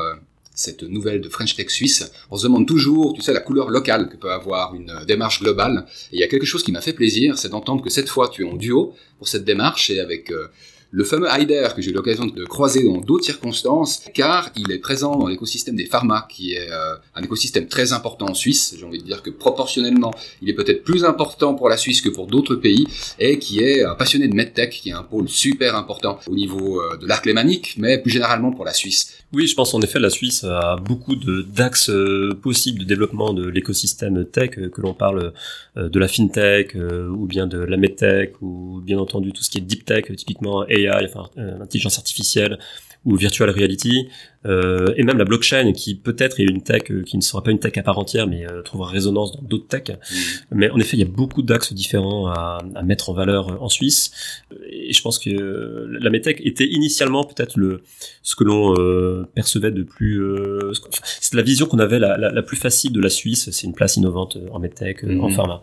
cette 0.59 0.83
nouvelle 0.83 1.21
de 1.21 1.29
French 1.29 1.55
Tech 1.55 1.71
Suisse, 1.71 2.11
on 2.33 2.37
se 2.37 2.43
demande 2.43 2.67
toujours, 2.67 3.15
tu 3.15 3.23
sais, 3.23 3.33
la 3.33 3.39
couleur 3.39 3.71
locale 3.71 4.09
que 4.09 4.17
peut 4.17 4.33
avoir 4.33 4.75
une 4.75 5.05
démarche 5.07 5.41
globale. 5.41 5.87
Et 6.11 6.17
il 6.17 6.21
y 6.21 6.25
a 6.25 6.27
quelque 6.27 6.47
chose 6.47 6.65
qui 6.65 6.73
m'a 6.73 6.81
fait 6.81 6.93
plaisir, 6.93 7.39
c'est 7.39 7.51
d'entendre 7.51 7.81
que 7.81 7.91
cette 7.91 8.09
fois 8.09 8.29
tu 8.29 8.45
es 8.45 8.45
en 8.45 8.57
duo 8.57 8.93
pour 9.19 9.29
cette 9.29 9.45
démarche 9.45 9.89
et 9.91 10.01
avec 10.01 10.33
euh, 10.33 10.49
le 10.91 11.05
fameux 11.05 11.29
Heider 11.29 11.69
que 11.77 11.83
j'ai 11.83 11.91
eu 11.91 11.95
l'occasion 11.95 12.27
de 12.27 12.45
croiser 12.45 12.83
dans 12.83 12.99
d'autres 12.99 13.25
circonstances, 13.25 14.05
car 14.15 14.51
il 14.57 14.73
est 14.73 14.79
présent 14.79 15.17
dans 15.17 15.27
l'écosystème 15.27 15.77
des 15.77 15.85
pharma, 15.85 16.27
qui 16.31 16.55
est 16.55 16.71
euh, 16.71 16.95
un 17.15 17.23
écosystème 17.23 17.67
très 17.67 17.93
important 17.93 18.27
en 18.27 18.35
Suisse. 18.35 18.75
J'ai 18.79 18.87
envie 18.87 18.99
de 18.99 19.05
dire 19.05 19.23
que 19.23 19.31
proportionnellement, 19.31 20.15
il 20.41 20.49
est 20.49 20.55
peut-être 20.55 20.85
plus 20.85 21.05
important 21.05 21.55
pour 21.55 21.69
la 21.69 21.77
Suisse 21.77 22.01
que 22.01 22.09
pour 22.09 22.27
d'autres 22.27 22.55
pays, 22.55 22.87
et 23.19 23.39
qui 23.39 23.61
est 23.61 23.85
un 23.85 23.95
passionné 23.95 24.29
de 24.29 24.35
medtech, 24.35 24.71
qui 24.71 24.89
est 24.89 24.93
un 24.93 25.03
pôle 25.03 25.29
super 25.29 25.77
important 25.77 26.19
au 26.27 26.35
niveau 26.35 26.81
euh, 26.81 26.97
de 26.97 27.07
l'arc 27.07 27.27
lémanique, 27.27 27.75
mais 27.77 27.99
plus 27.99 28.11
généralement 28.11 28.53
pour 28.53 28.65
la 28.65 28.73
Suisse. 28.73 29.15
Oui, 29.35 29.47
je 29.47 29.55
pense 29.55 29.75
en 29.75 29.83
effet 29.83 30.01
la 30.01 30.09
Suisse 30.09 30.45
a 30.45 30.77
beaucoup 30.77 31.17
d'axes 31.17 31.91
euh, 31.91 32.33
possibles 32.41 32.79
de 32.79 32.85
développement 32.85 33.35
de 33.35 33.47
l'écosystème 33.47 34.25
tech, 34.25 34.51
que 34.51 34.81
l'on 34.81 34.95
parle 34.95 35.33
de 35.77 35.99
la 35.99 36.09
fintech, 36.09 36.75
ou 36.75 37.27
bien 37.27 37.47
de 37.47 37.59
la 37.59 37.77
medtech, 37.77 38.35
ou 38.41 38.81
bien 38.83 38.99
entendu 38.99 39.33
tout 39.33 39.43
ce 39.43 39.51
qui 39.51 39.59
est 39.59 39.61
deep 39.61 39.85
tech, 39.85 40.05
typiquement 40.17 40.67
AI, 40.85 41.05
enfin, 41.05 41.31
euh, 41.39 41.61
intelligence 41.61 41.99
artificielle 41.99 42.59
ou 43.05 43.17
virtual 43.17 43.51
reality, 43.51 44.09
euh, 44.45 44.93
et 44.97 45.03
même 45.03 45.19
la 45.19 45.25
blockchain 45.25 45.73
qui 45.73 45.95
peut-être 45.95 46.41
est 46.41 46.45
une 46.45 46.63
tech 46.63 46.83
euh, 46.91 47.03
qui 47.03 47.17
ne 47.17 47.23
sera 47.23 47.43
pas 47.43 47.51
une 47.51 47.59
tech 47.59 47.77
à 47.77 47.83
part 47.83 47.99
entière, 47.99 48.27
mais 48.27 48.47
euh, 48.47 48.63
trouvera 48.63 48.91
résonance 48.91 49.33
dans 49.33 49.43
d'autres 49.43 49.69
techs. 49.69 49.91
Mm. 49.91 50.15
Mais 50.53 50.71
en 50.71 50.79
effet, 50.79 50.97
il 50.97 51.01
y 51.01 51.05
a 51.05 51.11
beaucoup 51.11 51.43
d'axes 51.43 51.73
différents 51.73 52.27
à, 52.27 52.59
à, 52.75 52.83
mettre 52.83 53.09
en 53.11 53.15
valeur 53.15 53.63
en 53.63 53.69
Suisse. 53.69 54.11
Et 54.71 54.93
je 54.93 55.03
pense 55.03 55.19
que 55.19 55.31
la 55.31 56.11
medtech 56.11 56.41
était 56.45 56.67
initialement 56.67 57.25
peut-être 57.25 57.57
le 57.57 57.83
ce 58.23 58.37
que 58.37 58.45
l'on 58.45 59.25
percevait 59.35 59.71
de 59.71 59.83
plus. 59.83 60.23
c'est 61.03 61.35
la 61.35 61.43
vision 61.43 61.67
qu'on 61.67 61.79
avait 61.79 61.99
la, 61.99 62.17
la, 62.17 62.31
la, 62.31 62.43
plus 62.43 62.57
facile 62.57 62.93
de 62.93 63.01
la 63.01 63.11
Suisse. 63.11 63.51
C'est 63.51 63.67
une 63.67 63.75
place 63.75 63.97
innovante 63.97 64.39
en 64.53 64.59
medtech, 64.59 65.05
en 65.05 65.29
mm. 65.29 65.33
pharma. 65.33 65.63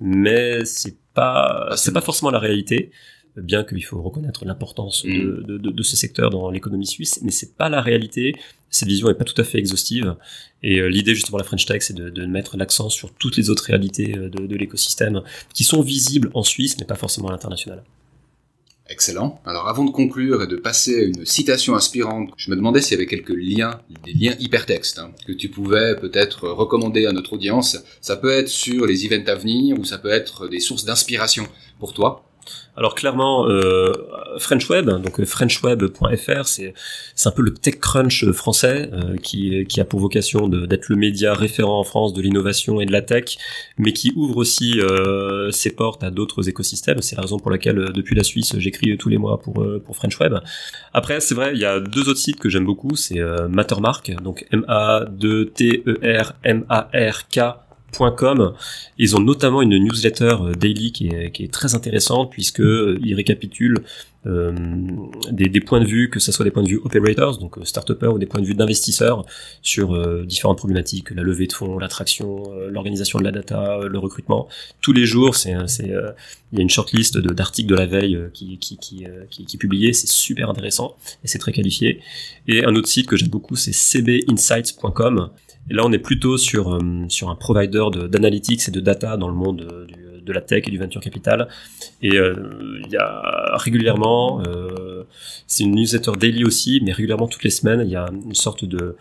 Mais 0.00 0.64
c'est 0.64 0.96
pas 1.14 1.70
c'est 1.76 1.92
pas 1.92 2.00
forcément 2.00 2.30
la 2.30 2.38
réalité 2.38 2.90
bien 3.36 3.64
qu'il 3.64 3.84
faut 3.84 4.00
reconnaître 4.00 4.44
l'importance 4.44 5.04
de, 5.04 5.10
mm. 5.10 5.44
de, 5.44 5.58
de, 5.58 5.70
de, 5.70 5.82
ce 5.82 5.96
secteur 5.96 6.30
dans 6.30 6.50
l'économie 6.50 6.86
suisse, 6.86 7.20
mais 7.22 7.30
c'est 7.30 7.54
pas 7.56 7.68
la 7.68 7.80
réalité. 7.80 8.34
Cette 8.70 8.88
vision 8.88 9.08
est 9.08 9.14
pas 9.14 9.24
tout 9.24 9.40
à 9.40 9.44
fait 9.44 9.58
exhaustive. 9.58 10.16
Et 10.62 10.80
euh, 10.80 10.88
l'idée 10.88 11.14
justement 11.14 11.38
de 11.38 11.42
la 11.42 11.46
French 11.46 11.66
Tech, 11.66 11.82
c'est 11.82 11.94
de, 11.94 12.26
mettre 12.26 12.56
l'accent 12.56 12.88
sur 12.88 13.12
toutes 13.12 13.36
les 13.36 13.50
autres 13.50 13.64
réalités 13.64 14.16
euh, 14.16 14.28
de, 14.28 14.46
de 14.46 14.56
l'écosystème 14.56 15.22
qui 15.54 15.64
sont 15.64 15.82
visibles 15.82 16.30
en 16.34 16.42
Suisse, 16.42 16.76
mais 16.78 16.84
pas 16.84 16.96
forcément 16.96 17.28
à 17.28 17.32
l'international. 17.32 17.82
Excellent. 18.88 19.40
Alors 19.44 19.66
avant 19.66 19.84
de 19.84 19.90
conclure 19.90 20.44
et 20.44 20.46
de 20.46 20.56
passer 20.56 21.00
à 21.00 21.02
une 21.02 21.26
citation 21.26 21.74
inspirante, 21.74 22.30
je 22.36 22.50
me 22.50 22.56
demandais 22.56 22.80
s'il 22.80 22.92
y 22.92 22.94
avait 22.94 23.06
quelques 23.06 23.34
liens, 23.36 23.80
des 24.04 24.12
liens 24.12 24.36
hypertextes, 24.38 25.00
hein, 25.00 25.10
que 25.26 25.32
tu 25.32 25.48
pouvais 25.48 25.96
peut-être 25.96 26.48
recommander 26.48 27.06
à 27.06 27.12
notre 27.12 27.32
audience. 27.32 27.78
Ça 28.00 28.16
peut 28.16 28.30
être 28.30 28.48
sur 28.48 28.86
les 28.86 29.04
events 29.04 29.28
à 29.28 29.34
venir 29.34 29.76
ou 29.78 29.84
ça 29.84 29.98
peut 29.98 30.10
être 30.10 30.46
des 30.46 30.60
sources 30.60 30.84
d'inspiration 30.84 31.48
pour 31.80 31.94
toi. 31.94 32.24
Alors 32.76 32.94
clairement, 32.94 33.48
euh, 33.48 33.92
French 34.38 34.68
Web, 34.68 34.90
donc 34.90 35.24
frenchweb.fr, 35.24 36.46
c'est 36.46 36.74
c'est 37.14 37.28
un 37.28 37.32
peu 37.32 37.42
le 37.42 37.54
TechCrunch 37.54 38.30
français 38.32 38.90
euh, 38.92 39.16
qui 39.16 39.64
qui 39.66 39.80
a 39.80 39.84
pour 39.84 40.00
vocation 40.00 40.48
d'être 40.48 40.88
le 40.88 40.96
média 40.96 41.32
référent 41.32 41.80
en 41.80 41.84
France 41.84 42.12
de 42.12 42.20
l'innovation 42.20 42.80
et 42.80 42.86
de 42.86 42.92
la 42.92 43.02
tech, 43.02 43.38
mais 43.78 43.92
qui 43.92 44.12
ouvre 44.14 44.36
aussi 44.36 44.80
euh, 44.80 45.50
ses 45.50 45.70
portes 45.70 46.04
à 46.04 46.10
d'autres 46.10 46.48
écosystèmes. 46.48 47.00
C'est 47.00 47.16
la 47.16 47.22
raison 47.22 47.38
pour 47.38 47.50
laquelle 47.50 47.78
euh, 47.78 47.92
depuis 47.92 48.14
la 48.14 48.24
Suisse, 48.24 48.54
j'écris 48.58 48.96
tous 48.98 49.08
les 49.08 49.18
mois 49.18 49.38
pour 49.38 49.62
euh, 49.62 49.82
pour 49.84 49.96
French 49.96 50.18
Web. 50.20 50.34
Après, 50.92 51.20
c'est 51.20 51.34
vrai, 51.34 51.52
il 51.54 51.60
y 51.60 51.64
a 51.64 51.80
deux 51.80 52.08
autres 52.08 52.20
sites 52.20 52.38
que 52.38 52.48
j'aime 52.48 52.64
beaucoup, 52.64 52.96
c'est 52.96 53.20
Mattermark, 53.48 54.10
donc 54.22 54.46
M 54.52 54.64
A 54.68 55.04
2 55.10 55.46
T 55.50 55.82
E 55.86 55.98
R 56.02 56.32
M 56.44 56.64
A 56.68 56.88
R 56.94 57.28
K 57.28 57.65
Ils 58.98 59.16
ont 59.16 59.20
notamment 59.20 59.62
une 59.62 59.78
newsletter 59.78 60.36
euh, 60.40 60.54
daily 60.54 60.92
qui 60.92 61.08
est, 61.08 61.52
très 61.52 61.74
intéressante 61.74 62.30
puisque 62.30 62.60
euh, 62.60 62.98
ils 63.02 63.14
récapitulent 63.14 63.82
euh, 64.26 64.52
des, 65.30 65.60
points 65.60 65.80
de 65.80 65.86
vue, 65.86 66.10
que 66.10 66.18
ce 66.18 66.32
soit 66.32 66.44
des 66.44 66.50
points 66.50 66.64
de 66.64 66.68
vue 66.68 66.80
operators, 66.82 67.38
donc 67.38 67.58
start 67.64 67.90
ou 67.90 68.18
des 68.18 68.26
points 68.26 68.40
de 68.40 68.46
vue 68.46 68.54
d'investisseurs 68.54 69.24
sur 69.62 70.24
différentes 70.24 70.58
problématiques, 70.58 71.10
la 71.10 71.22
levée 71.22 71.46
de 71.46 71.52
fonds, 71.52 71.78
l'attraction, 71.78 72.42
l'organisation 72.68 73.20
de 73.20 73.24
la 73.24 73.30
data, 73.30 73.78
le 73.86 73.98
recrutement. 74.00 74.48
Tous 74.80 74.92
les 74.92 75.06
jours, 75.06 75.36
il 75.46 75.52
y 75.52 76.58
a 76.58 76.60
une 76.60 76.68
shortlist 76.68 77.18
d'articles 77.18 77.68
de 77.68 77.76
la 77.76 77.86
veille 77.86 78.18
qui 78.32 78.58
est 79.04 79.58
publiée, 79.58 79.92
c'est 79.92 80.08
super 80.08 80.50
intéressant 80.50 80.96
et 81.22 81.28
c'est 81.28 81.38
très 81.38 81.52
qualifié. 81.52 82.00
Et 82.48 82.64
un 82.64 82.74
autre 82.74 82.88
site 82.88 83.06
que 83.06 83.16
j'aime 83.16 83.28
beaucoup, 83.28 83.54
c'est 83.54 83.72
cbinsights.com 83.72 85.30
et 85.68 85.74
là, 85.74 85.82
on 85.84 85.92
est 85.92 85.98
plutôt 85.98 86.38
sur, 86.38 86.74
euh, 86.74 86.80
sur 87.08 87.28
un 87.28 87.34
provider 87.34 87.84
d'analytics 88.08 88.68
et 88.68 88.70
de 88.70 88.80
data 88.80 89.16
dans 89.16 89.28
le 89.28 89.34
monde 89.34 89.66
euh, 89.70 89.86
du, 89.86 90.22
de 90.22 90.32
la 90.32 90.40
tech 90.40 90.64
et 90.66 90.70
du 90.70 90.78
venture 90.78 91.00
capital. 91.00 91.48
Et 92.02 92.16
euh, 92.16 92.34
il 92.84 92.90
y 92.90 92.96
a 92.96 93.56
régulièrement, 93.56 94.42
c'est 95.46 95.64
une 95.64 95.76
newsletter 95.76 96.12
daily 96.18 96.44
aussi, 96.44 96.80
mais 96.84 96.92
régulièrement 96.92 97.28
toutes 97.28 97.44
les 97.44 97.50
semaines, 97.50 97.82
il 97.84 97.90
y 97.90 97.96
a 97.96 98.06
une 98.10 98.34
sorte 98.34 98.64
de, 98.64 98.96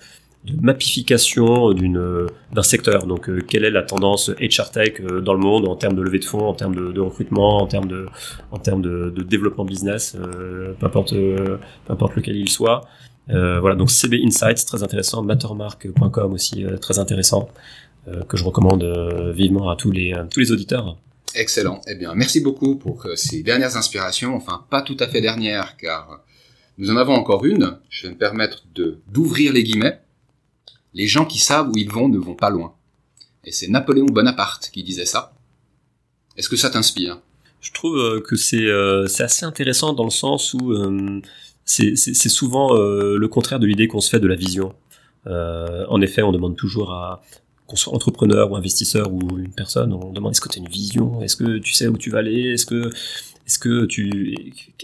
de 0.46 0.62
mapification 0.62 1.74
d'un 1.74 2.64
secteur. 2.64 3.08
Donc, 3.08 3.30
quelle 3.48 3.66
est 3.66 3.72
la 3.72 3.82
tendance 3.82 4.30
HR 4.40 4.70
tech 4.72 5.02
dans 5.02 5.34
le 5.34 5.40
monde 5.40 5.68
en 5.68 5.76
termes 5.76 5.96
de 5.96 6.02
levée 6.04 6.20
de 6.20 6.26
fonds, 6.26 6.48
en 6.48 6.54
termes 6.54 6.76
de, 6.76 6.92
de 6.92 7.02
recrutement, 7.02 7.58
en 7.58 7.66
termes 7.66 7.88
de 7.88 8.06
en 8.52 8.60
termes 8.60 8.84
de, 8.84 9.10
de 9.10 9.24
développement 9.24 9.66
business, 9.66 10.16
peu 10.80 10.86
importe 10.86 11.14
peu 11.16 11.60
importe 11.90 12.16
lequel 12.16 12.36
il 12.36 12.50
soit. 12.50 12.82
Euh, 13.30 13.60
voilà, 13.60 13.76
donc 13.76 13.90
CB 13.90 14.22
Insights, 14.24 14.66
très 14.66 14.84
intéressant, 14.84 15.24
mattermark.com 15.24 16.34
aussi, 16.34 16.64
euh, 16.64 16.78
très 16.78 17.00
intéressant, 17.00 17.50
euh, 18.08 18.24
que 18.24 18.38
je 18.38 18.44
recommande 18.44 18.84
vivement 19.34 19.70
à 19.70 19.76
tous 19.76 19.92
les, 19.92 20.14
tous 20.32 20.40
les 20.40 20.52
auditeurs. 20.52 20.98
Excellent. 21.34 21.82
Eh 21.88 21.96
bien, 21.96 22.14
merci 22.16 22.40
beaucoup 22.40 22.76
pour 22.76 23.08
ces 23.16 23.44
dernières 23.44 23.76
inspirations. 23.76 24.36
Enfin, 24.36 24.66
pas 24.70 24.82
tout 24.82 24.96
à 25.00 25.08
fait 25.08 25.22
dernières, 25.22 25.76
car 25.76 26.24
nous 26.78 26.90
en 26.92 26.98
avons 26.98 27.14
encore 27.14 27.46
une. 27.46 27.78
Je 27.90 28.08
vais 28.08 28.14
me 28.14 28.18
permettre 28.18 28.64
de 28.74 29.00
d'ouvrir 29.12 29.52
les 29.52 29.64
guillemets. 29.64 30.00
Les 30.94 31.08
gens 31.08 31.26
qui 31.26 31.40
savent 31.40 31.70
où 31.70 31.78
ils 31.78 31.92
vont 31.92 32.08
ne 32.08 32.18
vont 32.18 32.36
pas 32.36 32.50
loin. 32.50 32.74
Et 33.44 33.52
c'est 33.52 33.68
Napoléon 33.68 34.06
Bonaparte 34.06 34.70
qui 34.72 34.82
disait 34.82 35.06
ça. 35.06 35.34
Est-ce 36.38 36.48
que 36.48 36.56
ça 36.56 36.70
t'inspire? 36.70 37.20
Je 37.60 37.74
trouve 37.74 38.22
que 38.22 38.38
c'est 38.38 38.68
c'est 39.08 39.24
assez 39.24 39.46
intéressant 39.46 39.92
dans 39.92 40.06
le 40.06 40.12
sens 40.12 40.54
où 40.54 40.74
c'est 41.66 42.30
souvent 42.30 42.76
euh, 42.76 43.18
le 43.18 43.28
contraire 43.28 43.60
de 43.60 43.66
l'idée 43.66 43.88
qu'on 43.88 44.02
se 44.02 44.10
fait 44.10 44.20
de 44.20 44.28
la 44.28 44.36
vision. 44.36 44.74
Euh, 45.28 45.86
en 45.90 46.02
effet, 46.02 46.22
on 46.22 46.32
demande 46.32 46.56
toujours 46.56 46.92
à 46.92 47.22
qu'on 47.66 47.76
soit 47.76 47.94
entrepreneur 47.94 48.52
ou 48.52 48.56
investisseur 48.56 49.12
ou 49.12 49.40
une 49.40 49.52
personne, 49.52 49.92
on 49.92 50.12
demande 50.12 50.34
est-ce 50.34 50.42
que 50.42 50.50
tu 50.50 50.60
as 50.60 50.62
une 50.62 50.70
vision, 50.70 51.22
est-ce 51.24 51.36
que 51.36 51.58
tu 51.58 51.74
sais 51.74 51.88
où 51.88 51.98
tu 51.98 52.12
vas 52.12 52.20
aller, 52.20 52.54
est-ce 52.54 52.68
que 52.68 52.92
est-ce 53.48 53.58
que 53.58 53.86
tu 53.86 54.36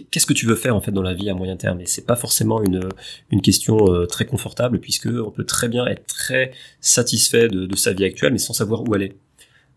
qu'est-ce 0.09 0.25
que 0.25 0.33
tu 0.33 0.47
veux 0.47 0.55
faire 0.55 0.75
en 0.75 0.81
fait 0.81 0.91
dans 0.91 1.03
la 1.03 1.13
vie 1.13 1.29
à 1.29 1.35
moyen 1.35 1.57
terme? 1.57 1.79
Et 1.81 1.85
c'est 1.85 2.05
pas 2.05 2.15
forcément 2.15 2.63
une 2.63 2.89
une 3.29 3.41
question 3.41 3.93
euh, 3.93 4.07
très 4.07 4.25
confortable 4.25 4.79
puisque 4.79 5.07
on 5.07 5.29
peut 5.29 5.43
très 5.43 5.67
bien 5.67 5.85
être 5.85 6.07
très 6.07 6.53
satisfait 6.79 7.47
de, 7.49 7.67
de 7.67 7.75
sa 7.75 7.93
vie 7.93 8.05
actuelle 8.05 8.33
mais 8.33 8.39
sans 8.39 8.53
savoir 8.53 8.81
où 8.87 8.93
aller 8.95 9.15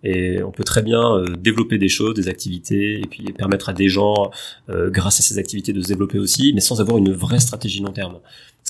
et 0.05 0.43
on 0.43 0.53
peut 0.53 0.64
très 0.64 0.83
bien 0.83 1.17
euh, 1.17 1.25
développer 1.37 1.79
des 1.79 1.88
choses, 1.88 2.14
des 2.14 2.29
activités, 2.29 3.01
et 3.01 3.07
puis 3.07 3.25
permettre 3.33 3.71
à 3.71 3.73
des 3.73 3.88
gens, 3.88 4.31
euh, 4.69 4.90
grâce 4.90 5.19
à 5.19 5.23
ces 5.23 5.38
activités, 5.38 5.73
de 5.73 5.81
se 5.81 5.88
développer 5.88 6.19
aussi, 6.19 6.53
mais 6.55 6.61
sans 6.61 6.81
avoir 6.81 6.99
une 6.99 7.12
vraie 7.12 7.40
stratégie 7.40 7.81
long 7.81 7.93
terme 7.93 8.19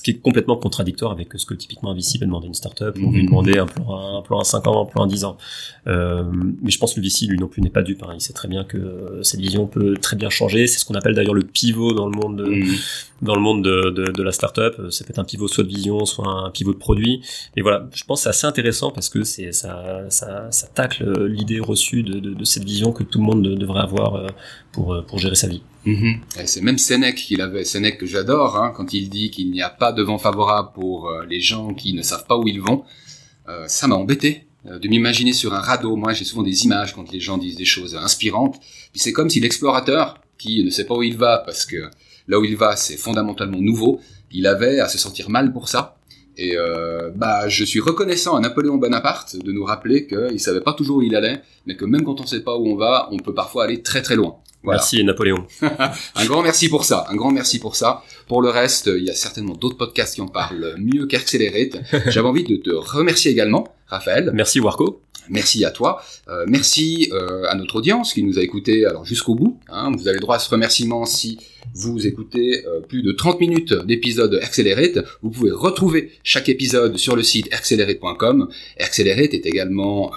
qui 0.05 0.11
est 0.11 0.21
complètement 0.21 0.55
contradictoire 0.55 1.11
avec 1.11 1.29
ce 1.35 1.47
que 1.47 1.55
typiquement 1.55 1.89
un 1.89 1.95
VC 1.95 2.19
va 2.19 2.27
demander 2.27 2.45
une 2.45 2.53
startup, 2.53 2.95
on 3.01 3.09
va 3.09 3.17
lui 3.17 3.25
demander 3.25 3.57
un 3.57 3.65
plan, 3.65 4.19
un 4.19 4.21
plan 4.21 4.37
à 4.37 4.43
5 4.43 4.67
ans, 4.67 4.83
un 4.83 4.85
plan 4.85 5.05
à 5.05 5.07
10 5.07 5.25
ans. 5.25 5.35
Euh, 5.87 6.23
mais 6.61 6.69
je 6.69 6.77
pense 6.77 6.93
que 6.93 6.99
le 6.99 7.07
VC, 7.07 7.25
lui 7.25 7.39
non 7.39 7.47
plus, 7.47 7.63
n'est 7.63 7.71
pas 7.71 7.81
dupe. 7.81 8.03
Hein. 8.03 8.11
Il 8.13 8.21
sait 8.21 8.31
très 8.31 8.47
bien 8.47 8.65
que 8.65 9.21
cette 9.23 9.39
vision 9.39 9.65
peut 9.65 9.97
très 9.99 10.15
bien 10.15 10.29
changer. 10.29 10.67
C'est 10.67 10.77
ce 10.77 10.85
qu'on 10.85 10.93
appelle 10.93 11.15
d'ailleurs 11.15 11.33
le 11.33 11.41
pivot 11.41 11.93
dans 11.93 12.05
le 12.05 12.11
monde 12.11 12.37
de, 12.37 12.45
mhm. 12.45 12.75
dans 13.23 13.33
le 13.33 13.41
monde 13.41 13.63
de, 13.63 13.89
de, 13.89 14.11
de 14.11 14.23
la 14.23 14.31
startup. 14.31 14.79
Ça 14.91 15.05
peut 15.05 15.09
être 15.09 15.17
un 15.17 15.23
pivot 15.23 15.47
soit 15.47 15.63
de 15.63 15.69
vision, 15.69 16.05
soit 16.05 16.27
un 16.27 16.51
pivot 16.51 16.73
de 16.73 16.77
produit. 16.77 17.23
Et 17.57 17.63
voilà, 17.63 17.89
je 17.95 18.03
pense 18.03 18.19
que 18.19 18.23
c'est 18.25 18.29
assez 18.29 18.45
intéressant 18.45 18.91
parce 18.91 19.09
que 19.09 19.23
c'est 19.23 19.53
ça, 19.53 20.03
ça, 20.09 20.51
ça 20.51 20.67
tacle 20.67 21.25
l'idée 21.25 21.59
reçue 21.59 22.03
de, 22.03 22.19
de, 22.19 22.35
de, 22.35 22.43
cette 22.45 22.63
vision 22.63 22.91
que 22.91 23.01
tout 23.01 23.17
le 23.17 23.25
monde 23.25 23.41
devrait 23.41 23.81
avoir 23.81 24.13
euh, 24.13 24.27
pour, 24.71 24.93
euh, 24.93 25.01
pour 25.01 25.17
gérer 25.17 25.33
sa 25.33 25.47
vie. 25.47 25.63
Mhm. 25.85 26.21
C'est 26.45 26.61
même 26.61 26.77
Sénèque 26.77 27.15
qu'il 27.15 27.41
avait, 27.41 27.63
Sénèque 27.63 27.99
que 27.99 28.05
j'adore, 28.05 28.57
hein, 28.57 28.73
quand 28.75 28.93
il 28.93 29.09
dit 29.09 29.29
qu'il 29.29 29.51
n'y 29.51 29.61
a 29.61 29.69
pas 29.69 29.91
de 29.91 30.01
vent 30.01 30.17
favorable 30.17 30.69
pour 30.73 31.09
euh, 31.09 31.25
les 31.25 31.39
gens 31.39 31.73
qui 31.73 31.93
ne 31.93 32.01
savent 32.01 32.25
pas 32.25 32.37
où 32.37 32.47
ils 32.47 32.61
vont. 32.61 32.83
Euh, 33.47 33.67
ça 33.67 33.87
m'a 33.87 33.95
embêté 33.95 34.47
euh, 34.65 34.79
de 34.79 34.87
m'imaginer 34.87 35.33
sur 35.33 35.53
un 35.53 35.59
radeau. 35.59 35.95
Moi, 35.95 36.13
j'ai 36.13 36.25
souvent 36.25 36.43
des 36.43 36.65
images 36.65 36.95
quand 36.95 37.11
les 37.11 37.19
gens 37.19 37.37
disent 37.37 37.55
des 37.55 37.65
choses 37.65 37.95
inspirantes. 37.95 38.59
Puis 38.91 38.99
c'est 38.99 39.13
comme 39.13 39.29
si 39.29 39.39
l'explorateur, 39.39 40.19
qui 40.37 40.63
ne 40.63 40.69
sait 40.69 40.85
pas 40.85 40.95
où 40.95 41.03
il 41.03 41.17
va, 41.17 41.43
parce 41.45 41.65
que 41.65 41.89
là 42.27 42.39
où 42.39 42.43
il 42.43 42.57
va, 42.57 42.75
c'est 42.75 42.97
fondamentalement 42.97 43.61
nouveau, 43.61 44.01
il 44.31 44.47
avait 44.47 44.79
à 44.79 44.87
se 44.87 44.97
sentir 44.97 45.29
mal 45.29 45.53
pour 45.53 45.69
ça. 45.69 45.97
Et 46.37 46.57
euh, 46.57 47.11
bah, 47.15 47.47
je 47.47 47.63
suis 47.63 47.79
reconnaissant 47.79 48.35
à 48.35 48.41
Napoléon 48.41 48.75
Bonaparte 48.75 49.37
de 49.37 49.51
nous 49.51 49.63
rappeler 49.63 50.07
qu'il 50.07 50.39
savait 50.39 50.61
pas 50.61 50.73
toujours 50.73 50.97
où 50.97 51.01
il 51.01 51.15
allait, 51.15 51.41
mais 51.65 51.77
que 51.77 51.85
même 51.85 52.03
quand 52.03 52.19
on 52.19 52.25
sait 52.25 52.41
pas 52.41 52.57
où 52.57 52.67
on 52.67 52.75
va, 52.75 53.07
on 53.11 53.17
peut 53.19 53.33
parfois 53.33 53.63
aller 53.63 53.81
très 53.81 54.01
très 54.01 54.15
loin. 54.15 54.37
Merci 54.71 55.03
Napoléon. 55.03 55.45
un 55.61 56.25
grand 56.25 56.41
merci 56.41 56.69
pour 56.69 56.85
ça, 56.85 57.05
un 57.09 57.15
grand 57.15 57.31
merci 57.31 57.59
pour 57.59 57.75
ça. 57.75 58.03
Pour 58.27 58.41
le 58.41 58.49
reste, 58.49 58.87
il 58.87 59.03
y 59.03 59.09
a 59.09 59.15
certainement 59.15 59.53
d'autres 59.53 59.77
podcasts 59.77 60.15
qui 60.15 60.21
en 60.21 60.27
parlent 60.27 60.75
mieux 60.77 61.05
qu'Accelerate. 61.05 61.77
J'avais 62.07 62.27
envie 62.27 62.43
de 62.43 62.55
te 62.57 62.71
remercier 62.71 63.31
également, 63.31 63.67
Raphaël. 63.87 64.31
Merci 64.33 64.59
Warco. 64.59 65.01
Merci 65.29 65.65
à 65.65 65.71
toi. 65.71 66.01
Euh, 66.27 66.45
merci 66.47 67.09
euh, 67.11 67.45
à 67.49 67.55
notre 67.55 67.77
audience 67.77 68.13
qui 68.13 68.23
nous 68.23 68.37
a 68.37 68.41
écoutés 68.41 68.85
alors 68.85 69.05
jusqu'au 69.05 69.35
bout. 69.35 69.59
Hein. 69.69 69.91
vous 69.97 70.07
avez 70.07 70.19
droit 70.19 70.35
à 70.35 70.39
ce 70.39 70.49
remerciement 70.49 71.05
si 71.05 71.39
vous 71.73 72.05
écoutez 72.07 72.65
euh, 72.65 72.81
plus 72.81 73.01
de 73.01 73.11
30 73.11 73.39
minutes 73.39 73.73
d'épisode 73.73 74.39
Accelerate. 74.41 75.05
Vous 75.21 75.29
pouvez 75.29 75.51
retrouver 75.51 76.11
chaque 76.23 76.49
épisode 76.49 76.97
sur 76.97 77.15
le 77.15 77.23
site 77.23 77.51
accelerate.com. 77.53 78.49
Accelerate 78.79 79.33
est 79.33 79.45
également 79.45 80.11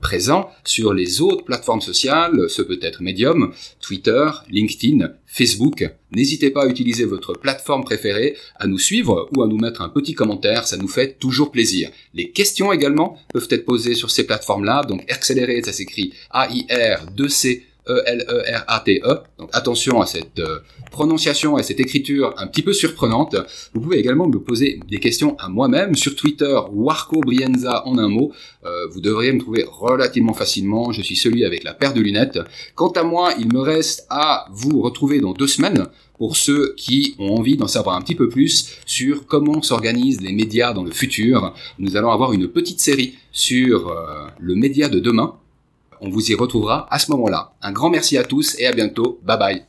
présent 0.00 0.48
sur 0.64 0.94
les 0.94 1.20
autres 1.20 1.44
plateformes 1.44 1.80
sociales, 1.80 2.48
ce 2.48 2.62
peut 2.62 2.78
être 2.82 3.02
Medium, 3.02 3.52
Twitter, 3.80 4.30
LinkedIn, 4.50 5.12
Facebook. 5.26 5.90
N'hésitez 6.14 6.50
pas 6.50 6.64
à 6.64 6.66
utiliser 6.66 7.04
votre 7.04 7.32
plateforme 7.32 7.84
préférée, 7.84 8.36
à 8.56 8.66
nous 8.66 8.78
suivre 8.78 9.30
ou 9.34 9.42
à 9.42 9.48
nous 9.48 9.56
mettre 9.56 9.80
un 9.80 9.88
petit 9.88 10.12
commentaire, 10.14 10.66
ça 10.66 10.76
nous 10.76 10.88
fait 10.88 11.18
toujours 11.18 11.50
plaisir. 11.50 11.90
Les 12.12 12.30
questions 12.30 12.72
également 12.72 13.18
peuvent 13.32 13.48
être 13.50 13.64
posées 13.64 13.94
sur 13.94 14.10
ces 14.10 14.26
plateformes-là, 14.26 14.82
donc 14.86 15.10
accélérer, 15.10 15.62
ça 15.62 15.72
s'écrit 15.72 16.12
A-I-R-2-C 16.30 17.66
E-L-E-R-A-T-E. 17.88 19.18
Donc 19.38 19.50
attention 19.52 20.00
à 20.00 20.06
cette 20.06 20.38
euh, 20.38 20.60
prononciation 20.90 21.58
et 21.58 21.62
cette 21.62 21.80
écriture 21.80 22.34
un 22.36 22.46
petit 22.46 22.62
peu 22.62 22.72
surprenante. 22.72 23.36
Vous 23.74 23.80
pouvez 23.80 23.98
également 23.98 24.28
me 24.28 24.38
poser 24.38 24.80
des 24.88 25.00
questions 25.00 25.36
à 25.38 25.48
moi-même 25.48 25.96
sur 25.96 26.14
Twitter, 26.14 26.58
Warco 26.70 27.20
Brienza 27.20 27.86
en 27.86 27.98
un 27.98 28.08
mot. 28.08 28.32
Euh, 28.64 28.86
vous 28.92 29.00
devriez 29.00 29.32
me 29.32 29.40
trouver 29.40 29.64
relativement 29.68 30.34
facilement. 30.34 30.92
Je 30.92 31.02
suis 31.02 31.16
celui 31.16 31.44
avec 31.44 31.64
la 31.64 31.74
paire 31.74 31.94
de 31.94 32.00
lunettes. 32.00 32.38
Quant 32.74 32.92
à 32.92 33.02
moi, 33.02 33.32
il 33.38 33.52
me 33.52 33.60
reste 33.60 34.06
à 34.10 34.46
vous 34.52 34.80
retrouver 34.80 35.20
dans 35.20 35.32
deux 35.32 35.46
semaines 35.46 35.86
pour 36.18 36.36
ceux 36.36 36.74
qui 36.76 37.16
ont 37.18 37.34
envie 37.36 37.56
d'en 37.56 37.66
savoir 37.66 37.96
un 37.96 38.00
petit 38.00 38.14
peu 38.14 38.28
plus 38.28 38.76
sur 38.86 39.26
comment 39.26 39.60
s'organisent 39.60 40.20
les 40.20 40.32
médias 40.32 40.72
dans 40.72 40.84
le 40.84 40.92
futur. 40.92 41.52
Nous 41.80 41.96
allons 41.96 42.12
avoir 42.12 42.32
une 42.32 42.46
petite 42.46 42.78
série 42.78 43.14
sur 43.32 43.88
euh, 43.88 44.28
le 44.38 44.54
média 44.54 44.88
de 44.88 45.00
demain 45.00 45.34
on 46.02 46.10
vous 46.10 46.30
y 46.30 46.34
retrouvera 46.34 46.86
à 46.90 46.98
ce 46.98 47.10
moment-là. 47.12 47.52
Un 47.62 47.72
grand 47.72 47.88
merci 47.88 48.18
à 48.18 48.24
tous 48.24 48.56
et 48.58 48.66
à 48.66 48.72
bientôt. 48.72 49.20
Bye 49.22 49.38
bye. 49.38 49.62